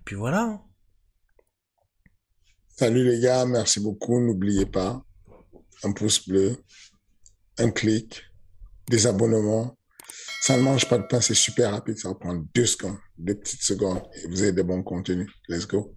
Puis 0.04 0.14
voilà. 0.14 0.42
Hein. 0.42 0.62
Salut 2.76 3.04
les 3.04 3.18
gars, 3.18 3.44
merci 3.46 3.80
beaucoup. 3.80 4.20
N'oubliez 4.20 4.64
pas, 4.64 5.04
un 5.82 5.90
pouce 5.90 6.28
bleu, 6.28 6.56
un 7.58 7.70
clic, 7.72 8.22
des 8.88 9.08
abonnements. 9.08 9.76
Ça 10.42 10.56
ne 10.56 10.62
mange 10.62 10.88
pas 10.88 10.98
de 10.98 11.06
pain, 11.08 11.20
c'est 11.20 11.34
super 11.34 11.72
rapide. 11.72 11.98
Ça 11.98 12.10
va 12.10 12.14
prendre 12.14 12.44
deux 12.54 12.66
secondes, 12.66 12.98
deux 13.18 13.34
petites 13.34 13.62
secondes 13.62 14.02
et 14.22 14.28
vous 14.28 14.40
avez 14.42 14.52
de 14.52 14.62
bons 14.62 14.84
contenus. 14.84 15.28
Let's 15.48 15.66
go. 15.66 15.96